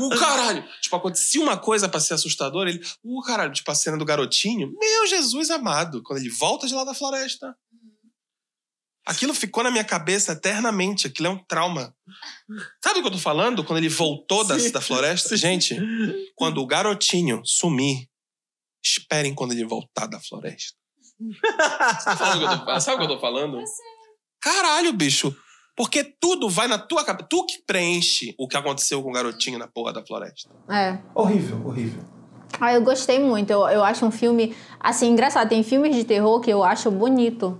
o 0.00 0.08
caralho! 0.18 0.64
Tipo, 0.80 0.96
acontecia 0.96 1.40
uma 1.40 1.56
coisa 1.56 1.88
pra 1.88 2.00
ser 2.00 2.14
assustadora, 2.14 2.70
ele. 2.70 2.80
O 3.02 3.22
caralho, 3.22 3.52
tipo 3.52 3.70
a 3.70 3.74
cena 3.74 3.96
do 3.96 4.04
garotinho. 4.04 4.72
Meu 4.78 5.06
Jesus 5.06 5.50
amado! 5.50 6.02
Quando 6.02 6.20
ele 6.20 6.30
volta 6.30 6.66
de 6.66 6.74
lá 6.74 6.84
da 6.84 6.94
floresta. 6.94 7.54
Aquilo 9.06 9.32
ficou 9.32 9.62
na 9.62 9.70
minha 9.70 9.84
cabeça 9.84 10.32
eternamente. 10.32 11.06
Aquilo 11.06 11.28
é 11.28 11.30
um 11.30 11.44
trauma. 11.44 11.94
Sabe 12.84 12.98
o 12.98 13.02
que 13.02 13.08
eu 13.08 13.12
tô 13.12 13.18
falando? 13.18 13.64
Quando 13.64 13.78
ele 13.78 13.88
voltou 13.88 14.44
da, 14.44 14.56
da 14.56 14.80
floresta? 14.82 15.34
Gente, 15.34 15.78
quando 16.34 16.60
o 16.60 16.66
garotinho 16.66 17.40
sumir, 17.42 18.06
esperem 18.84 19.34
quando 19.34 19.52
ele 19.52 19.64
voltar 19.64 20.06
da 20.06 20.20
floresta. 20.20 20.76
Sabe 22.04 22.44
o 22.44 22.48
que 22.48 22.54
eu 22.54 22.64
tô, 22.64 22.80
sabe 22.80 22.94
o 22.94 22.98
que 22.98 23.12
eu 23.12 23.16
tô 23.16 23.20
falando? 23.20 23.60
Caralho, 24.40 24.92
bicho. 24.92 25.34
Porque 25.78 26.02
tudo 26.02 26.50
vai 26.50 26.66
na 26.66 26.76
tua 26.76 27.04
cabeça. 27.04 27.28
Tu 27.30 27.46
que 27.46 27.62
preenche 27.64 28.34
o 28.36 28.48
que 28.48 28.56
aconteceu 28.56 29.00
com 29.00 29.10
o 29.10 29.12
garotinho 29.12 29.60
na 29.60 29.68
porra 29.68 29.92
da 29.92 30.04
floresta. 30.04 30.50
É. 30.68 30.98
Horrível, 31.14 31.62
horrível. 31.64 32.02
Ah, 32.60 32.74
eu 32.74 32.82
gostei 32.82 33.20
muito. 33.20 33.50
Eu, 33.52 33.60
eu 33.68 33.84
acho 33.84 34.04
um 34.04 34.10
filme, 34.10 34.56
assim, 34.80 35.08
engraçado. 35.08 35.48
Tem 35.48 35.62
filmes 35.62 35.94
de 35.94 36.02
terror 36.02 36.40
que 36.40 36.50
eu 36.50 36.64
acho 36.64 36.90
bonito. 36.90 37.56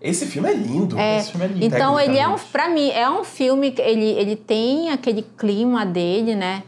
Esse 0.00 0.26
filme 0.26 0.48
é 0.48 0.54
lindo. 0.54 0.96
É, 0.96 1.18
Esse 1.18 1.32
filme 1.32 1.44
é 1.44 1.48
lindo. 1.48 1.64
Então, 1.64 1.98
ele 1.98 2.16
é 2.16 2.28
um, 2.28 2.36
pra 2.38 2.68
mim, 2.68 2.88
é 2.90 3.10
um 3.10 3.24
filme 3.24 3.72
que 3.72 3.82
ele, 3.82 4.10
ele 4.10 4.36
tem 4.36 4.90
aquele 4.90 5.22
clima 5.36 5.84
dele, 5.84 6.36
né? 6.36 6.62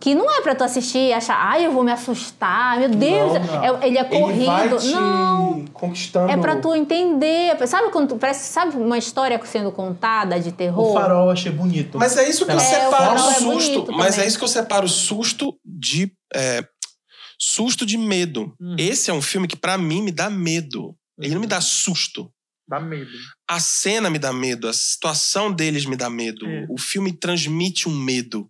Que 0.00 0.14
não 0.14 0.30
é 0.30 0.40
pra 0.42 0.54
tu 0.54 0.62
assistir 0.62 1.08
e 1.08 1.12
achar, 1.12 1.34
ai, 1.36 1.66
eu 1.66 1.72
vou 1.72 1.82
me 1.82 1.90
assustar, 1.90 2.78
meu 2.78 2.88
Deus, 2.88 3.32
Não, 3.32 3.40
não. 3.44 3.64
é- 3.82 3.86
ele 3.88 3.98
é 3.98 4.04
corrido. 4.04 4.30
Ele 4.42 4.46
vai 4.46 4.78
te 4.78 4.90
Não. 4.92 5.64
conquistando. 5.72 6.30
É 6.30 6.36
pra 6.36 6.56
tu 6.60 6.72
entender. 6.74 7.56
Sabe 7.66 7.90
quando 7.90 8.10
tu, 8.10 8.16
parece, 8.16 8.52
sabe 8.52 8.76
uma 8.76 8.96
história 8.96 9.40
sendo 9.44 9.72
contada 9.72 10.38
de 10.38 10.52
terror? 10.52 10.90
O 10.90 10.94
farol 10.94 11.24
eu 11.26 11.30
achei 11.32 11.50
bonito. 11.50 11.98
Mas 11.98 12.16
é 12.16 12.28
isso 12.28 12.46
que 12.46 12.52
eu 12.52 12.56
É, 12.56 12.60
separo 12.60 13.12
o 13.12 13.30
é 13.30 13.34
susto. 13.34 13.44
bonito 13.44 13.92
mas 13.92 14.10
também. 14.14 14.24
é 14.24 14.28
isso 14.28 14.38
que 14.38 14.44
eu 14.44 14.48
separo 14.48 14.86
o 14.86 14.88
susto 14.88 15.58
de. 15.64 16.12
é, 16.34 16.64
susto 17.40 17.84
de 17.86 17.96
medo. 17.96 18.52
Uhum. 18.60 18.76
Esse 18.78 19.10
é 19.10 19.14
um 19.14 19.22
filme 19.22 19.48
que, 19.48 19.56
pra 19.56 19.76
mim, 19.78 20.02
me 20.02 20.12
dá 20.12 20.28
medo. 20.30 20.94
Ele 21.20 21.34
não 21.34 21.40
me 21.40 21.46
dá 21.46 21.60
susto. 21.60 22.30
Dá 22.68 22.78
medo. 22.78 23.10
A 23.50 23.58
cena 23.58 24.10
me 24.10 24.18
dá 24.18 24.32
medo, 24.32 24.68
a 24.68 24.72
situação 24.72 25.50
deles 25.52 25.86
me 25.86 25.96
dá 25.96 26.08
medo. 26.10 26.46
É. 26.46 26.66
O 26.68 26.78
filme 26.78 27.12
transmite 27.12 27.88
um 27.88 27.96
medo. 27.96 28.48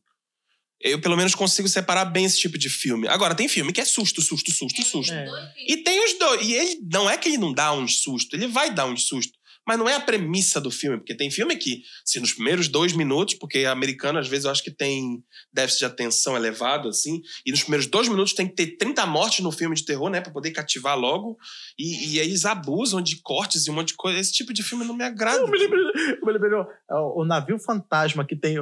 Eu, 0.81 1.01
pelo 1.01 1.17
menos, 1.17 1.35
consigo 1.35 1.69
separar 1.69 2.05
bem 2.05 2.25
esse 2.25 2.39
tipo 2.39 2.57
de 2.57 2.69
filme. 2.69 3.09
Agora, 3.09 3.35
tem 3.35 3.49
filme 3.49 3.73
que 3.73 3.81
é 3.81 3.85
susto, 3.85 4.23
susto, 4.23 4.53
susto, 4.53 4.83
susto. 4.83 5.13
É. 5.13 5.53
E 5.67 5.79
tem 5.79 6.05
os 6.05 6.19
dois. 6.19 6.47
E 6.47 6.53
ele 6.53 6.79
não 6.91 7.11
é 7.11 7.17
que 7.17 7.29
ele 7.29 7.39
não 7.39 7.53
dá 7.53 7.73
uns 7.73 8.01
sustos, 8.01 8.39
ele 8.39 8.47
vai 8.47 8.73
dar 8.73 8.87
uns 8.87 9.07
sustos. 9.07 9.39
Mas 9.69 9.79
não 9.79 9.87
é 9.87 9.95
a 9.95 10.01
premissa 10.01 10.59
do 10.59 10.71
filme, 10.71 10.97
porque 10.97 11.15
tem 11.15 11.31
filme 11.31 11.55
que, 11.55 11.83
se 12.03 12.19
nos 12.19 12.33
primeiros 12.33 12.69
dois 12.69 12.95
minutos, 12.95 13.35
porque 13.35 13.67
americano, 13.67 14.19
às 14.19 14.27
vezes, 14.27 14.47
eu 14.47 14.51
acho 14.51 14.65
que 14.65 14.71
tem 14.71 15.23
déficit 15.53 15.81
de 15.81 15.85
atenção 15.85 16.35
elevado, 16.35 16.89
assim, 16.89 17.21
e 17.45 17.51
nos 17.51 17.61
primeiros 17.61 17.87
dois 17.87 18.09
minutos 18.09 18.33
tem 18.33 18.49
que 18.49 18.55
ter 18.55 18.79
30 18.79 19.05
mortes 19.05 19.41
no 19.41 19.53
filme 19.53 19.77
de 19.77 19.85
terror, 19.85 20.09
né, 20.09 20.23
pra 20.23 20.33
poder 20.33 20.53
cativar 20.53 20.99
logo. 20.99 21.37
E, 21.79 22.15
e 22.15 22.21
aí 22.21 22.29
eles 22.29 22.47
abusam 22.47 23.03
de 23.03 23.21
cortes 23.21 23.67
e 23.67 23.71
um 23.71 23.75
monte 23.75 23.89
de 23.89 23.97
coisa. 23.97 24.19
Esse 24.19 24.33
tipo 24.33 24.55
de 24.55 24.63
filme 24.63 24.87
não 24.87 24.97
me 24.97 25.05
agrada. 25.05 25.41
Eu 25.41 25.49
me 25.49 25.59
lembrei, 25.59 25.83
eu 26.19 26.27
me 26.27 26.33
lembrei, 26.33 26.51
o, 26.55 27.21
o 27.21 27.25
navio 27.27 27.59
fantasma 27.59 28.25
que 28.25 28.35
tem. 28.35 28.57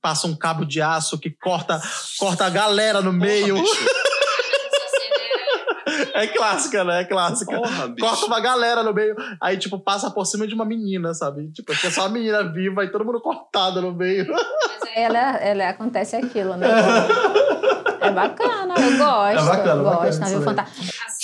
Passa 0.00 0.26
um 0.26 0.36
cabo 0.36 0.64
de 0.64 0.80
aço 0.80 1.18
que 1.18 1.30
corta, 1.30 1.80
corta 2.18 2.46
a 2.46 2.50
galera 2.50 3.00
no 3.00 3.12
meio. 3.12 3.56
Essa 3.56 3.68
cena 6.10 6.22
é- 6.22 6.26
clássica, 6.28 6.84
né? 6.84 7.00
É 7.02 7.04
clássica. 7.04 7.56
Porra. 7.56 7.94
Corta 7.98 8.26
uma 8.26 8.40
galera 8.40 8.82
no 8.82 8.94
meio, 8.94 9.16
aí, 9.42 9.56
tipo, 9.56 9.78
passa 9.78 10.10
por 10.10 10.24
cima 10.24 10.46
de 10.46 10.54
uma 10.54 10.64
menina, 10.64 11.12
sabe? 11.14 11.50
Tipo, 11.52 11.72
é 11.72 11.90
só 11.90 12.02
uma 12.02 12.10
menina 12.10 12.42
viva 12.52 12.84
e 12.84 12.90
todo 12.92 13.04
mundo 13.04 13.20
cortado 13.20 13.80
no 13.82 13.92
meio. 13.92 14.26
Mas 14.30 14.90
Ela, 14.94 15.36
ela 15.38 15.68
acontece 15.70 16.16
aquilo, 16.16 16.56
né? 16.56 16.66
É 18.00 18.12
bacana, 18.12 18.74
eu 18.78 18.96
gosto. 18.96 19.42
É 19.42 19.44
bacana, 19.44 19.80
eu 19.80 19.84
bacana 19.84 19.96
gosto, 19.96 20.08
isso 20.10 20.20
navio 20.20 20.38
aí. 20.38 20.44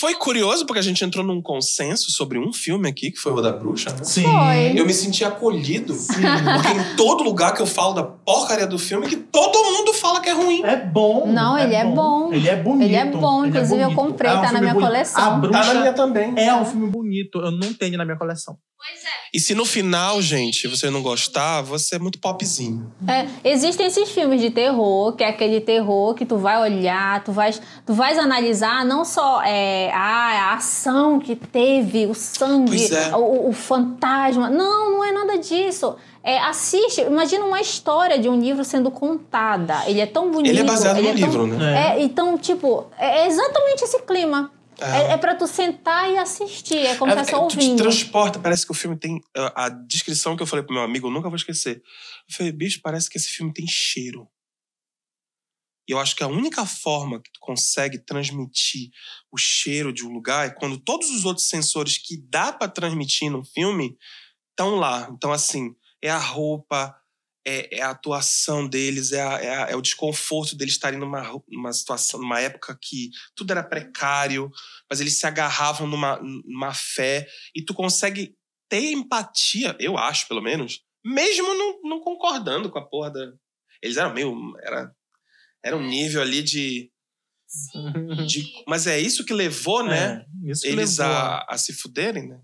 Foi 0.05 0.14
curioso 0.16 0.66
porque 0.66 0.78
a 0.80 0.82
gente 0.82 1.02
entrou 1.02 1.24
num 1.24 1.40
consenso 1.40 2.11
sobre 2.11 2.38
um 2.38 2.52
filme 2.52 2.86
aqui, 2.86 3.11
que 3.11 3.16
foi 3.18 3.32
o 3.32 3.40
da 3.40 3.50
Bruxa. 3.50 3.88
né? 3.88 4.05
Sim. 4.05 4.22
Foi. 4.24 4.78
Eu 4.78 4.84
me 4.84 4.92
senti 4.92 5.24
acolhido, 5.24 5.94
porque 5.94 6.68
em 6.92 6.94
todo 6.94 7.24
lugar 7.24 7.55
que 7.55 7.62
eu 7.62 7.66
falo 7.66 7.94
da 7.94 8.02
porcaria 8.02 8.66
do 8.66 8.78
filme, 8.78 9.09
que 9.09 9.16
todo 9.16 9.57
mundo 9.64 9.94
fala 9.94 10.20
que 10.20 10.28
é 10.28 10.32
ruim. 10.34 10.62
É 10.62 10.76
bom. 10.76 11.26
Não, 11.26 11.59
ele 11.59 11.74
é 11.74 11.86
bom. 11.86 12.30
Ele 12.30 12.46
é 12.46 12.55
bonito. 12.55 12.84
Ele 12.84 12.96
é 12.96 13.07
bom, 13.07 13.46
inclusive 13.46 13.80
eu 13.80 13.94
comprei, 13.94 14.30
tá 14.30 14.52
na 14.52 14.61
minha 14.61 14.74
bonito. 14.74 14.88
coleção. 14.90 15.22
A 15.22 15.24
Tá 15.30 15.36
Bruxa 15.38 15.72
na 15.72 15.80
minha 15.80 15.92
também. 15.94 16.34
é 16.36 16.55
um 16.55 16.66
filme 16.66 16.86
bonito. 16.90 17.38
Eu 17.38 17.50
não 17.50 17.72
tenho 17.72 17.96
na 17.96 18.05
minha 18.05 18.18
coleção. 18.18 18.59
Pois 18.77 19.05
é. 19.05 19.09
E 19.33 19.41
se 19.41 19.55
no 19.55 19.64
final, 19.64 20.20
gente, 20.22 20.68
você 20.68 20.91
não 20.91 21.03
gostar, 21.03 21.62
você 21.62 21.97
é 21.97 21.99
muito 21.99 22.18
popzinho. 22.18 22.93
É, 23.09 23.27
existem 23.49 23.87
esses 23.87 24.11
filmes 24.11 24.41
de 24.41 24.51
terror, 24.51 25.12
que 25.16 25.25
é 25.25 25.29
aquele 25.29 25.61
terror 25.61 26.14
que 26.14 26.25
tu 26.25 26.37
vai 26.37 26.61
olhar, 26.61 27.22
tu 27.25 27.33
vais, 27.33 27.61
tu 27.85 27.93
vais 27.93 28.18
analisar 28.18 28.85
não 28.85 29.05
só 29.05 29.43
é, 29.43 29.91
a, 29.93 30.51
a 30.51 30.55
ação 30.55 31.18
que 31.18 31.35
teve, 31.35 32.07
o 32.07 32.14
sangue, 32.14 32.95
é. 32.95 33.16
o, 33.16 33.49
o 33.49 33.53
fantasma. 33.53 34.49
Não, 34.51 34.93
não 34.93 35.05
é 35.05 35.12
nada 35.12 35.39
disso. 35.39 35.97
É, 36.22 36.39
assiste, 36.39 37.03
imagina 37.03 37.45
uma 37.45 37.61
história 37.61 38.18
de 38.18 38.29
um 38.31 38.41
livro 38.41 38.64
sendo 38.64 38.91
contada. 38.91 39.83
Ele 39.87 40.01
é 40.01 40.07
tão 40.07 40.31
bonito. 40.31 40.51
Ele 40.51 40.61
é 40.61 40.64
baseado 40.64 40.97
ele 40.99 41.09
no 41.12 41.14
é 41.14 41.20
tão- 41.20 41.29
livro, 41.29 41.47
né? 41.47 41.75
É. 41.75 41.99
É, 41.99 42.03
então, 42.03 42.39
tipo, 42.39 42.87
é 42.99 43.27
exatamente 43.27 43.85
esse 43.85 44.01
clima. 44.03 44.51
É. 44.81 44.85
É, 44.85 45.12
é 45.12 45.16
pra 45.16 45.35
tu 45.35 45.47
sentar 45.47 46.11
e 46.11 46.16
assistir. 46.18 46.79
É 46.79 46.97
como 46.97 47.12
se 47.12 47.18
É, 47.18 47.20
fosse 47.20 47.31
só 47.31 47.47
tu 47.47 47.49
te 47.51 47.57
ouvindo. 47.59 47.83
transporta, 47.83 48.39
parece 48.39 48.64
que 48.66 48.72
o 48.72 48.75
filme 48.75 48.97
tem. 48.99 49.20
A, 49.37 49.66
a 49.66 49.68
descrição 49.68 50.37
que 50.37 50.43
eu 50.43 50.47
falei 50.47 50.64
pro 50.64 50.75
meu 50.75 50.83
amigo, 50.83 51.07
eu 51.07 51.11
nunca 51.11 51.29
vou 51.29 51.37
esquecer. 51.37 51.83
Eu 52.29 52.35
falei, 52.37 52.53
bicho, 52.53 52.81
parece 52.83 53.09
que 53.09 53.18
esse 53.18 53.29
filme 53.29 53.53
tem 53.53 53.66
cheiro. 53.68 54.29
E 55.89 55.93
eu 55.93 55.99
acho 55.99 56.16
que 56.16 56.25
a 56.25 56.29
única 56.29 56.64
forma 56.64 57.20
que 57.20 57.31
tu 57.31 57.39
consegue 57.41 57.99
transmitir 57.99 58.89
o 59.31 59.37
cheiro 59.37 59.93
de 59.93 60.05
um 60.07 60.12
lugar 60.12 60.47
é 60.47 60.51
quando 60.51 60.79
todos 60.79 61.11
os 61.11 61.27
outros 61.27 61.47
sensores 61.49 61.99
que 61.99 62.16
dá 62.31 62.53
pra 62.53 62.68
transmitir 62.68 63.31
no 63.31 63.45
filme 63.45 63.95
estão 64.51 64.77
lá. 64.77 65.09
Então, 65.12 65.31
assim, 65.31 65.75
é 66.03 66.09
a 66.11 66.16
roupa, 66.18 66.97
é, 67.47 67.78
é 67.78 67.82
a 67.82 67.90
atuação 67.90 68.66
deles, 68.68 69.12
é, 69.12 69.20
a- 69.22 69.40
é 69.40 69.55
a- 69.55 69.66
é 69.70 69.76
o 69.76 69.82
desconforto 69.82 70.57
deles 70.57 70.74
estarem 70.74 70.99
numa, 70.99 71.22
numa 71.49 71.72
situação, 71.72 72.20
numa 72.20 72.40
época 72.40 72.76
que 72.80 73.11
tudo 73.36 73.51
era 73.51 73.62
precário, 73.62 74.51
mas 74.90 75.01
eles 75.01 75.18
se 75.18 75.26
agarravam 75.26 75.86
numa, 75.86 76.18
numa 76.22 76.72
fé 76.74 77.26
e 77.55 77.62
tu 77.62 77.74
consegue 77.74 78.34
ter 78.68 78.92
empatia, 78.92 79.76
eu 79.78 79.97
acho, 79.99 80.26
pelo 80.26 80.40
menos, 80.42 80.80
mesmo 81.05 81.53
não, 81.55 81.80
não 81.82 82.01
concordando 82.01 82.70
com 82.70 82.78
a 82.78 82.88
porra 82.88 83.11
da. 83.11 83.32
Eles 83.82 83.99
eram 83.99 84.14
meio. 84.14 84.34
Era, 84.62 84.90
era 85.62 85.76
um 85.76 85.86
nível 85.86 86.22
ali 86.22 86.42
de, 86.42 86.90
de. 88.26 88.51
Mas 88.66 88.86
é 88.86 88.99
isso 88.99 89.24
que 89.24 89.34
levou, 89.34 89.84
né? 89.84 90.24
É, 90.24 90.24
que 90.62 90.68
Eles 90.68 90.97
levou 90.99 91.14
a, 91.14 91.47
a 91.51 91.59
se 91.59 91.72
fuderem, 91.74 92.28
né? 92.28 92.36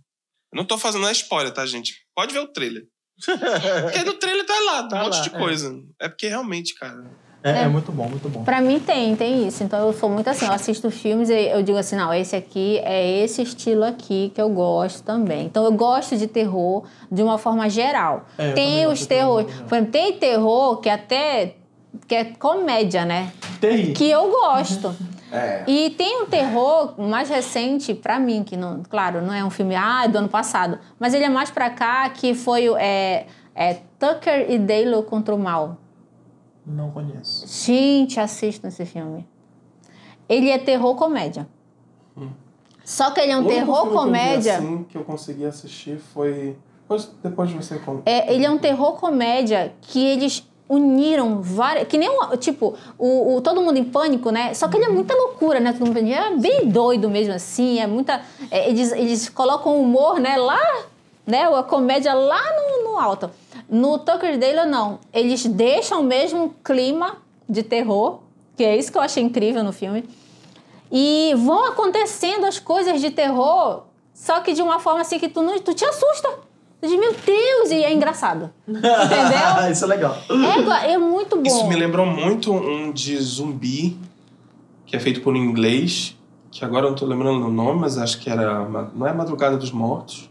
Eu 0.53 0.57
não 0.59 0.66
tô 0.66 0.76
fazendo 0.76 1.07
a 1.07 1.12
spoiler, 1.12 1.53
tá, 1.55 1.64
gente? 1.64 1.94
Pode 2.14 2.32
ver 2.32 2.40
o 2.40 2.53
trailer. 2.53 2.86
Porque 3.25 4.05
no 4.05 4.14
trailer 4.14 4.47
tá 4.47 4.55
lá, 4.66 4.83
Tá 4.85 5.01
um 5.01 5.05
monte 5.05 5.16
lá, 5.16 5.23
de 5.23 5.29
é. 5.35 5.39
coisa. 5.39 5.81
É. 6.01 6.09
porque 6.09 6.29
realmente, 6.29 6.75
cara. 6.75 7.05
É, 7.43 7.51
é 7.53 7.62
É. 7.62 7.68
muito 7.68 7.91
bom, 7.91 8.07
muito 8.09 8.29
bom. 8.29 8.45
Pra 8.45 8.61
mim 8.61 8.79
tem, 8.79 9.16
tem 9.16 9.47
isso. 9.47 9.62
Então 9.64 9.87
eu 9.87 9.93
sou 9.95 10.11
muito 10.11 10.29
assim, 10.29 10.45
eu 10.45 10.53
assisto 10.53 10.91
filmes 10.91 11.31
e 11.31 11.35
eu 11.49 11.62
digo 11.62 11.79
assim, 11.79 11.97
não, 11.97 12.12
esse 12.12 12.37
aqui 12.37 12.79
é 12.85 13.23
esse 13.25 13.41
estilo 13.41 13.83
aqui 13.85 14.31
que 14.35 14.41
eu 14.43 14.51
gosto 14.51 15.03
também. 15.03 15.47
Então 15.47 15.64
eu 15.64 15.73
gosto 15.73 16.16
de 16.18 16.27
terror 16.27 16.85
de 17.11 17.23
uma 17.23 17.39
forma 17.39 17.68
geral. 17.71 18.27
É, 18.37 18.53
tem 18.53 18.87
os 18.87 19.07
terrores. 19.07 19.51
Por 19.66 19.75
exemplo, 19.77 19.91
tem 19.93 20.12
terror 20.18 20.77
que 20.83 20.89
até 20.91 21.57
que 22.07 22.14
é 22.14 22.25
comédia, 22.25 23.05
né? 23.07 23.33
Terrível. 23.61 23.95
Que 23.95 24.11
eu 24.11 24.31
gosto. 24.31 24.95
É. 25.33 25.64
E 25.66 25.91
tem 25.91 26.22
um 26.22 26.26
terror 26.26 26.95
mais 26.99 27.28
recente 27.28 27.95
pra 27.95 28.18
mim, 28.18 28.43
que 28.43 28.57
não, 28.57 28.83
claro, 28.83 29.22
não 29.22 29.33
é 29.33 29.45
um 29.45 29.51
filme 29.51 29.74
ah, 29.74 30.07
do 30.07 30.18
ano 30.18 30.28
passado, 30.28 30.78
mas 30.99 31.14
ele 31.14 31.24
é 31.24 31.28
mais 31.28 31.51
pra 31.51 31.70
cá, 31.70 32.09
que 32.11 32.35
foi 32.35 32.68
o 32.68 32.76
é, 32.76 33.26
é, 33.55 33.74
Tucker 33.99 34.51
e 34.51 34.59
Dale 34.59 35.03
contra 35.05 35.35
o 35.35 35.39
Mal. 35.39 35.78
Não 36.66 36.91
conheço. 36.91 37.47
Gente, 37.47 38.18
assistam 38.18 38.68
esse 38.68 38.85
filme. 38.85 39.26
Ele 40.28 40.51
é 40.51 40.59
terror 40.59 40.95
comédia. 40.95 41.49
Só 42.91 43.12
que 43.12 43.20
ele 43.20 43.31
é 43.31 43.37
um 43.37 43.47
terror 43.47 43.89
comédia. 43.91 44.57
assim, 44.59 44.85
que 44.85 44.99
eu 44.99 45.05
consegui 45.05 45.45
assistir 45.45 45.99
foi. 45.99 46.59
Depois, 46.83 47.14
depois 47.22 47.51
de 47.51 47.57
você 47.57 47.78
conta. 47.78 48.11
É, 48.11 48.35
ele 48.35 48.45
é 48.45 48.51
um 48.51 48.59
terror 48.59 48.95
comédia 48.95 49.72
que 49.81 50.05
eles 50.05 50.49
uniram 50.71 51.43
várias. 51.43 51.89
Que 51.89 51.99
nem 51.99 52.09
um, 52.09 52.37
tipo, 52.37 52.77
o, 52.97 53.35
o 53.35 53.41
Todo 53.41 53.61
Mundo 53.61 53.77
em 53.77 53.85
Pânico, 53.85 54.31
né? 54.31 54.55
Só 54.55 54.68
que 54.68 54.77
ele 54.77 54.85
é 54.85 54.89
muita 54.89 55.12
loucura, 55.14 55.59
né? 55.59 55.73
Todo 55.73 55.89
mundo 55.89 55.99
em 55.99 56.12
Pânico 56.12 56.37
é 56.37 56.37
bem 56.37 56.68
doido 56.68 57.11
mesmo, 57.11 57.35
assim. 57.35 57.81
É 57.81 57.87
muita. 57.89 58.23
é, 58.51 58.71
eles, 58.71 58.93
eles 58.93 59.29
colocam 59.29 59.77
o 59.77 59.83
humor, 59.83 60.21
né, 60.21 60.37
lá, 60.37 60.85
né? 61.27 61.43
A 61.53 61.62
comédia 61.64 62.14
lá 62.14 62.41
no, 62.41 62.91
no 62.91 62.99
alto. 62.99 63.29
No 63.68 63.99
Tucker 63.99 64.39
Dale, 64.39 64.71
não. 64.71 65.01
Eles 65.12 65.45
deixam 65.45 66.05
mesmo 66.05 66.55
clima 66.64 67.16
de 67.49 67.64
terror, 67.64 68.21
que 68.57 68.64
é 68.64 68.77
isso 68.77 68.93
que 68.93 68.99
eu 68.99 69.03
achei 69.03 69.23
incrível 69.23 69.64
no 69.64 69.73
filme. 69.73 70.09
E 70.91 71.35
vão 71.37 71.66
acontecendo 71.66 72.47
as 72.47 72.59
coisas 72.59 73.01
de 73.01 73.11
terror, 73.11 73.83
só 74.12 74.41
que 74.41 74.53
de 74.53 74.62
uma 74.62 74.81
forma 74.81 75.01
assim 75.01 75.18
que 75.18 75.29
tu, 75.29 75.43
não, 75.43 75.59
tu 75.61 75.73
te 75.73 75.85
assusta. 75.85 76.49
Diz, 76.83 76.91
meu 76.99 77.12
Deus, 77.26 77.70
e 77.70 77.83
é 77.85 77.93
engraçado. 77.93 78.51
Entendeu? 78.66 78.91
Isso 79.70 79.85
é 79.85 79.87
legal. 79.89 80.16
É, 80.83 80.93
é 80.93 80.99
muito 80.99 81.37
bom. 81.37 81.43
Isso 81.43 81.66
me 81.66 81.76
lembrou 81.76 82.07
muito 82.07 82.53
um 82.53 82.91
de 82.91 83.16
zumbi, 83.18 83.99
que 84.87 84.97
é 84.97 84.99
feito 85.01 85.20
por 85.20 85.35
um 85.35 85.37
inglês, 85.37 86.16
que 86.51 86.64
agora 86.64 86.87
eu 86.87 86.91
não 86.91 86.97
tô 86.97 87.05
lembrando 87.07 87.47
o 87.47 87.51
nome, 87.51 87.81
mas 87.81 87.99
acho 87.99 88.18
que 88.18 88.31
era. 88.31 88.66
Não 88.95 89.07
é 89.07 89.12
Madrugada 89.12 89.57
dos 89.57 89.70
Mortos. 89.70 90.28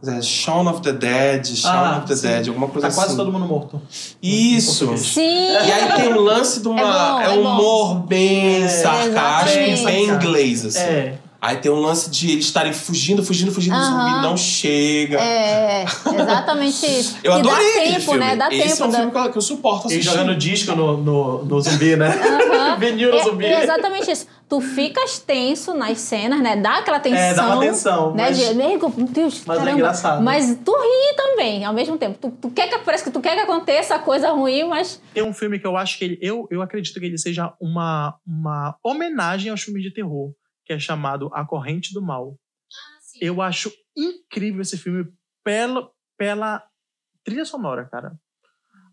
Mas 0.00 0.14
é 0.16 0.22
Shaun 0.22 0.68
of 0.70 0.80
the 0.80 0.92
Dead, 0.92 1.44
Shaun 1.44 1.72
Ah, 1.72 1.98
of 1.98 2.06
the 2.06 2.14
sim. 2.14 2.28
Dead, 2.28 2.48
alguma 2.48 2.68
coisa 2.68 2.86
Tá 2.88 2.94
quase 2.94 3.08
assim. 3.08 3.16
todo 3.16 3.32
mundo 3.32 3.46
morto. 3.46 3.82
Isso! 4.22 4.96
Sim. 4.96 5.20
E 5.22 5.56
aí 5.72 5.92
tem 5.96 6.12
um 6.14 6.20
lance 6.20 6.60
de 6.62 6.68
uma. 6.68 6.80
É 6.80 6.84
É, 6.84 6.86
bom, 6.86 7.20
é 7.20 7.30
um 7.30 7.42
bom. 7.42 7.50
humor 7.54 7.94
bem 8.06 8.62
É, 8.62 8.68
sarcástico, 8.68 9.58
exatamente. 9.64 9.84
bem 9.84 10.08
inglês, 10.08 10.64
assim. 10.64 10.78
É. 10.78 11.18
Aí 11.40 11.56
tem 11.58 11.70
um 11.70 11.78
lance 11.80 12.10
de 12.10 12.32
eles 12.32 12.46
estarem 12.46 12.72
fugindo, 12.72 13.22
fugindo, 13.24 13.52
fugindo, 13.52 13.74
o 13.76 13.78
Aham. 13.78 14.08
zumbi 14.10 14.22
não 14.22 14.36
chega. 14.36 15.20
É, 15.20 15.84
exatamente 15.84 16.84
isso. 16.98 17.16
Eu 17.22 17.32
e 17.32 17.38
adorei 17.38 17.64
dá 17.74 17.80
tempo, 17.84 18.00
filme. 18.00 18.18
né? 18.18 18.36
Dá 18.36 18.48
Esse 18.52 18.68
tempo. 18.78 18.82
é 18.82 18.86
um 18.86 18.90
dá- 18.90 18.98
filme 19.22 19.32
que 19.32 19.38
eu- 19.38 19.42
suporto 19.42 19.84
E 19.84 19.86
assistir. 19.94 20.02
jogando 20.10 20.34
disco 20.36 20.74
no, 20.74 20.96
no, 20.96 21.44
no 21.44 21.60
zumbi, 21.60 21.94
né? 21.96 22.08
Aham. 22.08 22.76
Vinil 22.80 23.10
no 23.12 23.18
É- 23.18 23.22
zumbi. 23.22 23.44
é 23.46 23.62
exatamente 23.62 24.10
isso. 24.10 24.26
Tu 24.48 24.60
ficas 24.60 25.18
tenso 25.20 25.74
nas 25.74 25.98
cenas, 26.00 26.40
né? 26.40 26.56
Dá 26.56 26.78
aquela 26.78 26.98
tensão. 26.98 27.18
É, 27.20 27.34
dá 27.34 27.46
uma 27.46 27.60
tensão, 27.60 28.14
Né? 28.14 28.24
mas- 28.28 28.38
De, 28.38 28.54
nego, 28.54 28.92
meu 28.96 29.06
Deus, 29.06 29.42
mas 29.46 29.64
é 29.64 29.70
engraçado. 29.72 30.22
Mas 30.24 30.58
tu 30.64 30.72
ri 30.72 31.16
também, 31.16 31.64
ao 31.64 31.72
mesmo 31.72 31.96
tempo. 31.96 32.18
Tu, 32.20 32.30
tu 32.40 32.50
quer 32.50 32.66
que, 32.68 32.78
parece 32.78 33.04
que 33.04 33.10
tu 33.10 33.20
quer 33.20 33.34
que 33.36 33.42
aconteça 33.42 33.96
coisa 34.00 34.30
ruim, 34.32 34.64
mas 34.64 35.00
Tem 35.14 35.22
um 35.22 35.32
filme 35.32 35.58
que 35.60 35.66
eu 35.66 35.76
acho 35.76 35.98
que 35.98 36.04
ele. 36.04 36.18
Eu, 36.20 36.48
eu 36.50 36.62
acredito 36.62 36.98
que 36.98 37.06
ele 37.06 37.16
seja 37.18 37.52
uma, 37.60 38.14
uma 38.26 38.74
homenagem 38.82 39.50
aos 39.52 39.60
filmes 39.62 39.82
de 39.84 39.92
terror, 39.92 40.32
que 40.68 40.74
é 40.74 40.78
chamado 40.78 41.30
A 41.32 41.46
Corrente 41.46 41.94
do 41.94 42.02
Mal. 42.02 42.38
Ah. 42.38 43.18
Eu 43.22 43.40
acho 43.40 43.72
incrível 43.96 44.60
esse 44.60 44.76
filme 44.76 45.10
pela, 45.42 45.90
pela 46.18 46.62
trilha 47.24 47.46
sonora, 47.46 47.86
cara. 47.86 48.20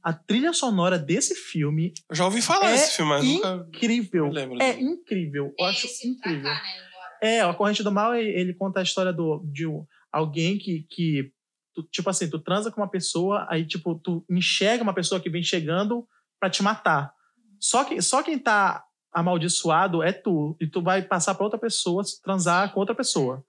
A 0.01 0.13
trilha 0.13 0.53
sonora 0.53 0.97
desse 0.97 1.35
filme 1.35 1.93
Eu 2.09 2.15
já 2.15 2.23
ouvi 2.25 2.41
falar 2.41 2.69
É 2.69 2.71
desse 2.71 2.95
filme, 2.95 3.11
mas 3.11 3.25
nunca. 3.25 3.65
incrível. 3.67 4.27
me 4.29 4.33
lembro 4.33 4.61
É 4.63 4.73
dele. 4.73 4.85
incrível. 4.85 5.53
Eu 5.59 5.65
É 5.65 5.69
acho 5.69 5.85
esse 5.85 6.01
pra 6.21 6.31
incrível. 6.31 6.49
cá, 6.49 6.63
né, 6.63 6.69
agora. 6.79 7.17
É, 7.21 7.41
a 7.41 7.53
Corrente 7.53 7.83
do 7.83 7.91
Mal, 7.91 8.15
ele, 8.15 8.29
ele 8.29 8.53
conta 8.53 8.79
a 8.79 8.83
história 8.83 9.11
do, 9.11 9.43
de 9.51 9.65
alguém 10.13 10.57
que, 10.57 10.85
que 10.89 11.33
tu, 11.73 11.83
tipo 11.91 12.09
assim, 12.09 12.29
tu 12.29 12.39
transa 12.39 12.71
com 12.71 12.79
uma 12.79 12.89
pessoa, 12.89 13.45
aí, 13.49 13.65
tipo, 13.67 13.95
tu 13.99 14.23
enxerga 14.29 14.81
uma 14.83 14.93
pessoa 14.93 15.19
que 15.19 15.29
vem 15.29 15.43
chegando 15.43 16.07
pra 16.39 16.49
te 16.49 16.63
matar. 16.63 17.13
Só, 17.59 17.83
que, 17.83 18.01
só 18.01 18.23
quem 18.23 18.39
tá 18.39 18.84
amaldiçoado 19.15 20.03
é 20.03 20.11
tu, 20.11 20.57
e 20.59 20.67
tu 20.67 20.81
vai 20.81 21.01
passar 21.01 21.33
pra 21.33 21.45
outra 21.45 21.57
pessoa, 21.57 22.03
transar 22.21 22.73
com 22.73 22.81
outra 22.81 22.93
pessoa. 22.93 23.41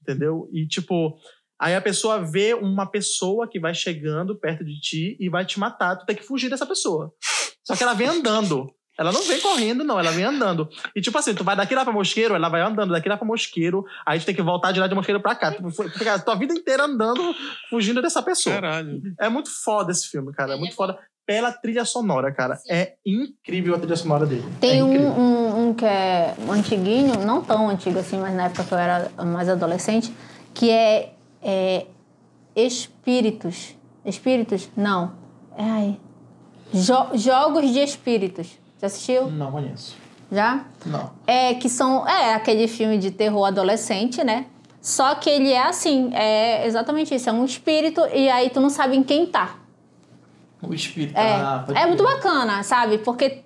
Entendeu? 0.00 0.48
E, 0.52 0.66
tipo, 0.66 1.18
aí 1.60 1.74
a 1.74 1.80
pessoa 1.80 2.24
vê 2.24 2.54
uma 2.54 2.86
pessoa 2.86 3.48
que 3.48 3.58
vai 3.58 3.74
chegando 3.74 4.38
perto 4.38 4.64
de 4.64 4.80
ti 4.80 5.16
e 5.18 5.28
vai 5.28 5.44
te 5.44 5.58
matar, 5.58 5.96
tu 5.96 6.06
tem 6.06 6.14
que 6.14 6.22
fugir 6.22 6.48
dessa 6.48 6.64
pessoa. 6.64 7.12
Só 7.64 7.74
que 7.74 7.82
ela 7.82 7.94
vem 7.94 8.06
andando. 8.06 8.72
Ela 8.96 9.12
não 9.12 9.22
vem 9.22 9.40
correndo, 9.40 9.84
não, 9.84 9.98
ela 9.98 10.10
vem 10.10 10.24
andando. 10.24 10.68
E 10.94 11.00
tipo 11.00 11.16
assim, 11.18 11.32
tu 11.32 11.44
vai 11.44 11.54
daqui 11.54 11.74
lá 11.74 11.84
pra 11.84 11.92
Mosqueiro, 11.92 12.34
ela 12.34 12.48
vai 12.48 12.60
andando 12.60 12.92
daqui 12.92 13.08
lá 13.08 13.16
pra 13.16 13.26
Mosqueiro, 13.26 13.84
aí 14.04 14.18
tu 14.18 14.26
tem 14.26 14.34
que 14.34 14.42
voltar 14.42 14.72
de 14.72 14.80
lá 14.80 14.88
de 14.88 14.94
Mosqueiro 14.94 15.20
pra 15.20 15.36
cá. 15.36 15.52
Tu 15.52 15.62
tu 15.62 15.90
fica 15.90 16.14
a 16.14 16.18
tua 16.18 16.34
vida 16.34 16.52
inteira 16.52 16.84
andando, 16.84 17.32
fugindo 17.70 18.02
dessa 18.02 18.20
pessoa. 18.22 18.56
Caralho. 18.56 19.00
É 19.20 19.28
muito 19.28 19.50
foda 19.50 19.92
esse 19.92 20.08
filme, 20.08 20.32
cara. 20.32 20.54
É 20.54 20.56
muito 20.56 20.72
é 20.72 20.74
foda 20.74 20.98
pela 21.28 21.52
trilha 21.52 21.84
sonora, 21.84 22.32
cara. 22.32 22.56
Sim. 22.56 22.72
É 22.72 22.94
incrível 23.04 23.74
a 23.74 23.78
trilha 23.78 23.96
sonora 23.96 24.24
dele. 24.24 24.50
tem 24.58 24.78
é 24.78 24.82
um, 24.82 24.88
um, 24.88 25.20
um 25.20 25.68
um 25.68 25.74
que 25.74 25.84
é 25.84 26.32
um 26.48 26.52
antiguinho, 26.52 27.18
não 27.26 27.42
tão 27.42 27.68
antigo 27.68 27.98
assim, 27.98 28.16
mas 28.18 28.34
na 28.34 28.44
época 28.46 28.64
que 28.64 28.72
eu 28.72 28.78
era 28.78 29.10
mais 29.26 29.46
adolescente, 29.46 30.10
que 30.54 30.70
é, 30.70 31.12
é 31.42 31.84
Espíritos. 32.56 33.76
Espíritos? 34.04 34.70
Não. 34.74 35.12
Ai. 35.56 35.98
Jo- 36.72 37.10
Jogos 37.14 37.70
de 37.70 37.80
Espíritos. 37.80 38.58
Já 38.80 38.86
assistiu? 38.86 39.30
Não 39.30 39.52
conheço. 39.52 39.96
Já? 40.32 40.64
Não. 40.86 41.10
É, 41.26 41.54
que 41.54 41.68
são. 41.68 42.08
É 42.08 42.34
aquele 42.34 42.66
filme 42.68 42.96
de 42.98 43.10
terror 43.10 43.44
adolescente, 43.46 44.24
né? 44.24 44.46
Só 44.80 45.14
que 45.16 45.28
ele 45.28 45.52
é 45.52 45.62
assim, 45.62 46.10
é 46.14 46.66
exatamente 46.66 47.14
isso, 47.14 47.28
é 47.28 47.32
um 47.32 47.44
espírito 47.44 48.00
e 48.14 48.30
aí 48.30 48.48
tu 48.48 48.60
não 48.60 48.70
sabe 48.70 48.96
em 48.96 49.02
quem 49.02 49.26
tá. 49.26 49.56
O 50.62 50.74
espírito. 50.74 51.16
É, 51.16 51.34
ah, 51.34 51.64
é 51.74 51.86
muito 51.86 52.02
bacana, 52.02 52.62
sabe? 52.62 52.98
Porque 52.98 53.42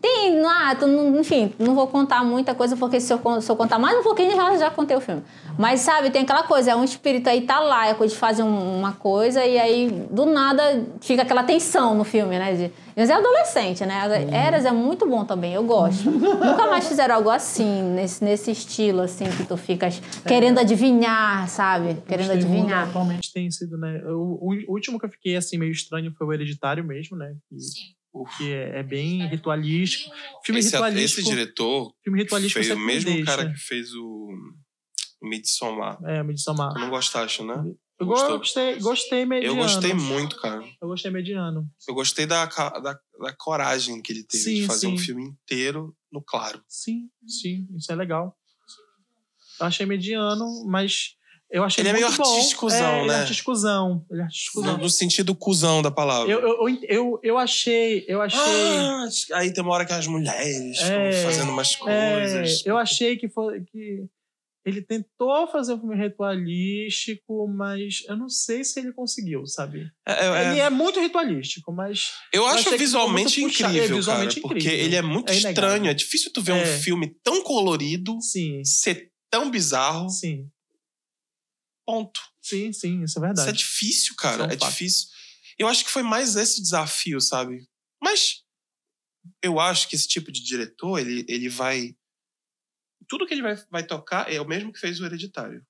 tem. 0.00 0.40
Ah, 0.44 0.74
não- 0.86 1.18
enfim, 1.20 1.52
não 1.58 1.74
vou 1.74 1.86
contar 1.86 2.24
muita 2.24 2.54
coisa, 2.54 2.76
porque 2.76 3.00
se 3.00 3.12
eu, 3.12 3.20
se 3.40 3.50
eu 3.50 3.56
contar 3.56 3.78
mais 3.78 3.98
um 3.98 4.02
pouquinho, 4.02 4.34
já, 4.34 4.56
já 4.56 4.70
contei 4.70 4.96
o 4.96 5.00
filme. 5.00 5.22
Mas, 5.58 5.80
sabe, 5.80 6.10
tem 6.10 6.22
aquela 6.22 6.42
coisa, 6.42 6.70
é 6.70 6.76
um 6.76 6.84
espírito 6.84 7.28
aí 7.28 7.42
tá 7.42 7.60
lá, 7.60 7.88
é 7.88 7.94
coisa 7.94 8.14
de 8.14 8.18
fazer 8.18 8.42
um- 8.42 8.78
uma 8.78 8.92
coisa, 8.92 9.44
e 9.44 9.58
aí, 9.58 9.90
do 10.10 10.24
nada, 10.26 10.84
fica 11.00 11.22
aquela 11.22 11.42
tensão 11.42 11.94
no 11.94 12.04
filme, 12.04 12.38
né? 12.38 12.54
De, 12.54 12.72
mas 12.96 13.08
é 13.10 13.14
adolescente, 13.14 13.84
né? 13.86 14.06
Uhum. 14.06 14.34
Eras 14.34 14.64
é 14.64 14.72
muito 14.72 15.06
bom 15.06 15.24
também, 15.24 15.54
eu 15.54 15.62
gosto. 15.64 16.08
Nunca 16.10 16.66
mais 16.66 16.86
fizeram 16.88 17.14
algo 17.16 17.30
assim, 17.30 17.82
nesse, 17.94 18.22
nesse 18.24 18.50
estilo, 18.50 19.00
assim, 19.02 19.24
que 19.24 19.44
tu 19.44 19.56
ficas 19.56 20.00
querendo 20.26 20.58
adivinhar, 20.58 21.48
sabe? 21.48 21.96
Querendo 22.08 22.32
adivinhar. 22.32 22.88
Atualmente 22.88 23.32
tem 23.32 23.50
sido, 23.50 23.76
né? 23.76 24.02
O, 24.06 24.48
o 24.68 24.72
último 24.72 24.98
que 24.98 25.06
eu 25.06 25.10
fiquei 25.10 25.36
assim 25.36 25.58
meio 25.58 25.72
estranho 25.72 26.12
foi 26.16 26.26
o 26.26 26.32
Hereditário 26.32 26.84
mesmo, 26.84 27.16
né? 27.16 27.34
Que, 27.48 27.58
Sim. 27.60 27.99
Que 28.36 28.52
é, 28.52 28.80
é 28.80 28.82
bem 28.82 29.26
ritualístico. 29.28 30.10
Filme 30.44 30.60
Esse, 30.60 30.72
ritualístico. 30.72 31.20
esse 31.20 31.30
diretor 31.30 31.94
filme 32.02 32.22
ritualístico 32.22 32.64
foi 32.64 32.74
o 32.74 32.78
mesmo 32.78 33.10
deixa. 33.10 33.24
cara 33.24 33.50
que 33.50 33.58
fez 33.58 33.94
o 33.94 34.28
Midsommar. 35.22 35.98
É, 36.04 36.22
Midsommar. 36.22 36.72
Tu 36.72 36.78
não 36.80 36.90
gostaste, 36.90 37.42
né? 37.42 37.54
Eu 37.98 38.06
Gostou? 38.06 38.38
gostei, 38.38 38.78
gostei 38.80 39.22
Eu 39.22 39.26
mediano. 39.26 39.56
gostei 39.62 39.92
muito, 39.92 40.40
cara. 40.40 40.64
Eu 40.80 40.88
gostei 40.88 41.10
mediano. 41.10 41.68
Eu 41.86 41.94
gostei 41.94 42.24
da, 42.24 42.46
da, 42.46 42.98
da 43.20 43.36
coragem 43.36 44.00
que 44.00 44.10
ele 44.12 44.24
teve 44.24 44.42
Sim, 44.42 44.54
de 44.62 44.66
fazer 44.66 44.86
um 44.86 44.96
sim. 44.96 45.04
filme 45.04 45.22
inteiro 45.28 45.94
no 46.10 46.22
claro. 46.22 46.64
Sim, 46.66 47.10
sim, 47.28 47.68
isso 47.76 47.92
é 47.92 47.94
legal. 47.94 48.34
Eu 49.60 49.66
achei 49.66 49.84
mediano, 49.84 50.46
mas 50.66 51.14
eu 51.50 51.64
achei 51.64 51.82
Ele 51.82 51.88
é 51.88 51.92
meio 51.92 52.06
artísticozão, 52.06 52.92
é, 52.92 52.98
Ele 53.00 53.08
né? 53.08 53.14
é 53.14 53.20
artísticozão. 53.20 54.06
Ele 54.10 54.20
é 54.20 54.22
No, 54.22 54.26
artísticozão. 54.26 54.78
no 54.78 54.90
sentido 54.90 55.34
cuzão 55.34 55.82
da 55.82 55.90
palavra. 55.90 56.30
Eu, 56.32 56.40
eu, 56.40 56.68
eu, 56.88 57.20
eu, 57.22 57.38
achei, 57.38 58.04
eu 58.08 58.20
achei... 58.22 58.40
Ah, 58.40 59.04
aí 59.34 59.52
tem 59.52 59.62
uma 59.64 59.72
hora 59.74 59.84
que 59.86 59.92
as 59.92 60.06
mulheres 60.06 60.78
É, 60.80 61.10
ficam 61.12 61.30
fazendo 61.30 61.50
umas 61.52 61.74
É, 61.74 61.78
coisas. 61.78 62.66
eu 62.66 62.76
achei 62.78 63.16
que 63.16 63.28
foi 63.28 63.60
que 63.64 64.04
ele 64.64 64.82
tentou 64.82 65.48
fazer 65.48 65.72
um 65.72 65.80
filme 65.80 65.96
ritualístico, 65.96 67.48
mas 67.48 68.02
eu 68.06 68.16
não 68.16 68.28
sei 68.28 68.62
se 68.62 68.78
ele 68.78 68.92
conseguiu, 68.92 69.46
sabe? 69.46 69.90
É, 70.06 70.26
é, 70.26 70.50
Ele 70.50 70.60
é 70.60 70.70
muito 70.70 71.00
ritualístico, 71.00 71.72
mas 71.72 72.10
eu 72.32 72.46
acho 72.46 72.70
visualmente 72.76 73.42
incrível, 73.42 73.82
É, 73.84 73.88
visualmente 73.88 74.34
cara. 74.36 74.42
Porque 74.42 74.66
incrível. 74.66 74.84
ele 74.86 74.96
é 74.96 75.02
muito 75.02 75.32
É 75.32 75.36
estranho. 75.36 75.86
É 75.88 75.94
difícil 75.94 76.30
tu 76.32 76.42
ver 76.42 76.52
É. 76.52 76.62
um 76.62 76.66
filme 76.80 77.14
tão 77.24 77.42
colorido 77.42 78.20
sim, 78.20 78.62
ser 78.64 79.10
tão 79.30 79.50
bizarro. 79.50 80.08
sim, 80.10 80.46
Ponto. 81.90 82.20
sim, 82.42 82.72
sim, 82.72 83.02
isso 83.02 83.02
é 83.02 83.04
Isso 83.04 83.20
verdade. 83.20 83.48
é 83.48 83.52
difícil, 83.52 84.14
cara. 84.16 84.34
Isso 84.34 84.42
é 84.42 84.46
um 84.46 84.52
É 84.52 84.56
difícil. 84.56 85.08
Eu 85.58 85.68
acho 85.68 85.84
que 85.84 85.90
foi 85.90 86.02
mais 86.02 86.36
esse 86.36 86.62
desafio, 86.62 87.20
sabe? 87.20 87.66
Mas 88.02 88.42
eu 89.42 89.60
acho 89.60 89.88
que 89.88 89.96
esse 89.96 90.08
tipo 90.08 90.32
de 90.32 90.42
diretor, 90.42 90.98
ele, 90.98 91.24
ele 91.28 91.48
vai. 91.48 91.94
Tudo 93.08 93.26
que 93.26 93.34
ele 93.34 93.42
vai, 93.42 93.56
vai 93.70 93.86
tocar 93.86 94.32
é 94.32 94.40
o 94.40 94.46
mesmo 94.46 94.72
que 94.72 94.78
fez 94.78 95.00
o 95.00 95.04
Hereditário. 95.04 95.62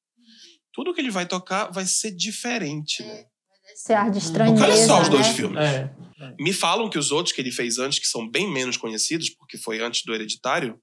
Tudo 0.72 0.94
que 0.94 1.00
ele 1.00 1.10
vai 1.10 1.26
tocar 1.26 1.70
vai 1.72 1.86
ser 1.86 2.12
diferente, 2.12 3.02
né? 3.02 3.24
Esse 3.72 3.92
ar 3.92 4.10
de 4.10 4.18
estranheza. 4.18 4.56
Porque 4.56 4.72
olha 4.72 4.86
só 4.86 5.00
os 5.02 5.08
dois 5.08 5.26
né? 5.26 5.34
filmes. 5.34 5.58
É, 5.58 5.94
Me 6.38 6.52
falam 6.52 6.88
que 6.90 6.98
os 6.98 7.10
outros 7.10 7.34
que 7.34 7.40
ele 7.40 7.50
fez 7.50 7.78
antes, 7.78 7.98
que 7.98 8.06
são 8.06 8.28
bem 8.28 8.50
menos 8.52 8.76
conhecidos, 8.76 9.30
porque 9.30 9.56
foi 9.58 9.80
antes 9.80 10.04
do 10.04 10.14
Hereditário, 10.14 10.80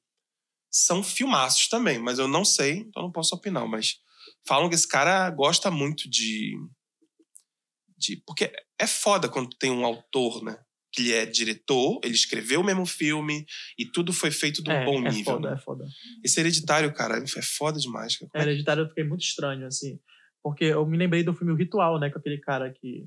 são 0.70 1.02
filmaços 1.04 1.68
também, 1.70 2.00
mas 2.00 2.20
eu 2.20 2.28
não 2.28 2.44
sei, 2.44 2.80
então 2.80 3.04
não 3.04 3.12
posso 3.12 3.36
opinar. 3.36 3.68
Mas 3.68 3.96
falam 4.48 4.70
que 4.70 4.76
esse 4.76 4.88
cara 4.88 5.30
gosta 5.30 5.70
muito 5.70 6.10
de. 6.10 6.56
de 7.98 8.22
porque 8.26 8.52
é 8.80 8.88
foda 8.88 9.28
quando 9.30 9.50
tem 9.58 9.72
um 9.72 9.86
autor, 9.86 10.44
né? 10.44 10.58
Que 10.92 11.02
ele 11.02 11.14
é 11.14 11.26
diretor, 11.26 12.00
ele 12.04 12.16
escreveu 12.16 12.62
o 12.62 12.64
mesmo 12.64 12.86
filme 12.86 13.46
e 13.78 13.86
tudo 13.86 14.14
foi 14.14 14.32
feito 14.32 14.64
de 14.64 14.70
um 14.72 14.74
é, 14.74 14.86
bom 14.86 15.06
é 15.06 15.12
nível. 15.12 15.34
foda, 15.36 15.50
né? 15.50 15.56
é 15.56 15.60
foda. 15.60 15.86
Esse 16.24 16.40
Hereditário, 16.40 16.94
cara, 16.94 17.18
é 17.18 17.42
foda 17.42 17.78
demais. 17.80 18.18
Cara. 18.18 18.32
É, 18.34 18.42
Hereditário 18.42 18.84
eu 18.84 18.88
fiquei 18.90 19.04
muito 19.04 19.22
estranho, 19.22 19.68
assim. 19.68 20.00
Porque 20.42 20.64
eu 20.64 20.86
me 20.86 20.98
lembrei 20.98 21.24
do 21.24 21.34
filme 21.34 21.52
O 21.52 21.58
Ritual, 21.58 22.00
né? 22.00 22.10
Com 22.10 22.20
aquele 22.20 22.40
cara 22.40 22.72
que. 22.72 23.06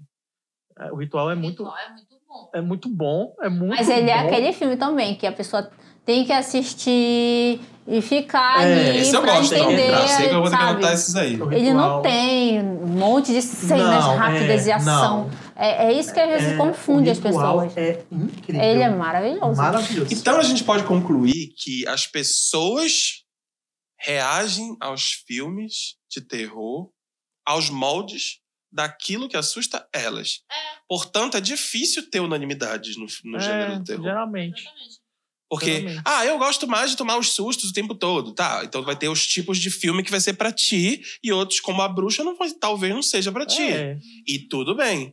é, 0.79 0.93
O 0.93 0.97
Ritual 0.97 1.31
é 1.31 1.35
muito, 1.35 1.65
Ritual 1.65 1.79
É 1.79 1.91
muito 1.91 2.19
bom. 2.29 2.51
é 2.55 2.61
muito 2.61 2.89
bom. 2.89 3.37
É 3.43 3.49
muito 3.49 3.71
Mas 3.71 3.89
ele 3.89 4.11
é 4.11 4.23
bom. 4.23 4.29
aquele 4.29 4.53
filme 4.53 4.77
também, 4.77 5.17
que 5.17 5.27
a 5.27 5.33
pessoa 5.33 5.71
tem 6.05 6.25
que 6.25 6.33
assistir 6.33 7.61
e 7.87 8.01
ficar 8.03 8.63
É, 8.63 8.91
ali 8.91 8.99
Esse 9.01 9.15
eu 9.17 9.21
pra 9.23 9.37
gosto, 9.37 9.55
entender, 9.55 9.91
Eu 9.93 10.09
sei 10.09 10.29
que 10.29 10.35
eu 10.35 10.41
vou 10.41 10.51
ter 10.51 10.57
que 10.57 10.63
sabe? 10.63 10.71
anotar 10.73 10.93
esses 10.93 11.17
aí. 11.17 11.33
Ele 11.53 11.73
não 11.73 12.03
tem 12.03 12.61
um 12.61 12.87
monte 12.87 13.33
de 13.33 13.43
cenas 13.43 14.05
Não, 14.05 14.17
rápidas 14.17 14.67
é, 14.67 14.71
e 14.71 14.73
ação. 14.73 15.25
não. 15.29 15.31
É, 15.57 15.87
é 15.89 15.93
isso 15.93 16.13
que 16.15 16.21
às 16.21 16.29
vezes 16.29 16.53
É, 16.53 16.57
confunde 16.57 17.09
o 17.09 17.13
as 17.13 17.19
pessoas. 17.19 17.77
É 17.77 18.03
incrível. 18.11 18.63
Ele 18.63 18.83
é 18.83 18.89
maravilhoso. 18.91 19.57
maravilhoso. 19.57 20.15
Então 20.15 20.39
a 20.39 20.43
gente 20.43 20.65
pode 20.65 20.85
concluir 20.85 21.53
que 21.57 21.87
as 21.87 22.07
pessoas 22.07 23.25
reagem 23.99 24.77
aos 24.81 25.13
filmes 25.27 25.97
de 26.11 26.21
terror 26.21 26.91
aos 27.47 27.69
moldes 27.69 28.39
daquilo 28.73 29.29
que 29.29 29.37
assusta 29.37 29.87
elas. 29.93 30.41
Portanto, 30.89 31.37
é 31.37 31.41
difícil 31.41 32.09
ter 32.09 32.21
unanimidade 32.21 32.93
no, 32.99 33.07
no 33.31 33.39
É, 33.39 33.41
gênero 33.41 33.79
do 33.79 33.85
terror. 33.85 34.05
Geralmente. 34.05 34.61
Exatamente. 34.63 35.00
Porque, 35.51 35.85
ah, 36.05 36.25
eu 36.25 36.39
gosto 36.39 36.69
mais 36.69 36.93
de 36.93 36.97
tomar 36.97 37.19
os 37.19 37.31
sustos 37.31 37.71
o 37.71 37.73
tempo 37.73 37.93
todo. 37.93 38.33
Tá, 38.33 38.63
então 38.65 38.83
vai 38.83 38.95
ter 38.95 39.09
os 39.09 39.27
tipos 39.27 39.59
de 39.59 39.69
filme 39.69 40.03
que 40.05 40.11
vai 40.11 40.21
ser 40.21 40.35
pra 40.35 40.53
ti 40.53 41.03
e 41.23 41.33
outros, 41.33 41.59
como 41.59 41.83
A 41.83 41.89
Bruxa, 41.89 42.23
não 42.23 42.37
vai, 42.37 42.53
talvez 42.53 42.95
não 42.95 43.03
seja 43.03 43.33
pra 43.33 43.45
ti. 43.45 43.61
É, 43.63 43.99
E 44.27 44.39
tudo 44.49 44.77
bem. 44.77 45.13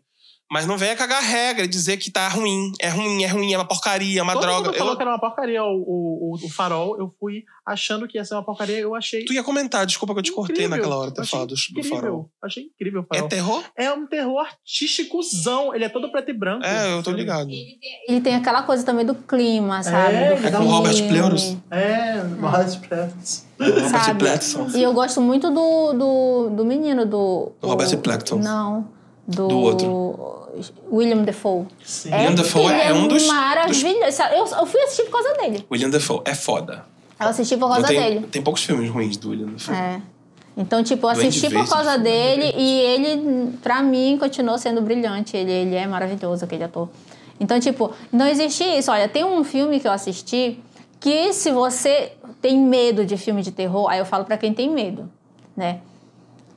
Mas 0.49 0.65
não 0.65 0.77
venha 0.77 0.95
cagar 0.95 1.21
regra 1.21 1.65
e 1.65 1.67
dizer 1.67 1.97
que 1.97 2.09
tá 2.09 2.27
ruim. 2.29 2.71
É 2.79 2.87
ruim, 2.89 3.23
é 3.23 3.27
ruim, 3.27 3.53
é 3.53 3.57
uma 3.57 3.67
porcaria, 3.67 4.19
é 4.19 4.23
uma 4.23 4.31
Todo 4.33 4.41
droga. 4.43 4.67
mundo 4.69 4.77
falou 4.77 4.93
Eu- 4.93 4.97
que 4.97 5.03
era 5.03 5.11
uma 5.11 5.19
porcaria 5.19 5.61
o, 5.63 5.67
o, 5.75 6.35
o- 6.41 6.49
farol. 6.49 6.97
Eu 6.97 7.13
fui 7.19 7.43
achando 7.65 8.07
que 8.07 8.17
ia 8.17 8.23
ser 8.23 8.33
uma 8.35 8.43
porcaria. 8.43 8.79
Eu 8.79 8.95
achei. 8.95 9.25
Tu 9.25 9.33
ia 9.33 9.43
comentar, 9.43 9.85
desculpa 9.85 10.13
que 10.13 10.19
eu 10.19 10.23
te 10.23 10.31
cortei 10.31 10.55
incrível. 10.65 10.77
naquela 10.77 10.95
hora 10.97 11.11
ter 11.11 11.25
falado 11.25 11.49
do, 11.49 11.83
farol. 11.83 12.29
Achei 12.41 12.63
incrível 12.63 13.01
o 13.01 13.03
É 13.13 13.17
farol. 13.17 13.29
terror? 13.29 13.63
É, 13.75 13.91
um 13.91 14.07
terror 14.07 14.39
artísticozão. 14.39 15.75
Ele 15.75 15.83
é 15.83 15.89
todo 15.89 16.09
preto 16.11 16.29
e 16.31 16.33
branco. 16.33 16.65
É, 16.65 16.93
eu 16.93 17.03
tô 17.03 17.11
ligado. 17.11 17.49
Ele 17.49 17.77
tem, 17.81 17.91
Ele 18.07 18.21
tem 18.21 18.35
aquela 18.35 18.63
coisa 18.63 18.83
também 18.85 19.05
do 19.05 19.15
clima, 19.15 19.83
sabe? 19.83 20.13
É, 20.15 20.35
do 20.35 20.47
é 20.47 20.51
com 20.51 20.63
o 20.63 20.67
Robert 20.67 21.07
Pleuros? 21.09 21.57
É, 21.69 22.23
Morales 22.23 22.75
Pretos. 22.77 23.43
Sabe? 23.91 24.19
Platson. 24.19 24.67
E 24.75 24.81
eu 24.83 24.93
gosto 24.93 25.19
muito 25.19 25.49
do, 25.49 25.93
do, 25.93 26.49
do 26.55 26.65
menino 26.65 27.05
do. 27.05 27.51
Do 27.59 27.67
Robert 27.67 27.93
o- 27.93 27.97
Plankton. 27.97 28.37
Não. 28.37 28.95
Do, 29.27 29.47
Do 29.47 29.59
outro. 29.59 30.47
William 30.91 31.23
Defoe. 31.23 31.65
Sim. 31.83 32.13
William 32.13 32.33
Dafoe 32.33 32.65
ele 32.71 32.81
é 32.81 32.93
um 32.93 33.07
dos- 33.07 33.27
Maravilhoso. 33.27 34.11
Sabe, 34.11 34.35
Eu, 34.37 34.45
eu 34.45 34.65
fui 34.65 34.81
assistir 34.81 35.03
por 35.03 35.21
causa 35.21 35.33
dele. 35.41 35.65
William 35.69 35.89
Dafoe 35.89 36.21
é 36.25 36.33
foda. 36.33 36.85
Eu 37.19 37.27
assisti 37.27 37.57
por 37.57 37.67
causa 37.69 37.87
tem, 37.87 37.99
dele. 37.99 38.27
tem 38.31 38.41
poucos 38.41 38.63
filmes 38.63 38.89
ruins 38.89 39.17
do 39.17 39.29
William 39.31 39.47
Dafoe. 39.47 39.75
É. 39.75 40.01
Então, 40.55 40.81
tipo, 40.83 41.07
eu 41.07 41.13
Duende 41.13 41.27
assisti 41.29 41.49
por 41.53 41.67
causa 41.69 41.97
dele 41.97 42.51
e 42.57 42.79
ele, 42.79 43.57
pra 43.61 43.83
mim, 43.83 44.17
continuou 44.19 44.57
sendo 44.57 44.81
brilhante. 44.81 45.35
Ele, 45.37 45.51
ele 45.51 45.75
é 45.75 45.85
maravilhoso, 45.85 46.45
aquele 46.45 46.63
ator. 46.63 46.89
Então, 47.39 47.59
tipo, 47.59 47.91
não 48.11 48.25
existe 48.25 48.63
isso. 48.63 48.89
Olha, 48.91 49.07
tem 49.07 49.23
um 49.23 49.43
filme 49.43 49.79
que 49.79 49.87
eu 49.87 49.91
assisti 49.91 50.59
que 50.99 51.31
se 51.33 51.51
você 51.51 52.13
tem 52.41 52.57
medo 52.57 53.05
de 53.05 53.17
filme 53.17 53.43
de 53.43 53.51
terror, 53.51 53.87
aí 53.89 53.99
eu 53.99 54.05
falo 54.05 54.25
pra 54.25 54.35
quem 54.37 54.51
tem 54.53 54.67
medo, 54.69 55.07
né? 55.55 55.79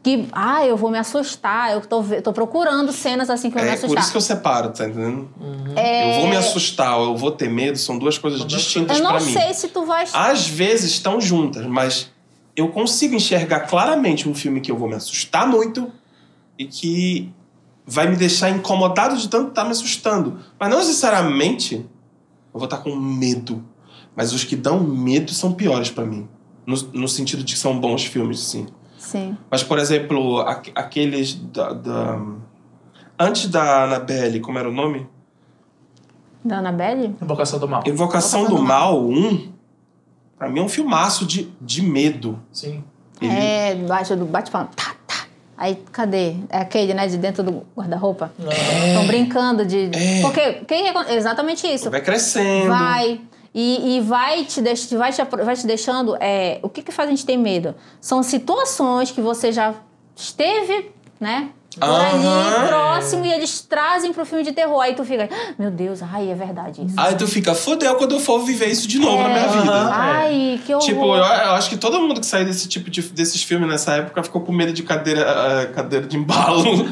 Que, 0.03 0.27
ah, 0.33 0.65
eu 0.65 0.79
vou 0.79 0.91
me 0.91 0.97
assustar, 0.97 1.73
eu 1.73 1.83
tô, 1.83 2.03
tô 2.23 2.33
procurando 2.33 2.91
cenas 2.91 3.29
assim 3.29 3.51
que 3.51 3.55
vão 3.57 3.65
me 3.65 3.69
É 3.71 3.75
assustar. 3.75 3.95
por 3.97 4.01
isso 4.01 4.11
que 4.13 4.17
eu 4.17 4.21
separo, 4.23 4.71
tá 4.71 4.89
entendendo? 4.89 5.29
É, 5.77 6.17
Eu 6.17 6.21
vou 6.23 6.31
me 6.31 6.37
assustar 6.37 6.97
ou 6.99 7.09
eu 7.11 7.17
vou 7.19 7.31
ter 7.31 7.51
medo, 7.51 7.77
são 7.77 7.99
duas 7.99 8.17
coisas 8.17 8.43
distintas 8.47 8.97
Eu 8.97 9.05
não 9.05 9.11
pra 9.13 9.21
mim. 9.21 9.33
sei 9.33 9.53
se 9.53 9.69
tu 9.69 9.85
vai... 9.85 10.07
Às 10.15 10.49
vezes 10.49 10.93
estão 10.93 11.21
juntas, 11.21 11.67
mas 11.67 12.11
eu 12.57 12.69
consigo 12.69 13.15
enxergar 13.15 13.61
claramente 13.61 14.27
um 14.27 14.35
filme 14.35 14.63
que 14.63 14.71
eu 14.73 14.77
vou 14.79 14.89
me 14.89 14.95
assustar 14.95 15.47
muito 15.47 15.93
e 16.59 16.65
que 16.65 17.31
vai 17.87 18.09
me 18.09 18.17
deixar 18.17 18.49
incomodado 18.49 19.19
de 19.19 19.29
tanto 19.29 19.51
estar 19.51 19.65
me 19.65 19.73
assustando. 19.73 20.39
Mas 20.59 20.71
não 20.71 20.79
necessariamente 20.79 21.75
eu 22.55 22.59
vou 22.59 22.65
estar 22.65 22.79
com 22.79 22.97
medo. 22.97 23.63
Mas 24.17 24.33
os 24.33 24.45
que 24.45 24.57
dão 24.57 24.81
medo 24.81 25.31
são 25.33 25.53
piores 25.53 25.91
pra 25.91 26.05
mim. 26.07 26.27
No, 26.67 26.75
no 26.95 27.09
sentido 27.09 27.45
de 27.45 27.53
que 27.53 27.59
são 27.59 27.79
bons 27.79 28.05
filmes, 28.07 28.41
sim. 28.41 28.67
Sim. 29.01 29.37
Mas, 29.51 29.63
por 29.63 29.79
exemplo, 29.79 30.41
aqu- 30.41 30.71
aqueles 30.75 31.35
da, 31.35 31.73
da- 31.73 32.21
Antes 33.19 33.49
da 33.49 33.85
Annabelle, 33.85 34.41
como 34.41 34.59
era 34.59 34.69
o 34.69 34.73
nome? 34.73 35.07
Da 36.45 36.59
Annabelle? 36.59 37.17
Invocação 37.21 37.59
do 37.59 37.67
Mal. 37.69 37.83
Invocação 37.87 38.41
Invocação 38.43 38.45
do 38.45 38.57
do 38.57 38.63
Mal 38.63 39.03
1. 39.07 39.53
Pra 40.39 40.49
mim 40.49 40.61
é 40.61 40.63
um 40.63 40.69
filmaço 40.69 41.27
de, 41.27 41.51
de 41.61 41.83
medo. 41.83 42.39
Sim. 42.53 42.83
Ele- 43.21 43.31
É, 43.33 43.75
debaixo 43.75 44.17
do 44.17 44.25
bate-palma. 44.25 44.71
Tá, 44.75 44.95
tá. 45.07 45.27
Aí, 45.57 45.77
cadê? 45.93 46.37
É 46.49 46.59
aquele, 46.59 46.95
né, 46.95 47.07
de 47.07 47.19
dentro 47.19 47.43
do 47.43 47.67
guarda-roupa. 47.77 48.33
Estão 48.39 49.07
brincando 49.07 49.67
de... 49.67 49.91
É. 49.95 50.23
Porque, 50.23 50.53
quem 50.67 50.89
é 50.89 51.15
exatamente 51.15 51.67
isso. 51.67 51.91
Vai 51.91 52.01
crescendo. 52.01 52.69
Vai. 52.69 53.21
E, 53.55 53.97
e 53.97 54.01
vai, 54.01 54.45
te 54.45 54.63
deix, 54.63 54.91
vai, 54.93 55.13
te, 55.13 55.23
vai 55.25 55.57
te 55.57 55.67
deixando. 55.67 56.17
É, 56.21 56.61
o 56.63 56.69
que, 56.69 56.83
que 56.83 56.93
faz 56.93 57.09
a 57.09 57.11
gente 57.11 57.27
ter 57.27 57.37
medo? 57.37 57.75
São 58.01 58.23
situações 58.23 59.11
que 59.11 59.21
você 59.21 59.51
já 59.51 59.75
esteve, 60.15 60.91
né? 61.19 61.51
Por 61.79 61.89
ali, 61.89 62.67
próximo, 62.69 63.25
e 63.25 63.33
eles 63.33 63.61
trazem 63.63 64.13
pro 64.13 64.27
filme 64.27 64.43
de 64.43 64.51
terror. 64.53 64.81
Aí 64.81 64.95
tu 64.95 65.05
fica, 65.05 65.29
"Ah, 65.31 65.55
meu 65.59 65.71
Deus, 65.71 66.01
ai, 66.03 66.31
é 66.31 66.35
verdade 66.35 66.85
isso. 66.85 66.95
Aí 66.99 67.15
tu 67.15 67.29
fica, 67.29 67.55
fodeu 67.55 67.95
quando 67.95 68.17
eu 68.17 68.21
for 68.21 68.41
viver 68.41 68.67
isso 68.67 68.89
de 68.89 68.99
novo 68.99 69.23
na 69.23 69.29
minha 69.29 69.47
vida. 69.49 69.71
Aham. 69.73 69.91
Ai, 69.93 70.61
que 70.67 70.75
horror. 70.75 70.85
Tipo, 70.85 71.05
eu, 71.15 71.23
eu 71.25 71.53
acho 71.53 71.71
que 71.71 71.77
todo 71.77 72.01
mundo 72.01 72.19
que 72.21 72.27
saiu 72.27 72.45
desse 72.45 72.67
tipo 72.69 72.91
de, 72.91 73.01
desses 73.03 73.43
filmes 73.45 73.69
nessa 73.69 73.93
época 73.95 74.21
ficou 74.25 74.41
com 74.41 74.51
medo 74.53 74.73
de 74.73 74.83
cadeira, 74.83 75.23
ah, 75.31 75.67
cadeira 75.73 76.07
de 76.07 76.17
embalo. 76.17 76.65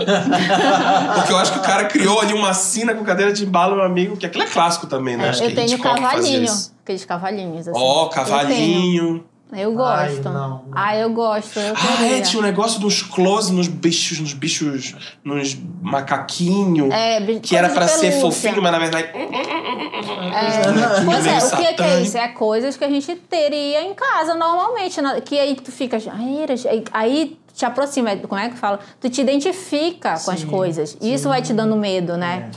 Porque 1.17 1.33
eu 1.33 1.39
acho 1.39 1.53
que 1.53 1.59
o 1.59 1.63
cara 1.63 1.85
criou 1.87 2.21
ali 2.21 2.33
uma 2.33 2.55
sina 2.55 2.95
com 2.95 3.03
cadeira 3.05 3.33
de 3.33 3.45
embalo, 3.45 3.75
meu 3.77 3.85
amigo, 3.85 4.17
que 4.17 4.27
aquilo 4.27 4.45
é 4.45 4.47
clássico 4.47 4.87
também, 4.87 5.17
né? 5.17 5.31
Acho 5.31 5.43
eu 5.43 5.49
que 5.49 5.55
tenho 5.57 5.79
cavalinho. 5.79 6.53
Aqueles 6.85 7.05
cavalinhos, 7.05 7.69
assim. 7.69 7.79
Ó, 7.79 8.05
Eu 8.05 8.09
cavalinho. 8.11 9.25
Eu, 9.53 9.71
Ai, 9.83 10.09
gosto. 10.15 10.29
não. 10.29 10.65
Ah, 10.73 10.95
eu 10.97 11.11
gosto. 11.11 11.59
Eu 11.59 11.75
Ah, 11.75 12.05
é, 12.07 12.21
tinha 12.21 12.41
um 12.41 12.45
negócio 12.45 12.79
dos 12.81 13.01
close 13.03 13.53
nos 13.53 13.67
bichos, 13.67 14.21
nos 14.21 14.35
bichos, 14.35 14.95
nos 15.25 15.57
macaquinhos. 15.81 16.93
É, 16.93 17.19
que 17.41 17.57
era 17.57 17.71
pra 17.71 17.89
ser 17.89 18.13
fofinho, 18.21 18.61
mas 18.63 18.73
na 18.73 18.79
verdade. 18.79 19.09
É, 19.15 21.05
pois 21.05 21.27
é, 21.27 21.39
o 21.39 21.57
que 21.57 21.67
é, 21.67 21.73
que 21.73 21.83
é 21.83 22.01
isso? 22.03 22.19
É 22.19 22.29
coisas 22.29 22.77
que 22.77 22.85
a 22.85 22.89
gente 22.91 23.15
teria 23.17 23.83
em 23.83 23.95
casa 23.95 24.35
normalmente. 24.35 25.01
Que 25.25 25.39
aí 25.39 25.55
tu 25.57 25.73
fica. 25.73 25.97
Ai, 26.13 26.47
aí- 26.71 26.85
aí 26.93 27.39
te 27.55 27.65
aproxima, 27.65 28.15
como 28.17 28.41
é 28.41 28.49
que 28.51 28.57
fala? 28.57 28.79
Tu 29.01 29.11
te 29.11 29.21
identifica 29.21 30.11
com 30.25 30.31
as 30.31 30.41
Sim, 30.41 30.47
coisas. 30.47 30.97
E 31.01 31.13
isso 31.13 31.29
vai 31.29 31.43
te 31.43 31.53
dando 31.53 31.75
medo, 31.75 32.17
né? 32.17 32.51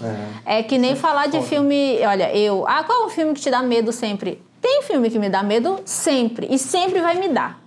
É. 0.46 0.60
É, 0.60 0.64
que 0.64 0.78
nem 0.78 0.96
falar 0.96 1.28
de 1.28 1.42
filme. 1.42 2.00
Olha, 2.06 2.36
eu. 2.36 2.66
Ah, 2.68 2.84
qual 2.84 3.04
é 3.04 3.06
o 3.06 3.10
filme 3.10 3.34
que 3.34 3.42
te 3.42 3.50
dá 3.50 3.64
medo 3.64 3.92
sempre? 3.92 4.42
Tem 4.62 4.82
filme 4.84 5.10
que 5.10 5.18
me 5.20 5.30
dá 5.30 5.42
medo 5.44 5.80
sempre. 5.86 6.48
E 6.50 6.58
sempre 6.60 7.02
vai 7.02 7.16
me 7.16 7.28
dar. 7.30 7.60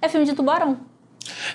É 0.00 0.08
filme 0.08 0.26
de 0.26 0.34
tubarão. 0.34 0.78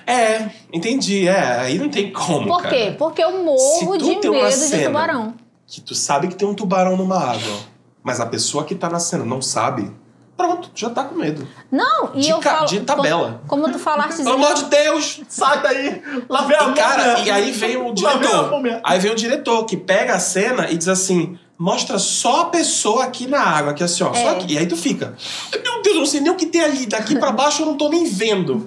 É, 0.06 0.48
entendi. 0.72 1.28
É, 1.28 1.60
aí 1.60 1.78
não 1.78 1.88
tem 1.88 2.10
como. 2.12 2.46
Por 2.46 2.62
cara. 2.62 2.74
quê? 2.74 2.94
Porque 2.98 3.22
eu 3.22 3.44
morro 3.44 3.96
de 3.98 4.04
medo 4.16 4.68
de 4.68 4.84
tubarão. 4.84 5.34
Que 5.66 5.80
tu 5.80 5.94
sabe 5.94 6.28
que 6.28 6.34
tem 6.34 6.48
um 6.48 6.54
tubarão 6.54 6.96
numa 6.96 7.18
água, 7.18 7.58
mas 8.02 8.20
a 8.20 8.26
pessoa 8.26 8.64
que 8.64 8.74
tá 8.74 8.88
na 8.88 8.98
cena 8.98 9.22
não 9.22 9.42
sabe, 9.42 9.92
pronto, 10.34 10.70
já 10.74 10.88
tá 10.88 11.04
com 11.04 11.14
medo. 11.16 11.46
Não, 11.70 12.12
e 12.14 12.20
De 12.20 12.30
eu 12.30 12.38
ca- 12.38 12.54
falo. 12.56 12.66
de 12.68 12.80
tabela. 12.80 13.42
Como, 13.46 13.64
como 13.64 13.72
tu 13.74 13.78
falaste. 13.78 14.22
Pelo 14.22 14.36
amor 14.36 14.54
de 14.54 14.64
Deus! 14.64 15.20
Sai 15.28 15.62
daí! 15.62 16.02
Lá 16.26 16.42
vem 16.46 16.56
a 16.56 16.70
E, 16.70 16.74
cara, 16.74 17.18
e 17.20 17.30
aí 17.30 17.50
vem 17.52 17.76
o 17.76 17.88
Lá 18.00 18.14
vem 18.14 18.28
a 18.30 18.32
diretor. 18.32 18.80
Aí 18.82 18.98
vem 18.98 19.12
o 19.12 19.14
diretor 19.14 19.64
que 19.66 19.76
pega 19.76 20.14
a 20.14 20.18
cena 20.18 20.70
e 20.70 20.76
diz 20.78 20.88
assim: 20.88 21.38
mostra 21.58 21.98
só 21.98 22.42
a 22.42 22.44
pessoa 22.46 23.04
aqui 23.04 23.26
na 23.26 23.40
água, 23.40 23.72
aqui 23.72 23.82
assim, 23.82 24.04
ó. 24.04 24.14
Só 24.14 24.20
É. 24.20 24.28
aqui. 24.30 24.54
E 24.54 24.58
aí 24.58 24.66
tu 24.66 24.76
fica. 24.76 25.16
Meu 25.52 25.82
Deus, 25.82 25.94
eu 25.96 26.00
não 26.00 26.06
sei 26.06 26.20
nem 26.20 26.30
o 26.30 26.36
que 26.36 26.46
tem 26.46 26.60
ali. 26.62 26.86
Daqui 26.86 27.18
pra 27.18 27.32
baixo 27.32 27.62
eu 27.62 27.66
não 27.66 27.76
tô 27.76 27.88
nem 27.88 28.04
vendo. 28.04 28.64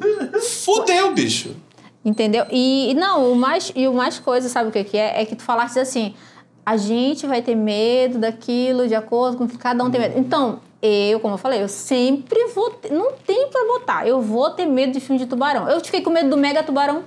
Fudeu, 0.63 1.13
bicho. 1.13 1.55
Entendeu? 2.03 2.45
E, 2.51 2.91
e 2.91 2.93
não, 2.93 3.31
o 3.31 3.35
mais, 3.35 3.71
e 3.75 3.87
o 3.87 3.93
mais 3.93 4.19
coisa, 4.19 4.49
sabe 4.49 4.69
o 4.69 4.71
que, 4.71 4.83
que 4.83 4.97
é? 4.97 5.21
É 5.21 5.25
que 5.25 5.35
tu 5.35 5.43
falaste 5.43 5.79
assim, 5.79 6.13
a 6.65 6.75
gente 6.75 7.25
vai 7.27 7.41
ter 7.41 7.55
medo 7.55 8.17
daquilo 8.19 8.87
de 8.87 8.95
acordo 8.95 9.37
com 9.37 9.47
que 9.47 9.57
cada 9.57 9.83
um 9.83 9.89
tem 9.91 10.01
medo. 10.01 10.17
Então, 10.19 10.59
eu, 10.81 11.19
como 11.19 11.35
eu 11.35 11.37
falei, 11.37 11.61
eu 11.61 11.67
sempre 11.69 12.47
vou 12.55 12.71
ter, 12.71 12.91
não 12.91 13.11
tem 13.25 13.47
pra 13.49 13.65
botar, 13.65 14.07
eu 14.07 14.19
vou 14.19 14.49
ter 14.49 14.65
medo 14.65 14.93
de 14.93 14.99
filme 14.99 15.19
de 15.19 15.27
tubarão. 15.27 15.69
Eu 15.69 15.79
fiquei 15.79 16.01
com 16.01 16.09
medo 16.09 16.29
do 16.31 16.37
mega 16.37 16.63
tubarão. 16.63 17.03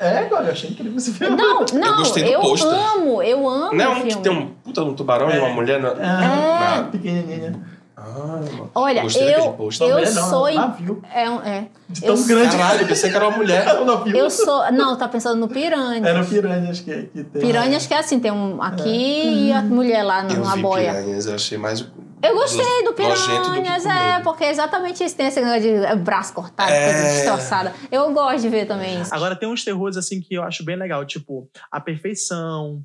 É, 0.00 0.28
eu 0.30 0.36
achei 0.38 0.70
incrível 0.70 0.96
esse 0.96 1.12
filme. 1.12 1.36
Não, 1.36 1.64
não, 1.72 1.96
gostei 1.98 2.24
do 2.24 2.30
eu 2.30 2.40
amo, 2.40 3.22
eu 3.22 3.48
amo 3.48 3.74
Não 3.74 3.84
é 3.84 3.88
um 3.88 4.02
que 4.06 4.16
tem 4.18 4.32
um 4.32 4.46
puta 4.64 4.82
de 4.82 4.88
um 4.90 4.94
tubarão 4.94 5.30
e 5.30 5.38
uma 5.38 5.48
mulher 5.48 5.80
na. 5.80 5.88
É. 5.88 5.94
Ah, 6.04 6.88
pequenininha. 6.90 7.60
Ah, 7.96 8.40
mano. 8.40 8.70
Olha, 8.76 9.02
eu, 9.02 9.56
eu 9.80 10.14
não, 10.14 10.30
sou... 10.30 10.48
é 10.48 10.52
um 10.52 10.54
navio. 10.54 11.02
É, 11.12 11.28
um- 11.28 11.40
é. 11.42 11.66
De 11.88 12.06
Eu 12.06 12.14
tão 12.14 12.26
grande 12.26 12.56
Caralho, 12.56 12.82
eu 12.82 12.86
pensei 12.86 13.10
que 13.10 13.16
era 13.16 13.26
uma 13.28 13.36
mulher. 13.36 13.66
é 13.66 13.74
o 13.74 13.84
navio. 13.84 14.16
Eu 14.16 14.30
sou... 14.30 14.70
Não, 14.70 14.96
tá 14.96 15.08
pensando 15.08 15.36
no 15.40 15.48
piranha. 15.48 16.06
Era 16.06 16.24
piranhas 16.24 16.78
que, 16.80 17.02
que 17.12 17.24
tem. 17.24 17.42
Piranhas 17.42 17.86
que 17.86 17.94
é 17.94 17.98
assim, 17.98 18.20
tem 18.20 18.30
um 18.30 18.62
aqui 18.62 19.48
e 19.48 19.52
a 19.52 19.62
mulher 19.62 20.04
lá 20.04 20.22
Eu 20.22 20.36
numa 20.36 20.54
vi 20.54 20.62
boia. 20.62 20.92
piranhas, 20.94 21.26
eu 21.26 21.34
achei 21.34 21.58
mais. 21.58 21.84
Eu 22.22 22.34
gostei 22.34 22.82
do 22.82 22.90
do 22.90 22.94
Piranhas, 22.94 23.82
com 23.84 23.90
é, 23.90 24.20
porque 24.22 24.44
é 24.44 24.50
exatamente 24.50 25.02
isso. 25.04 25.16
Tem 25.16 25.26
esse 25.26 25.40
negócio 25.40 25.62
de 25.62 25.68
é, 25.68 25.94
braço 25.96 26.32
cortado, 26.34 26.70
É. 26.72 26.92
coisa 26.92 27.14
destroçada. 27.14 27.74
Eu 27.90 28.12
gosto 28.12 28.40
de 28.42 28.48
ver 28.48 28.66
também 28.66 29.00
isso. 29.00 29.14
Agora 29.14 29.36
tem 29.36 29.48
uns 29.48 29.64
terrores 29.64 29.96
assim 29.96 30.20
que 30.20 30.34
eu 30.34 30.42
acho 30.42 30.64
bem 30.64 30.76
legal, 30.76 31.04
tipo 31.06 31.50
A 31.70 31.80
Perfeição, 31.80 32.82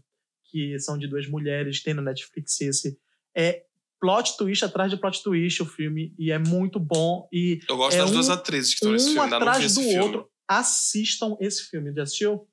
que 0.52 0.78
são 0.80 0.98
de 0.98 1.08
duas 1.08 1.28
mulheres, 1.28 1.82
tem 1.82 1.94
no 1.94 2.02
Netflix 2.02 2.60
esse. 2.62 2.98
É 3.36 3.64
plot 4.00 4.38
twist 4.38 4.66
atrás 4.66 4.92
de 4.92 4.98
plot 4.98 5.24
twist 5.24 5.62
o 5.64 5.66
filme, 5.66 6.14
e 6.20 6.32
é 6.32 6.38
muito 6.38 6.80
bom. 6.80 7.28
E 7.32 7.60
Eu 7.70 7.78
gosto 7.78 7.96
É 7.96 8.02
das 8.02 8.10
um- 8.12 8.14
duas 8.14 8.30
atrizes 8.30 8.72
que 8.72 8.76
estão 8.76 8.92
nesse 8.92 9.06
um 9.06 9.14
filme, 9.14 9.22
ainda 9.24 9.40
não 9.40 9.46
vi 9.46 9.52
atrás 9.52 9.74
do 9.76 9.82
filme. 9.82 10.00
outro. 10.00 10.30
Assistam 10.48 11.38
esse 11.40 11.64
filme. 11.70 11.94
Já 11.96 12.04
assistiu? 12.04 12.48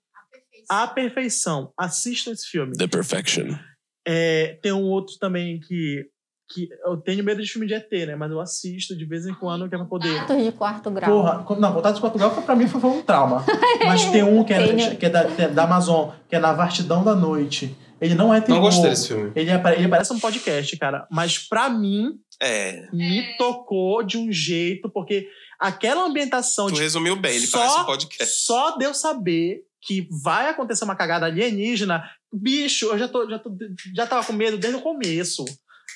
A 0.69 0.87
Perfeição. 0.87 1.73
Assistam 1.77 2.31
esse 2.33 2.47
filme. 2.47 2.77
The 2.77 2.87
Perfection. 2.87 3.55
É, 4.07 4.59
tem 4.63 4.73
um 4.73 4.83
outro 4.85 5.17
também 5.19 5.59
que, 5.61 6.07
que 6.53 6.69
eu 6.85 6.97
tenho 6.97 7.23
medo 7.23 7.41
de 7.43 7.49
filme 7.49 7.67
de 7.67 7.75
ET, 7.75 7.91
né? 8.07 8.17
Mas 8.17 8.31
eu 8.31 8.41
assisto 8.41 8.97
de 8.97 9.05
vez 9.05 9.25
em 9.27 9.33
quando 9.35 9.69
que 9.69 9.75
é 9.75 9.79
pra 9.79 9.87
poder. 9.87 10.13
Gatos 10.15 10.45
de 10.45 10.53
quarto 10.53 10.91
grau. 10.91 11.11
Porra, 11.45 11.61
não, 11.61 11.73
Contatos 11.73 11.97
de 11.97 12.01
Portugal 12.01 12.35
foi, 12.35 12.43
pra 12.43 12.57
mim 12.57 12.67
foi, 12.67 12.81
foi 12.81 12.91
um 12.91 13.03
trauma. 13.03 13.45
Mas 13.87 14.05
tem 14.07 14.23
um 14.25 14.43
que 14.43 14.53
é, 14.53 14.67
Tenho. 14.67 14.97
que 14.97 15.07
é 15.07 15.11
da, 15.11 15.21
é 15.39 15.49
da 15.49 15.63
Amazon, 15.65 16.11
que 16.29 16.35
é 16.35 16.39
Na 16.41 16.53
Vastidão 16.53 17.05
da 17.05 17.15
Noite. 17.15 17.77
Ele 18.01 18.15
não 18.15 18.33
é 18.35 18.41
terror. 18.41 18.57
Não 18.61 18.67
gostei 18.67 18.91
desse 18.91 19.09
filme. 19.09 19.31
Ele, 19.37 19.51
apare- 19.51 19.77
ele 19.79 19.87
parece 19.89 20.13
um 20.13 20.19
podcast, 20.19 20.77
cara. 20.79 21.07
Mas 21.11 21.39
pra 21.39 21.69
mim, 21.69 22.15
É. 22.43 22.89
me 22.93 23.37
tocou 23.37 24.03
de 24.03 24.17
um 24.19 24.33
jeito, 24.33 24.89
porque 24.91 25.29
aquela 25.59 26.07
ambientação 26.07 26.67
Tu 26.69 26.75
de 26.75 26.81
resumiu 26.81 27.15
bem, 27.15 27.37
ele 27.37 27.47
só, 27.47 27.59
parece 27.59 27.81
um 27.81 27.85
podcast. 27.85 28.35
só 28.45 28.77
de 28.79 28.85
eu 28.87 28.95
saber 28.95 29.61
que 29.83 30.09
vai 30.25 30.49
acontecer 30.49 30.83
uma 30.85 30.97
cagada 30.97 31.27
alienígena, 31.27 32.03
bicho, 32.33 32.87
eu 32.87 32.99
já, 32.99 33.07
tô, 33.09 33.29
já, 33.29 33.39
tô, 33.39 33.51
já 33.95 34.07
tava 34.07 34.27
com 34.27 34.33
medo 34.33 34.57
desde 34.59 34.79
o 34.79 34.83
começo. 34.83 35.45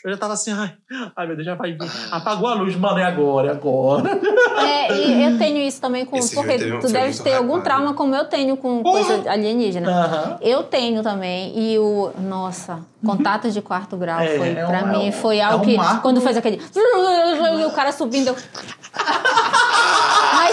Eu 0.04 0.10
já 0.12 0.18
tava 0.18 0.34
assim, 0.34 0.52
ai, 0.52 0.74
ai 1.16 1.26
meu 1.26 1.34
Deus, 1.34 1.46
já 1.46 1.54
vai 1.54 1.72
vir. 1.72 1.90
Apagou 2.12 2.46
a 2.50 2.54
luz, 2.54 2.76
mano, 2.76 2.98
é 2.98 3.04
agora, 3.04 3.48
é 3.48 3.50
agora. 3.52 4.10
É, 4.60 4.92
e 4.94 5.22
eu 5.24 5.38
tenho 5.38 5.56
isso 5.58 5.80
também 5.80 6.04
com. 6.04 6.14
Esse 6.18 6.34
porque 6.34 6.56
um- 6.72 6.78
tu 6.78 6.92
deve 6.92 7.18
ter 7.22 7.32
algum 7.36 7.60
trauma 7.62 7.94
como 7.94 8.14
eu 8.14 8.26
tenho 8.26 8.54
com 8.56 8.82
Porra! 8.82 9.02
coisa 9.02 9.30
alienígena. 9.30 9.88
Aham. 9.90 10.38
Eu 10.42 10.62
tenho 10.64 11.02
também. 11.02 11.58
E 11.58 11.78
o. 11.78 12.12
Nossa, 12.18 12.80
contatos 13.04 13.54
de 13.54 13.62
quarto 13.62 13.96
grau 13.96 14.20
É, 14.20 14.36
foi. 14.36 14.54
é 14.54 14.64
um- 14.64 14.68
pra 14.68 14.78
é 14.80 14.84
mim, 14.84 15.08
um- 15.08 15.12
foi 15.12 15.38
é 15.38 15.42
algo 15.42 15.64
um 15.64 15.66
que. 15.68 15.76
marco 15.76 16.02
Quando 16.02 16.20
fez 16.20 16.36
aquele. 16.36 16.60
E 16.76 17.64
o 17.64 17.70
cara 17.72 17.90
subindo. 17.90 18.28
Eu... 18.28 18.36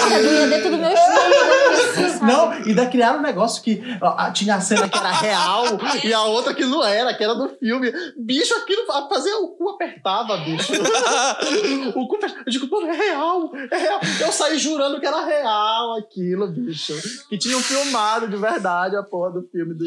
Doía 0.10 0.48
dentro 0.48 0.70
do 0.72 0.78
meu 0.78 0.88
assim, 0.92 2.10
sabe? 2.10 2.26
Não, 2.32 2.54
e 2.68 2.74
daí 2.74 2.88
criaram 2.90 3.20
um 3.20 3.22
negócio 3.22 3.62
que 3.64 3.82
ó, 4.02 4.30
tinha 4.32 4.56
a 4.56 4.62
cena 4.62 4.88
que 4.88 4.98
era 4.98 5.12
real 5.12 5.64
e 6.04 6.14
a 6.14 6.24
outra 6.24 6.54
que 6.54 6.66
não 6.66 6.84
era, 6.84 7.14
que 7.14 7.24
era 7.24 7.34
do 7.34 7.50
filme. 7.58 7.92
Bicho, 8.18 8.54
aquilo 8.56 8.86
fa- 8.86 9.08
fazia 9.10 9.38
o 9.40 9.50
cu 9.50 9.70
apertava, 9.70 10.38
bicho. 10.38 10.72
o 11.96 12.08
cu 12.08 12.18
fez- 12.20 12.36
Eu 12.46 12.52
digo, 12.52 12.68
mano, 12.70 12.88
é 12.88 12.96
real, 12.98 13.52
é 13.72 13.78
real. 13.78 14.00
Eu 14.20 14.32
saí 14.32 14.58
jurando 14.58 15.00
que 15.00 15.06
era 15.06 15.26
real 15.26 15.98
aquilo, 15.98 16.48
bicho. 16.48 16.94
Que 17.30 17.38
tinham 17.38 17.60
filmado 17.62 18.28
de 18.28 18.38
verdade 18.38 18.96
a 18.96 19.04
porra 19.04 19.32
do 19.32 19.44
filme 19.50 19.74
do. 19.74 19.86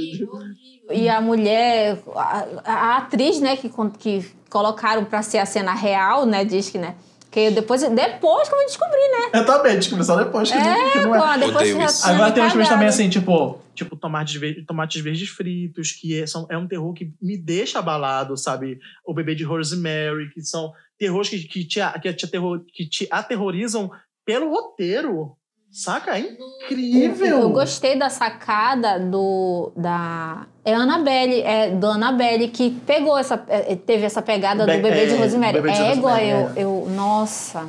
E 0.91 1.09
a 1.09 1.21
mulher, 1.21 1.99
a, 2.15 2.45
a 2.65 2.97
atriz, 2.99 3.41
né, 3.41 3.57
que, 3.57 3.71
que 3.99 4.31
colocaram 4.51 5.05
pra 5.05 5.23
ser 5.23 5.39
a 5.39 5.47
cena 5.47 5.73
real, 5.73 6.27
né, 6.27 6.45
diz 6.45 6.69
que, 6.71 6.79
né, 6.79 6.95
que 7.35 7.51
depois, 7.51 7.83
depois 7.83 8.49
que 8.49 8.55
eu 8.55 8.59
descobri, 8.65 8.97
né? 9.11 9.41
Eu 9.41 9.45
também, 9.45 9.75
descobri 9.75 10.05
só 10.05 10.15
depois 10.17 10.53
que, 10.53 10.57
não- 10.57 10.93
que 10.93 10.99
não 11.01 11.15
é. 11.17 11.19
Pô, 11.19 11.33
depois 11.35 11.57
Odeio 11.57 11.83
isso. 11.83 12.07
Agora 12.07 12.31
tem 12.33 12.45
uns 12.45 12.53
filmes 12.53 12.69
também 12.69 12.87
assim, 12.89 13.11
tipo. 13.11 13.59
Tipo, 13.75 13.97
tomates, 13.97 14.37
ver- 14.37 14.65
tomates 14.65 15.03
verdes 15.03 15.29
fritos, 15.31 15.91
que 15.91 16.21
é, 16.23 16.27
são, 16.29 16.47
é 16.49 16.57
um 16.57 16.69
terror 16.69 16.93
que 16.95 17.13
me 17.21 17.37
deixa 17.37 17.81
abalado, 17.81 18.37
sabe? 18.37 18.79
O 19.05 19.13
bebê 19.13 19.35
de 19.35 19.43
Rosemary, 19.43 20.31
que 20.33 20.41
são 20.43 20.73
terrores 20.97 21.29
que, 21.29 21.41
que, 21.43 21.65
te, 21.65 21.81
a- 21.81 21.99
que, 21.99 22.13
te, 22.13 22.25
aterror, 22.25 22.61
que 22.73 22.89
te 22.89 23.09
aterrorizam 23.11 23.91
pelo 24.25 24.49
roteiro. 24.49 25.37
Saca? 25.75 26.17
É 26.17 26.21
incrível. 26.21 27.41
Eu 27.41 27.51
gostei 27.51 27.99
da 27.99 28.09
sacada 28.09 29.01
do 29.01 29.73
da 29.77 30.47
é 30.65 30.73
a 30.73 30.79
Annabelle, 30.79 31.41
é 31.43 31.71
do 31.71 31.87
Annabelle 31.89 32.47
que 32.49 32.71
pegou 32.87 33.19
essa 33.19 33.45
é, 33.49 33.75
teve 33.75 34.05
essa 34.07 34.23
pegada 34.23 34.65
Be- 34.65 34.77
do 34.77 34.83
bebê 34.83 35.07
de 35.07 35.15
é, 35.15 35.19
Rosemary. 35.19 35.53
Bebê 35.61 35.73
de 35.73 35.83
Égua, 35.83 36.11
Rosemary, 36.13 36.29
eu, 36.31 36.39
é. 36.39 36.53
eu 36.63 36.87
nossa, 36.91 37.67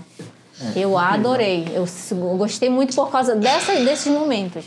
eu 0.76 0.96
adorei. 0.98 1.68
Eu, 1.74 1.86
eu 2.12 2.38
gostei 2.38 2.70
muito 2.70 2.96
por 2.96 3.10
causa 3.10 3.36
dessa, 3.36 3.74
desses 3.84 4.12
momentos, 4.14 4.66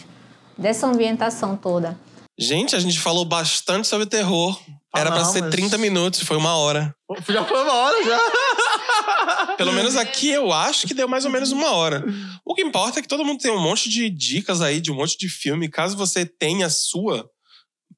dessa 0.59 0.89
ambientação 0.89 1.57
toda. 1.57 1.97
Gente, 2.36 2.74
a 2.74 2.80
gente 2.80 2.99
falou 2.99 3.24
bastante 3.24 3.86
sobre 3.86 4.07
terror. 4.07 4.61
Ah, 4.93 5.01
Era 5.01 5.11
pra 5.12 5.20
não, 5.22 5.32
ser 5.32 5.43
mas- 5.43 5.51
30 5.51 5.78
minutos, 5.78 6.20
foi 6.22 6.36
uma 6.36 6.57
hora. 6.57 6.93
Já 7.28 7.45
foi 7.45 7.62
uma 7.62 7.72
hora 7.74 8.05
já. 8.05 8.18
Pelo 9.59 9.72
menos 9.72 9.96
aqui 9.96 10.30
eu 10.30 10.52
acho 10.52 10.86
que 10.86 10.94
deu 10.94 11.06
mais 11.09 11.24
ou 11.26 11.30
menos 11.30 11.52
uma 11.52 11.72
hora. 11.72 12.02
O 12.44 12.54
que 12.54 12.62
importa 12.62 13.00
é 13.00 13.02
que 13.02 13.09
todo 13.09 13.24
mundo 13.24 13.40
tem 13.40 13.50
um 13.50 13.61
monte 13.61 13.88
de 13.90 14.09
dicas 14.09 14.61
aí, 14.62 14.80
de 14.80 14.90
um 14.90 14.94
monte 14.94 15.18
de 15.18 15.28
filme. 15.28 15.68
Caso 15.68 15.96
você 15.96 16.24
tenha 16.24 16.66
a 16.66 16.70
sua, 16.70 17.28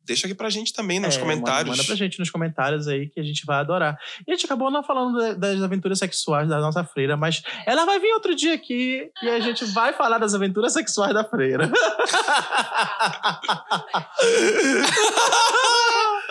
deixa 0.04 0.26
aqui 0.26 0.34
pra 0.34 0.50
gente 0.50 0.72
também 0.72 0.98
nos 0.98 1.16
É, 1.16 1.20
comentários. 1.20 1.68
Manda, 1.68 1.76
manda 1.76 1.84
pra 1.84 1.94
gente 1.94 2.18
nos 2.18 2.30
comentários 2.30 2.88
aí 2.88 3.08
que 3.08 3.20
a 3.20 3.22
gente 3.22 3.44
vai 3.46 3.58
adorar. 3.61 3.96
E 4.26 4.32
a 4.32 4.34
gente 4.34 4.46
acabou 4.46 4.70
não 4.70 4.82
falando 4.82 5.16
da- 5.18 5.34
das 5.34 5.62
aventuras 5.62 5.98
sexuais 5.98 6.48
da 6.48 6.58
nossa 6.61 6.82
freira, 6.82 7.16
mas 7.16 7.42
ela 7.66 7.84
vai 7.84 8.00
vir 8.00 8.12
outro 8.14 8.34
dia 8.34 8.54
aqui 8.54 9.08
e 9.22 9.28
a 9.28 9.38
gente 9.40 9.64
vai 9.66 9.92
falar 9.92 10.18
das 10.18 10.34
aventuras 10.34 10.72
sexuais 10.72 11.14
da 11.14 11.22
freira. 11.24 11.70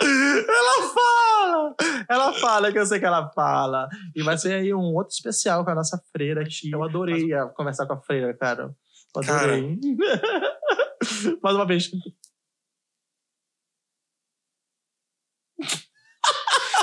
ela 0.00 0.74
fala! 0.94 1.74
Ela 2.10 2.32
fala 2.32 2.72
que 2.72 2.78
eu 2.78 2.84
sei 2.84 2.98
que 2.98 3.04
ela 3.06 3.30
fala. 3.32 3.88
E 4.16 4.22
vai 4.22 4.36
ser 4.36 4.54
aí 4.54 4.74
um 4.74 4.92
outro 4.94 5.12
especial 5.14 5.64
com 5.64 5.70
a 5.70 5.74
nossa 5.76 5.96
freira 6.10 6.42
aqui. 6.42 6.68
Eu 6.70 6.82
adorei 6.82 7.32
a- 7.32 7.46
conversar 7.48 7.86
com 7.86 7.92
a 7.92 8.00
freira, 8.02 8.36
cara. 8.36 8.74
Eu 9.14 9.22
Cara. 9.22 9.54
Adorei. 9.54 9.78
Mais 11.42 11.56
uma 11.56 11.66
vez. 11.66 11.90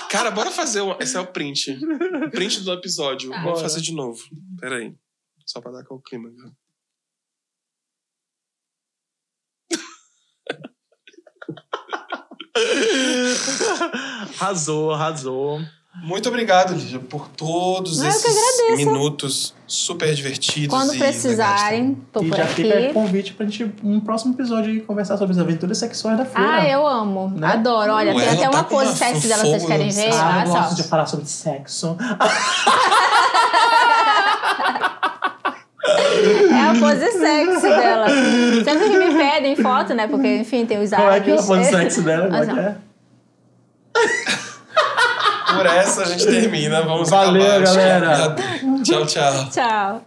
Cara, 0.09 0.31
bora 0.31 0.49
fazer. 0.49 0.81
Um... 0.81 0.97
Esse 0.99 1.17
é 1.17 1.19
o 1.19 1.27
print. 1.27 1.77
O 2.25 2.31
print 2.31 2.61
do 2.63 2.71
episódio. 2.71 3.29
Tá. 3.31 3.43
Vamos 3.43 3.61
fazer 3.61 3.81
de 3.81 3.93
novo. 3.93 4.23
Pera 4.59 4.77
aí. 4.77 4.95
Só 5.45 5.59
pra 5.61 5.71
dar 5.71 5.83
com 5.83 5.95
o 5.95 6.01
clima. 6.01 6.29
arrasou, 14.39 14.91
arrasou. 14.93 15.61
Muito 16.03 16.29
obrigado, 16.29 16.75
Lígia, 16.75 16.99
por 16.99 17.27
todos 17.27 18.03
Ah, 18.03 18.09
esses 18.09 18.77
minutos 18.77 19.55
super 19.65 20.13
divertidos. 20.13 20.69
Quando 20.77 20.93
e 20.93 20.99
precisarem, 20.99 21.97
tô 22.13 22.21
e 22.21 22.29
por 22.29 22.37
já 22.37 22.43
aqui. 22.43 22.53
fica 22.63 22.93
convite 22.93 23.33
pra 23.33 23.47
gente, 23.47 23.73
um 23.83 23.99
próximo 23.99 24.35
episódio 24.35 24.69
aí, 24.71 24.79
conversar 24.81 25.17
sobre 25.17 25.33
as 25.33 25.39
aventuras 25.39 25.75
sexuais 25.79 26.15
da 26.19 26.23
feira. 26.25 26.51
Ah, 26.53 26.67
eu 26.69 26.85
amo. 26.85 27.29
Né? 27.35 27.47
Adoro. 27.47 27.93
Olha, 27.93 28.13
Ué, 28.13 28.25
tem 28.25 28.27
ela 28.27 28.33
até 28.35 28.43
tá 28.51 28.57
uma 28.57 28.63
pose 28.65 28.95
sexy 28.95 29.27
dela, 29.27 29.41
vocês 29.43 29.65
querem 29.65 29.89
ver? 29.89 30.13
Ah, 30.13 30.35
Olha 30.37 30.45
eu 30.47 30.53
gosto 30.53 30.69
só. 30.69 30.75
de 30.75 30.83
falar 30.83 31.05
sobre 31.07 31.25
sexo. 31.25 31.97
É 36.51 36.61
a 36.61 36.73
pose 36.79 37.11
sexy 37.11 37.67
dela. 37.67 38.07
Sempre 38.63 38.89
que 38.89 38.97
me 38.97 39.13
pedem 39.15 39.55
foto, 39.55 39.93
né? 39.93 40.07
Porque, 40.07 40.37
enfim, 40.37 40.65
tem 40.65 40.81
os 40.81 40.89
Qual 40.89 41.01
é 41.01 41.15
árabes. 41.15 41.33
aquela 41.33 41.47
pose 41.47 41.69
sexy 41.69 42.01
dela? 42.01 42.27
Como 42.45 42.59
é 42.59 42.63
é? 42.63 42.75
Por 45.55 45.65
essa 45.65 46.01
a 46.03 46.05
gente 46.05 46.25
termina. 46.25 46.81
Vamos 46.83 47.09
Valeu, 47.09 47.41
acabar. 47.41 47.63
galera. 47.63 48.35
Tchau, 48.83 49.05
tchau. 49.05 49.49
Tchau. 49.49 50.01